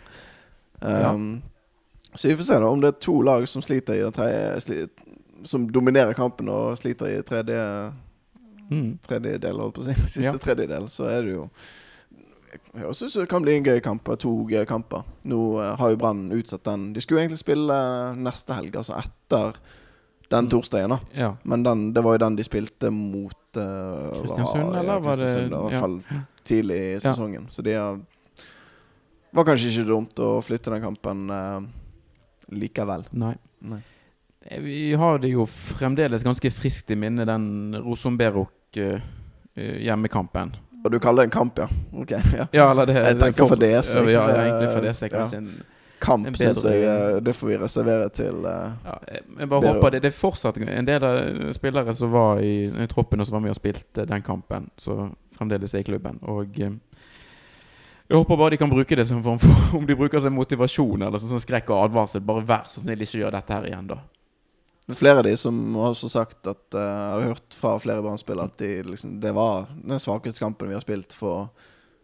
Um, 0.79 1.41
Så 2.15 2.27
vi 2.27 2.35
får 2.35 2.43
se 2.43 2.59
da 2.59 2.67
om 2.69 2.81
det 2.81 2.87
er 2.95 2.99
to 2.99 3.21
lag 3.21 3.47
som 3.47 3.61
sliter 3.61 3.93
i 3.93 4.03
det 4.03 4.13
tredje 4.13 4.61
sli, 4.65 4.87
Som 5.43 5.67
dominerer 5.71 6.13
kampen 6.13 6.49
og 6.49 6.77
sliter 6.77 7.07
i 7.07 7.21
tredje 7.23 7.93
Mm. 8.71 8.99
tredjedel, 9.01 9.57
holdt 9.57 9.73
på 9.75 9.81
å 9.81 9.85
si. 9.87 9.93
Siste 10.07 10.21
Ja. 10.29 10.37
tredjedel, 10.37 10.83
så 10.89 11.07
er 11.09 11.21
det 11.23 11.31
jo 11.33 11.49
Jeg 12.75 12.93
syns 12.97 13.13
det 13.13 13.27
kan 13.29 13.41
bli 13.41 13.55
en 13.57 13.63
gøy 13.65 13.79
kamp. 13.81 14.03
To 14.19 14.45
gøye 14.49 14.65
kamper. 14.65 15.03
Nå 15.25 15.59
eh, 15.61 15.75
har 15.77 15.89
jo 15.91 15.97
Brann 15.97 16.31
utsatt 16.31 16.63
den. 16.63 16.93
De 16.93 17.01
skulle 17.01 17.21
egentlig 17.21 17.37
spille 17.39 18.15
neste 18.17 18.53
helg, 18.57 18.75
altså 18.75 18.97
etter 18.97 19.53
den 20.29 20.45
Mm. 20.45 20.49
torsdagen. 20.51 20.89
da 20.89 20.99
Ja. 21.15 21.35
Men 21.43 21.63
den, 21.63 21.93
det 21.93 22.03
var 22.03 22.13
jo 22.13 22.17
den 22.25 22.35
de 22.35 22.43
spilte 22.43 22.91
mot 22.91 23.33
uh, 23.57 24.21
Kristiansund, 24.21 24.75
eller 24.77 24.99
var 24.99 25.15
det- 25.15 25.29
I 25.45 25.49
hvert 25.49 25.71
ja. 25.71 25.79
fall 25.79 26.01
tidlig 26.45 26.75
i 26.77 26.93
Ja. 26.93 26.99
sesongen. 27.13 27.47
Så 27.49 27.63
det 27.63 27.77
var 29.33 29.45
kanskje 29.45 29.69
ikke 29.69 29.87
dumt 29.87 30.15
å 30.15 30.41
flytte 30.43 30.71
den 30.71 30.81
kampen 30.81 31.29
eh, 31.29 31.61
likevel. 32.51 33.05
Nei. 33.11 33.35
Nei. 33.59 33.81
Eh, 34.45 34.61
Vi 34.61 34.93
har 34.93 35.19
det 35.19 35.33
jo 35.33 35.45
fremdeles 35.45 36.23
ganske 36.23 36.51
friskt 36.51 36.91
i 36.91 36.97
minne, 36.99 37.25
den 37.25 37.75
Rosenberg 37.83 38.45
eh, 38.77 39.01
eh. 39.55 40.53
Og 40.79 40.91
du 40.91 40.99
kaller 40.99 41.25
det 41.25 41.27
en 41.27 41.35
kamp, 41.35 41.59
ja? 41.59 41.67
Ok, 41.91 42.11
ja. 42.39 42.47
Ja, 42.51 42.71
eller 42.71 42.85
det 42.85 42.95
Jeg 42.95 43.03
det 43.03 43.11
er 43.11 43.25
tenker 43.25 43.51
for 43.51 43.59
det 43.59 43.75
seg. 43.85 44.09
Ja, 44.09 44.29
ja, 44.29 44.45
egentlig 44.45 44.71
for. 44.75 45.09
Ja. 45.09 45.19
Kanskje 45.19 45.43
en 45.43 45.51
Kamp 45.99 46.37
syns 46.37 46.63
jeg 46.63 47.23
Det 47.23 47.33
får 47.35 47.47
vi 47.49 47.57
reservere 47.59 48.09
til 48.15 48.45
uh, 48.45 48.71
ja, 48.85 48.93
Jeg 49.41 49.49
bare 49.51 49.73
håper 49.73 49.91
det, 49.91 50.01
det 50.05 50.11
er 50.13 50.15
fortsatt 50.15 50.59
en 50.63 50.87
del 50.87 51.03
av 51.03 51.49
spillere 51.55 51.95
som 51.95 52.13
var 52.13 52.39
i, 52.39 52.69
i 52.71 52.87
troppen 52.87 53.19
og 53.19 53.27
som 53.27 53.35
var 53.35 53.43
med 53.43 53.51
og 53.53 53.59
spilte 53.59 54.05
den 54.07 54.23
kampen, 54.23 54.69
som 54.79 55.11
fremdeles 55.35 55.73
er 55.75 55.83
i 55.83 55.87
klubben. 55.87 56.19
Og 56.27 56.55
eh, 56.59 56.71
Jeg 58.09 58.17
håper 58.17 58.39
bare 58.41 58.55
de 58.55 58.57
kan 58.57 58.71
bruke 58.71 58.95
det 58.97 59.05
som 59.05 59.19
form 59.23 59.37
for 59.41 59.75
Om 59.77 59.85
de 59.85 59.97
bruker 59.97 60.21
som 60.23 60.33
motivasjon 60.33 61.05
eller 61.05 61.21
sånn 61.21 61.43
skrekk 61.43 61.69
og 61.69 61.83
advarsel. 61.85 62.23
Bare 62.25 62.45
vær 62.45 62.65
så 62.71 62.81
snill, 62.81 63.03
ikke 63.05 63.21
gjør 63.21 63.35
dette 63.37 63.53
her 63.53 63.67
igjen, 63.69 63.91
da. 63.91 63.99
Men 64.89 64.97
Flere 64.97 65.21
av 65.21 65.27
de 65.27 65.35
som 65.37 65.57
har 65.77 65.91
også 65.93 66.09
sagt 66.09 66.47
at 66.49 66.73
uh, 66.73 66.81
har 66.81 67.27
hørt 67.27 67.53
fra 67.53 67.75
flere 67.77 68.01
barnespillere 68.01 68.49
at 68.49 68.55
de, 68.57 68.71
liksom, 68.89 69.19
det 69.21 69.35
var 69.37 69.67
den 69.77 70.01
svakeste 70.01 70.41
kampen 70.41 70.71
vi 70.71 70.73
har 70.73 70.81
spilt 70.81 71.13
for 71.13 71.51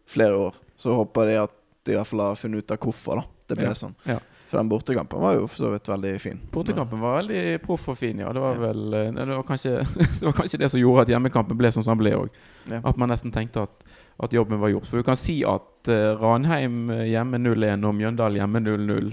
flere 0.06 0.38
år. 0.38 0.60
Så 0.78 0.94
håper 0.94 1.32
de 1.32 1.40
at 1.48 1.56
de 1.86 1.96
i 1.96 1.98
hvert 1.98 2.10
fall 2.12 2.22
har 2.28 2.38
funnet 2.38 2.62
ut 2.62 2.76
av 2.76 2.82
hvorfor 2.86 3.24
da 3.24 3.26
det 3.50 3.58
ble 3.58 3.70
Ja, 3.72 3.76
sånn. 3.78 3.98
ja. 4.06 4.20
For 4.46 4.60
den 4.62 4.70
bortekampen 4.70 5.22
var 5.22 5.34
jo 5.40 5.48
for 5.50 5.58
så 5.64 5.70
vidt 5.74 5.90
veldig 5.90 6.12
fin. 6.22 6.38
Bortekampen 6.54 7.02
var 7.02 7.18
veldig 7.18 7.42
proff 7.66 7.88
og 7.90 7.98
fin, 7.98 8.22
ja. 8.22 8.30
Det 8.34 8.44
var 8.44 8.60
vel 8.62 8.94
eh, 8.94 9.10
Det 9.18 9.26
var 9.32 9.46
kanskje 9.48 9.74
det, 9.98 10.22
var 10.22 10.38
kanskje 10.38 10.60
det 10.62 10.70
som 10.74 10.82
gjorde 10.82 11.08
at 11.08 11.14
hjemmekampen 11.16 11.58
ble 11.58 11.72
som 11.74 11.86
den 11.86 12.02
ble 12.02 12.14
òg. 12.20 12.40
Ja. 12.70 12.84
At 12.86 13.02
man 13.02 13.10
nesten 13.10 13.34
tenkte 13.34 13.66
at, 13.66 13.85
at 14.24 14.34
jobben 14.34 14.60
var 14.62 14.72
gjort. 14.72 14.88
For 14.88 15.02
du 15.02 15.08
kan 15.08 15.18
si 15.20 15.42
at 15.48 15.90
uh, 15.92 16.16
Ranheim 16.22 16.86
eh, 16.94 17.08
hjemme 17.12 17.40
0-1 17.42 17.84
og 17.86 17.96
Mjøndalen 17.98 18.40
hjemme 18.40 18.62
0-0 18.64 19.10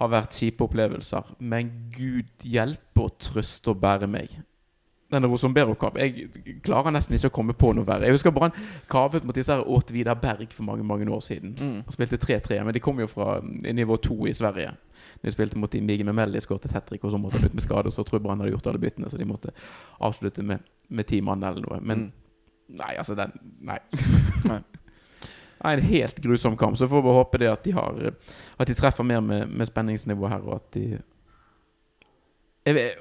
har 0.00 0.08
vært 0.10 0.38
kjipe 0.38 0.64
opplevelser. 0.64 1.34
Men 1.38 1.68
gud 1.94 2.46
hjelpe 2.48 3.04
og 3.04 3.18
trøste 3.22 3.74
og 3.74 3.82
bære 3.82 4.08
meg. 4.10 4.32
Denne 5.12 5.28
Rosenberg-kamp 5.28 5.98
Jeg 6.00 6.30
klarer 6.64 6.94
nesten 6.94 7.12
ikke 7.18 7.28
å 7.28 7.34
komme 7.36 7.52
på 7.52 7.74
noe 7.76 7.84
verre. 7.84 8.08
Jeg 8.08 8.16
husker 8.16 8.32
Brann 8.32 8.54
kavet 8.90 9.26
mot 9.28 9.36
disse 9.36 9.52
her 9.52 9.60
Åt 9.68 9.92
Vidar 9.92 10.16
Berg 10.16 10.54
for 10.56 10.64
mange 10.64 10.86
mange 10.88 11.04
år 11.12 11.20
siden. 11.20 11.52
Mm. 11.60 11.82
Og 11.84 11.92
spilte 11.92 12.16
3-3, 12.16 12.62
men 12.64 12.72
de 12.72 12.80
kom 12.80 13.02
jo 13.02 13.10
fra 13.10 13.36
eh, 13.42 13.74
nivå 13.76 14.00
2 14.00 14.16
i 14.30 14.34
Sverige. 14.38 14.72
De 15.22 15.30
spilte 15.30 15.60
mot 15.60 15.74
Migi 15.84 16.06
Memelli, 16.08 16.40
skåret 16.40 16.64
et 16.66 16.72
hat 16.74 16.88
trick, 16.88 17.04
og 17.04 17.12
så 17.12 17.20
måtte 17.20 17.36
han 17.36 17.52
ut 17.52 17.54
med 17.54 17.62
skade. 17.62 17.92
Og 17.92 17.94
så 17.94 18.02
tror 18.02 18.18
jeg 18.18 18.24
Brann 18.24 18.40
hadde 18.40 18.54
gjort 18.56 18.72
alle 18.72 18.80
byttene, 18.82 19.12
så 19.12 19.20
de 19.20 19.28
måtte 19.28 19.52
avslutte 20.00 20.42
med, 20.42 20.64
med 20.88 21.06
ti 21.12 21.20
mann 21.20 21.44
eller 21.44 21.62
noe. 21.68 21.78
Men 21.84 22.08
Mm. 22.08 22.10
Nei, 22.68 22.92
altså 22.98 23.16
den 23.18 23.32
Nei. 23.60 23.78
Nei. 24.48 24.60
Nei, 25.62 25.72
En 25.76 25.84
helt 25.86 26.16
grusom 26.18 26.56
kamp. 26.58 26.74
Så 26.78 26.88
får 26.90 27.02
vi 27.02 27.14
håpe 27.14 27.38
det 27.38 27.50
at 27.52 27.64
de 27.64 27.72
har 27.76 27.98
At 28.58 28.66
de 28.66 28.74
treffer 28.74 29.06
mer 29.06 29.20
med, 29.22 29.48
med 29.48 29.68
spenningsnivå 29.68 30.26
her, 30.28 30.42
og 30.42 30.58
at 30.58 30.70
de 30.74 30.86
jeg 32.62 32.76
vet, 32.76 32.98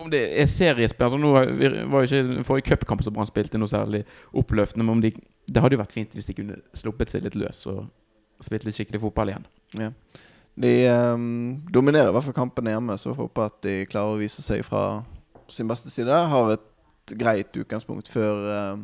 om 0.00 0.08
det 0.08 0.22
er 0.40 0.46
seriespill 0.48 1.04
altså 1.04 1.18
Nå 1.20 1.32
var 1.34 2.04
jo 2.04 2.08
ikke 2.08 2.44
forrige 2.48 2.70
cupkamp 2.70 3.02
som 3.04 3.12
Brann 3.12 3.28
spilte 3.28 3.60
noe 3.60 3.68
særlig 3.68 4.06
oppløftende, 4.32 4.86
men 4.86 4.96
om 4.96 5.02
de, 5.04 5.10
det 5.52 5.60
hadde 5.62 5.76
jo 5.76 5.82
vært 5.82 5.92
fint 5.92 6.16
hvis 6.16 6.30
de 6.30 6.36
kunne 6.38 6.56
sluppet 6.80 7.12
seg 7.12 7.26
litt 7.26 7.36
løs 7.36 7.60
og 7.68 7.82
spilt 8.42 8.64
litt 8.64 8.76
skikkelig 8.78 9.02
fotball 9.02 9.34
igjen. 9.34 9.44
Ja. 9.78 9.90
De 10.64 10.72
um, 10.88 11.60
dominerer 11.72 12.10
i 12.10 12.14
hvert 12.16 12.26
fall 12.26 12.36
kampen 12.36 12.68
hjemme, 12.72 12.96
så 12.98 13.12
får 13.12 13.26
håpe 13.26 13.44
at 13.50 13.60
de 13.64 13.76
klarer 13.92 14.16
å 14.16 14.20
vise 14.20 14.42
seg 14.44 14.64
fra 14.66 15.02
sin 15.52 15.68
beste 15.68 15.92
side. 15.92 16.16
Har 16.32 16.56
et 16.56 17.14
greit 17.20 17.56
utgangspunkt 17.58 18.08
før 18.10 18.48
ehm, 18.56 18.82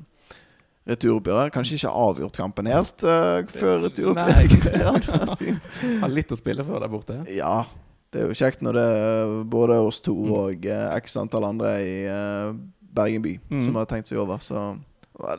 returoppgjøret. 0.88 1.52
Kanskje 1.54 1.76
ikke 1.78 1.92
avgjort 2.04 2.38
kampen 2.38 2.68
helt 2.70 3.04
uh, 3.04 3.42
før 3.52 3.84
returoppgjøret. 3.86 5.68
Har 6.02 6.12
litt 6.12 6.32
å 6.32 6.38
spille 6.40 6.64
for 6.66 6.80
der 6.82 6.92
borte. 6.92 7.18
Ja, 7.34 7.64
det 8.12 8.22
er 8.22 8.30
jo 8.30 8.38
kjekt 8.40 8.62
når 8.64 8.78
det 8.78 8.86
er 8.96 9.32
både 9.52 9.80
oss 9.84 10.00
to 10.04 10.14
Mm. 10.16 10.32
og 10.32 10.68
uh, 10.72 10.86
x 10.96 11.16
antall 11.20 11.44
andre 11.50 11.74
i 11.84 11.96
uh, 12.08 12.54
Bergen 12.98 13.22
by 13.22 13.34
Mm. 13.50 13.60
som 13.62 13.76
har 13.76 13.86
tenkt 13.90 14.08
seg 14.08 14.18
over. 14.18 14.40
Så 14.42 14.56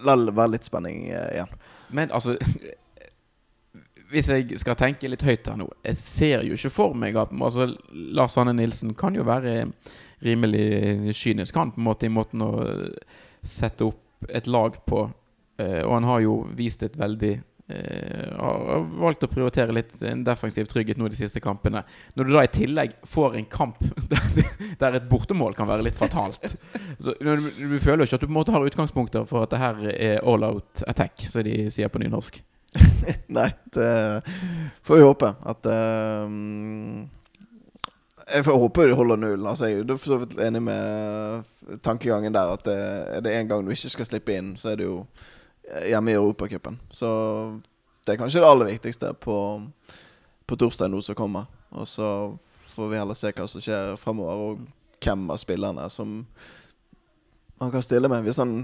la 0.06 0.16
det 0.20 0.36
være 0.38 0.54
litt 0.58 0.68
spenning 0.68 1.08
igjen. 1.10 1.50
Men 1.90 2.12
altså 2.14 2.36
Hvis 4.12 4.28
jeg 4.30 4.58
skal 4.62 4.76
tenke 4.78 5.10
litt 5.10 5.24
høyt 5.26 5.48
her 5.50 5.58
nå 5.58 5.68
Jeg 5.86 5.98
ser 6.02 6.44
jo 6.46 6.54
ikke 6.58 6.72
for 6.74 6.94
meg 6.98 7.18
at 7.18 7.32
altså, 7.34 7.68
Lars 7.92 8.36
Hanne 8.40 8.54
Nilsen 8.58 8.94
kan 8.98 9.16
jo 9.18 9.26
være 9.28 9.68
rimelig 10.26 11.14
kynisk, 11.16 11.56
han, 11.56 11.72
på 11.72 11.80
en 11.80 11.86
måte 11.88 12.06
i 12.10 12.12
måten 12.12 12.42
å 12.44 12.50
sette 13.46 13.86
opp 13.88 14.28
et 14.36 14.50
lag 14.52 14.76
på. 14.86 15.06
Eh, 15.60 15.82
og 15.84 15.98
han 15.98 16.08
har 16.08 16.24
jo 16.24 16.36
vist 16.56 16.84
et 16.86 16.96
veldig 17.00 17.32
eh, 17.36 18.28
Har 18.40 18.86
valgt 19.02 19.26
å 19.26 19.32
prioritere 19.32 19.76
litt 19.76 19.98
en 20.08 20.24
defensiv 20.24 20.70
trygghet 20.72 21.00
nå 21.00 21.10
de 21.12 21.20
siste 21.20 21.42
kampene. 21.44 21.84
Når 22.16 22.30
du 22.30 22.36
da 22.36 22.46
i 22.46 22.52
tillegg 22.54 22.96
får 23.08 23.40
en 23.40 23.50
kamp 23.52 23.82
der, 24.82 24.96
et 24.96 25.10
bortemål 25.12 25.58
kan 25.58 25.70
være 25.70 25.90
litt 25.90 26.00
fatalt 26.00 26.40
så, 27.04 27.16
du, 27.20 27.50
føler 27.84 28.04
jo 28.06 28.10
ikke 28.10 28.22
at 28.22 28.24
du 28.24 28.30
på 28.30 28.34
en 28.34 28.40
måte 28.40 28.56
har 28.56 28.70
utgangspunkter 28.72 29.28
for 29.30 29.44
at 29.44 29.54
det 29.54 29.62
her 29.64 29.84
er 29.96 30.24
all 30.24 30.48
out 30.48 30.84
attack, 30.88 31.28
som 31.28 31.44
de 31.46 31.66
sier 31.74 31.92
på 31.92 32.02
nynorsk. 32.04 32.42
Nei, 33.40 33.50
det 33.74 33.94
får 34.86 35.00
vi 35.00 35.06
håpe 35.08 35.32
at 35.50 35.66
um, 35.66 37.08
Jeg 38.30 38.46
får 38.46 38.60
håpe 38.62 38.86
de 38.86 38.98
holder 39.00 39.18
null. 39.18 39.48
Altså, 39.50 39.72
jeg 39.72 39.82
er 39.82 39.96
for 39.96 40.12
så 40.14 40.20
vidt 40.22 40.38
enig 40.46 40.62
med 40.68 41.82
tankegangen 41.82 42.36
der. 42.36 42.54
At 42.54 42.64
det, 42.68 42.78
er 43.18 43.26
det 43.26 43.34
en 43.34 43.50
gang 43.50 43.66
du 43.66 43.74
ikke 43.74 43.90
skal 43.96 44.06
slippe 44.06 44.38
inn, 44.38 44.54
så 44.62 44.76
er 44.76 44.80
det 44.80 44.86
jo 44.86 45.00
hjemme 45.90 46.12
i 46.12 46.18
Europacupen. 46.18 46.80
Så 46.92 47.10
det 48.06 48.14
er 48.14 48.22
kanskje 48.22 48.42
det 48.42 48.50
aller 48.50 48.72
viktigste 48.72 49.14
på, 49.22 49.38
på 50.46 50.58
torsdag 50.58 50.92
nå 50.92 51.02
som 51.06 51.18
kommer. 51.18 51.50
Og 51.70 51.88
så 51.88 52.38
får 52.70 52.90
vi 52.90 53.00
heller 53.00 53.18
se 53.18 53.32
hva 53.36 53.48
som 53.50 53.64
skjer 53.64 53.96
fremover, 54.02 54.44
og 54.44 55.04
hvem 55.04 55.30
av 55.30 55.40
spillerne 55.42 55.90
som 55.94 56.22
han 57.60 57.72
kan 57.72 57.84
stille 57.84 58.10
med. 58.10 58.24
Hvis 58.24 58.40
han 58.42 58.64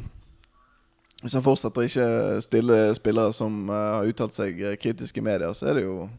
hvis 1.22 1.34
han 1.34 1.44
fortsetter 1.46 1.82
å 1.82 1.88
ikke 1.88 2.42
stille 2.44 2.78
spillere 2.98 3.34
som 3.34 3.70
uh, 3.72 3.76
har 3.98 4.10
uttalt 4.10 4.36
seg 4.36 4.60
eh, 4.62 4.76
kritisk 4.78 5.18
i 5.18 5.24
media, 5.26 5.48
så 5.56 5.72
er 5.72 5.80
det 5.80 5.86
jo 5.88 6.10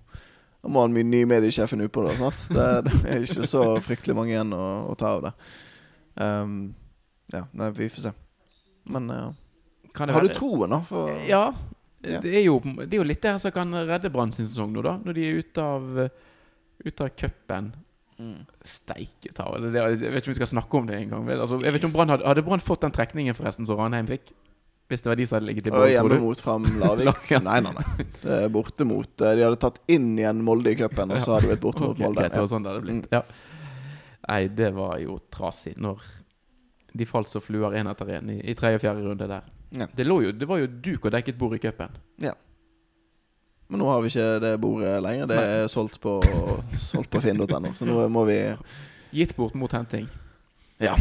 Da 0.65 0.71
må 0.73 0.83
han 0.83 0.95
min 0.95 1.11
ny 1.13 1.21
mediesjef 1.29 1.71
finne 1.71 1.87
ut 1.87 1.95
på 1.95 2.03
det. 2.03 2.17
Sant? 2.19 2.49
Det, 2.51 2.65
det 2.89 3.13
er 3.13 3.23
ikke 3.23 3.47
så 3.47 3.65
fryktelig 3.85 4.17
mange 4.19 4.33
igjen 4.33 4.55
å, 4.57 4.65
å 4.91 4.97
ta 4.99 5.13
av 5.15 5.29
det. 5.29 5.33
Um, 6.19 6.57
ja, 7.31 7.45
nei, 7.55 7.69
vi 7.77 7.87
får 7.93 8.09
se. 8.09 8.13
Men 8.91 9.07
ja. 9.13 9.29
Kan 9.29 9.46
har 9.99 10.21
du 10.23 10.29
være- 10.29 10.37
troen, 10.39 10.71
da? 10.71 10.81
For, 10.81 11.11
Ja. 11.29 11.47
Ja. 12.07 12.21
Det, 12.23 12.31
er 12.39 12.45
jo, 12.45 12.61
det 12.61 12.93
er 12.95 13.01
jo 13.01 13.07
litt 13.09 13.23
det 13.25 13.31
her 13.33 13.39
som 13.43 13.51
kan 13.51 13.73
redde 13.73 14.11
Brann 14.13 14.31
sin 14.33 14.47
sesong 14.47 14.71
nå, 14.77 14.83
da. 14.85 14.93
Når 15.03 15.15
de 15.17 15.25
er 15.27 15.39
ute 15.43 15.59
av 15.65 16.11
Ute 16.85 17.03
av 17.07 17.09
cupen. 17.17 17.71
Mm. 18.21 18.47
Steike 18.65 19.33
ta 19.35 19.47
det, 19.59 19.73
Jeg 19.75 20.13
vet 20.13 20.21
ikke 20.23 20.29
om 20.29 20.35
vi 20.35 20.39
skal 20.39 20.51
snakke 20.53 20.77
om 20.79 20.87
det 20.87 20.99
engang. 21.01 21.25
Altså, 21.33 21.57
jeg 21.65 21.73
vet 21.73 21.81
ikke 21.81 21.89
om 21.89 21.95
Brann 21.97 22.09
hadde, 22.13 22.27
hadde 22.29 22.45
Brann 22.45 22.61
fått 22.61 22.85
den 22.85 22.93
trekningen 22.93 23.35
forresten 23.35 23.67
som 23.67 23.77
Ranheim 23.81 24.07
fikk? 24.07 24.31
Hvis 24.89 25.03
det 25.03 25.11
var 25.11 25.17
de 25.19 25.27
som 25.27 25.37
hadde 25.41 25.49
ligget 25.49 25.67
i 25.67 25.73
bånn, 25.75 25.89
hjemme 25.91 26.19
mot 26.23 26.39
Fram 26.41 26.69
Larvik? 26.79 27.25
Ja. 27.35 27.41
Nei, 27.43 27.59
nei, 27.65 27.73
nei. 27.75 28.07
Det 28.23 28.37
er 28.45 28.53
borte 28.55 28.87
mot 28.87 29.25
eh, 29.25 29.35
De 29.35 29.43
hadde 29.49 29.59
tatt 29.65 29.81
inn 29.91 30.13
igjen 30.21 30.45
Molde 30.47 30.71
i 30.71 30.77
cupen, 30.79 31.11
og 31.17 31.19
så 31.25 31.35
hadde 31.35 31.49
det 31.49 31.57
blitt 31.57 31.65
borte 31.65 31.83
mot 31.89 31.99
Molde. 32.05 32.29
Okay, 32.29 32.47
sånn 32.53 32.63
det 32.69 32.71
hadde 32.77 32.85
blitt. 32.87 33.09
Ja. 33.11 33.25
Nei, 34.29 34.41
det 34.61 34.71
var 34.77 35.01
jo 35.03 35.19
trasig 35.33 35.75
når 35.81 36.05
de 36.97 37.05
falt 37.09 37.29
som 37.33 37.43
fluer 37.45 37.75
én 37.81 37.89
etter 37.91 38.15
én 38.21 38.31
i, 38.37 38.39
i 38.47 38.55
tredje 38.57 38.79
og 38.79 38.85
fjerde 38.85 39.03
runde 39.09 39.27
der. 39.33 39.43
Ja. 39.77 39.87
Det, 39.93 40.07
lå 40.07 40.23
jo, 40.25 40.33
det 40.33 40.49
var 40.49 40.61
jo 40.63 40.69
duk 40.69 41.05
og 41.05 41.13
dekket 41.13 41.39
bord 41.39 41.57
i 41.57 41.63
cupen. 41.63 41.97
Men 43.67 43.83
nå 43.83 43.89
har 43.91 44.03
vi 44.03 44.11
ikke 44.13 44.27
det 44.43 44.53
bordet 44.63 44.93
lenger. 45.03 45.31
Det 45.31 45.39
er 45.43 45.71
solgt 45.71 45.99
på, 46.03 46.21
solgt 46.79 47.11
på 47.11 47.23
finn.no, 47.23 47.73
så 47.75 47.89
nå 47.89 48.07
må 48.13 48.27
vi 48.29 48.39
Gitt 49.17 49.37
bort 49.37 49.55
mot 49.57 49.73
henting. 49.73 50.07
Ja. 50.83 50.95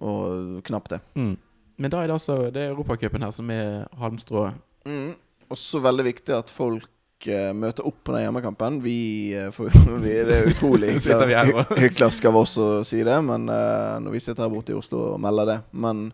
Og 0.00 0.60
knapt 0.66 0.96
det. 0.96 1.00
Mm. 1.14 1.36
Men 1.80 1.92
da 1.92 2.00
er 2.00 2.08
det 2.08 2.16
altså 2.16 2.36
Det 2.52 2.62
er 2.62 2.72
Europacupen 2.72 3.22
her 3.22 3.32
som 3.32 3.50
er 3.52 3.84
halmstrået. 4.00 4.56
Mm. 4.88 5.12
Også 5.52 5.82
veldig 5.84 6.06
viktig 6.08 6.34
at 6.34 6.50
folk 6.50 7.28
eh, 7.28 7.52
møter 7.56 7.86
opp 7.86 8.00
på 8.04 8.16
den 8.16 8.24
hjemmekampen. 8.24 8.80
Vi, 8.82 8.96
eh, 9.36 9.52
får, 9.54 9.70
vi 10.04 10.16
Det 10.26 10.40
er 10.40 10.50
utrolig 10.50 10.96
hyklersk 10.96 12.28
av 12.32 12.40
oss 12.42 12.56
å 12.60 12.68
si 12.86 13.04
det, 13.06 13.20
men 13.24 13.48
eh, 13.52 13.96
når 14.02 14.16
vi 14.16 14.24
sitter 14.24 14.46
her 14.46 14.52
borte 14.52 14.74
i 14.74 14.80
Oslo 14.80 15.04
og 15.14 15.22
melder 15.22 15.52
det. 15.52 15.58
Men 15.70 16.08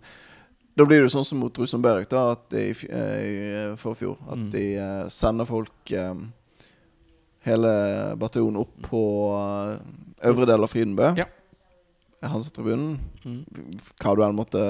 da 0.77 0.85
blir 0.85 1.03
det 1.07 1.11
sånn 1.13 1.25
som 1.25 1.39
mot 1.41 1.57
Rosenberg 1.59 2.09
da, 2.13 2.33
at 2.35 2.49
de, 2.53 2.67
i 2.71 2.89
eh, 2.91 3.21
i 3.27 3.77
forfjor. 3.81 4.19
At 4.29 4.37
Mm. 4.39 4.51
de 4.53 4.65
eh, 4.77 5.07
sender 5.09 5.49
folk 5.49 5.93
eh, 5.97 6.15
hele 7.47 7.73
bataljonen 8.21 8.61
opp 8.61 8.75
på 8.91 9.01
eh, 9.39 10.29
øvre 10.31 10.47
del 10.51 10.63
av 10.67 10.73
Frydenbø. 10.73 11.13
Ja. 11.21 11.27
Hansetribunen. 12.27 12.97
Mm. 13.25 13.43
hva 14.03 14.15
du 14.17 14.23
enn 14.27 14.35
måtte 14.37 14.63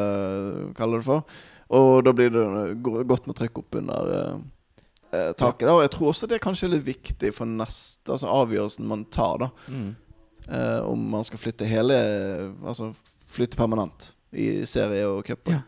kalle 0.76 0.98
det 1.00 1.06
for. 1.06 1.22
Og 1.74 2.02
da 2.06 2.12
blir 2.14 2.30
det 2.34 2.44
godt 3.08 3.26
med 3.26 3.36
trykk 3.38 3.62
opp 3.62 3.78
under 3.80 4.10
eh, 4.16 4.36
eh, 5.12 5.30
taket. 5.38 5.66
da 5.66 5.74
Og 5.78 5.82
jeg 5.86 5.92
tror 5.96 6.10
også 6.12 6.28
det 6.30 6.36
er 6.38 6.44
kanskje 6.46 6.70
litt 6.70 6.84
viktig 6.86 7.32
for 7.34 7.48
neste 7.48 8.12
Altså 8.12 8.28
avgjørelsen 8.30 8.86
man 8.86 9.06
tar, 9.10 9.38
da. 9.46 9.48
Mm. 9.72 9.88
eh, 10.48 10.80
om 10.86 11.08
man 11.16 11.24
skal 11.26 11.40
flytte 11.42 11.66
hele 11.66 11.96
Altså 12.62 12.92
flytte 13.26 13.58
permanent 13.58 14.12
i 14.36 14.64
serie 14.68 15.06
og 15.08 15.24
cup. 15.26 15.48
Ja. 15.50 15.62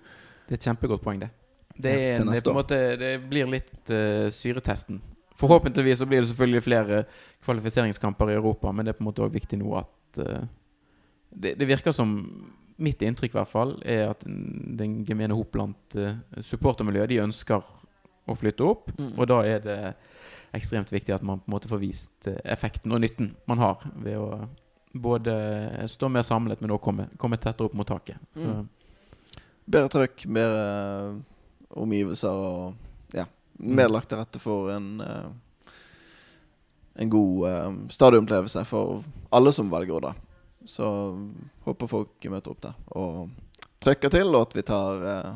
Det 0.48 0.56
er 0.56 0.60
et 0.60 0.66
kjempegodt 0.70 1.04
poeng, 1.04 1.20
det. 1.20 1.28
Det, 1.76 1.92
er 1.92 2.20
en, 2.20 2.32
det, 2.32 2.40
er 2.40 2.56
måte, 2.56 2.78
det 2.98 3.12
blir 3.28 3.50
litt 3.52 3.92
uh, 3.92 4.26
syretesten. 4.34 5.02
Forhåpentligvis 5.38 6.00
så 6.00 6.06
blir 6.10 6.22
det 6.22 6.30
selvfølgelig 6.32 6.62
flere 6.64 7.02
kvalifiseringskamper 7.44 8.32
i 8.32 8.38
Europa, 8.38 8.72
men 8.72 8.86
det 8.86 8.94
er 8.94 8.98
på 8.98 9.04
en 9.04 9.10
måte 9.10 9.26
òg 9.26 9.36
viktig 9.36 9.60
nå 9.60 9.76
at 9.78 10.22
uh, 10.24 10.46
det, 11.30 11.58
det 11.60 11.68
virker 11.68 11.94
som 11.94 12.16
Mitt 12.78 13.00
inntrykk 13.02 13.32
i 13.32 13.34
hvert 13.40 13.50
fall 13.50 13.72
er 13.82 14.04
at 14.12 14.20
den 14.22 15.00
gemene 15.02 15.34
hop 15.34 15.48
blant 15.50 15.96
uh, 15.98 16.12
supportermiljøet 16.46 17.10
de 17.10 17.16
ønsker 17.24 17.64
å 18.28 18.36
flytte 18.38 18.62
opp. 18.62 18.92
Mm. 18.94 19.16
Og 19.16 19.26
da 19.26 19.40
er 19.50 19.64
det 19.64 19.78
ekstremt 20.54 20.92
viktig 20.94 21.16
at 21.16 21.24
man 21.26 21.40
på 21.42 21.50
en 21.50 21.56
måte 21.56 21.70
får 21.70 21.80
vist 21.82 22.28
effekten 22.46 22.94
og 22.94 23.02
nytten 23.02 23.32
man 23.50 23.58
har 23.58 23.82
ved 23.98 24.14
å 24.22 24.28
både 24.94 25.34
stå 25.90 26.08
mer 26.08 26.22
samlet, 26.22 26.62
men 26.62 26.70
også 26.70 26.84
komme, 26.84 27.08
komme 27.20 27.38
tettere 27.40 27.68
opp 27.68 27.74
mot 27.78 27.88
taket. 27.88 28.22
Så, 28.32 28.46
Mm. 28.46 28.68
Bedre 29.68 29.90
trøkk, 29.92 30.24
bedre 30.32 31.18
omgivelser 31.78 32.32
og 32.32 33.16
ja, 33.16 33.26
mer 33.60 33.90
lagt 33.92 34.08
til 34.10 34.20
rette 34.20 34.40
for 34.42 34.72
en 34.74 35.02
eh, 35.04 35.28
En 36.98 37.10
god 37.12 37.44
uh, 37.46 37.74
stadionopplevelse 37.94 38.64
for 38.66 39.04
alle 39.30 39.52
som 39.54 39.68
velger 39.70 39.94
å 39.94 40.00
dra. 40.02 40.10
Så 40.66 40.88
håper 41.62 41.86
folk 41.86 42.26
møter 42.26 42.50
opp 42.50 42.64
der 42.64 42.74
og 42.98 43.28
trykker 43.84 44.12
til, 44.12 44.32
og 44.34 44.48
at 44.48 44.56
vi 44.56 44.64
tar 44.66 45.04
eh, 45.06 45.30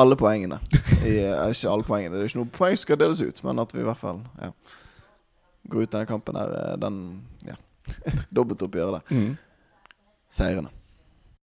alle 0.00 0.16
poengene. 0.16 0.60
I, 1.08 1.16
eh, 1.24 1.50
ikke 1.50 1.72
alle 1.72 1.86
poengene, 1.86 2.14
det 2.16 2.24
er 2.24 2.32
ikke 2.32 2.42
noe 2.42 2.54
poeng 2.54 2.78
som 2.78 2.86
skal 2.86 3.00
deles 3.00 3.22
ut, 3.22 3.42
men 3.46 3.62
at 3.62 3.74
vi 3.74 3.82
i 3.82 3.86
hvert 3.88 4.00
fall 4.00 4.22
ja, 4.40 4.50
går 5.70 5.86
ut 5.86 5.94
denne 5.94 6.10
kampen 6.10 6.38
der, 6.38 6.54
eh, 6.60 6.76
den 6.80 7.00
ja, 7.48 7.58
dobbeltoppgjøret 8.36 9.00
der. 9.00 9.16
Mm. 9.16 9.32
Seirende. 10.30 10.74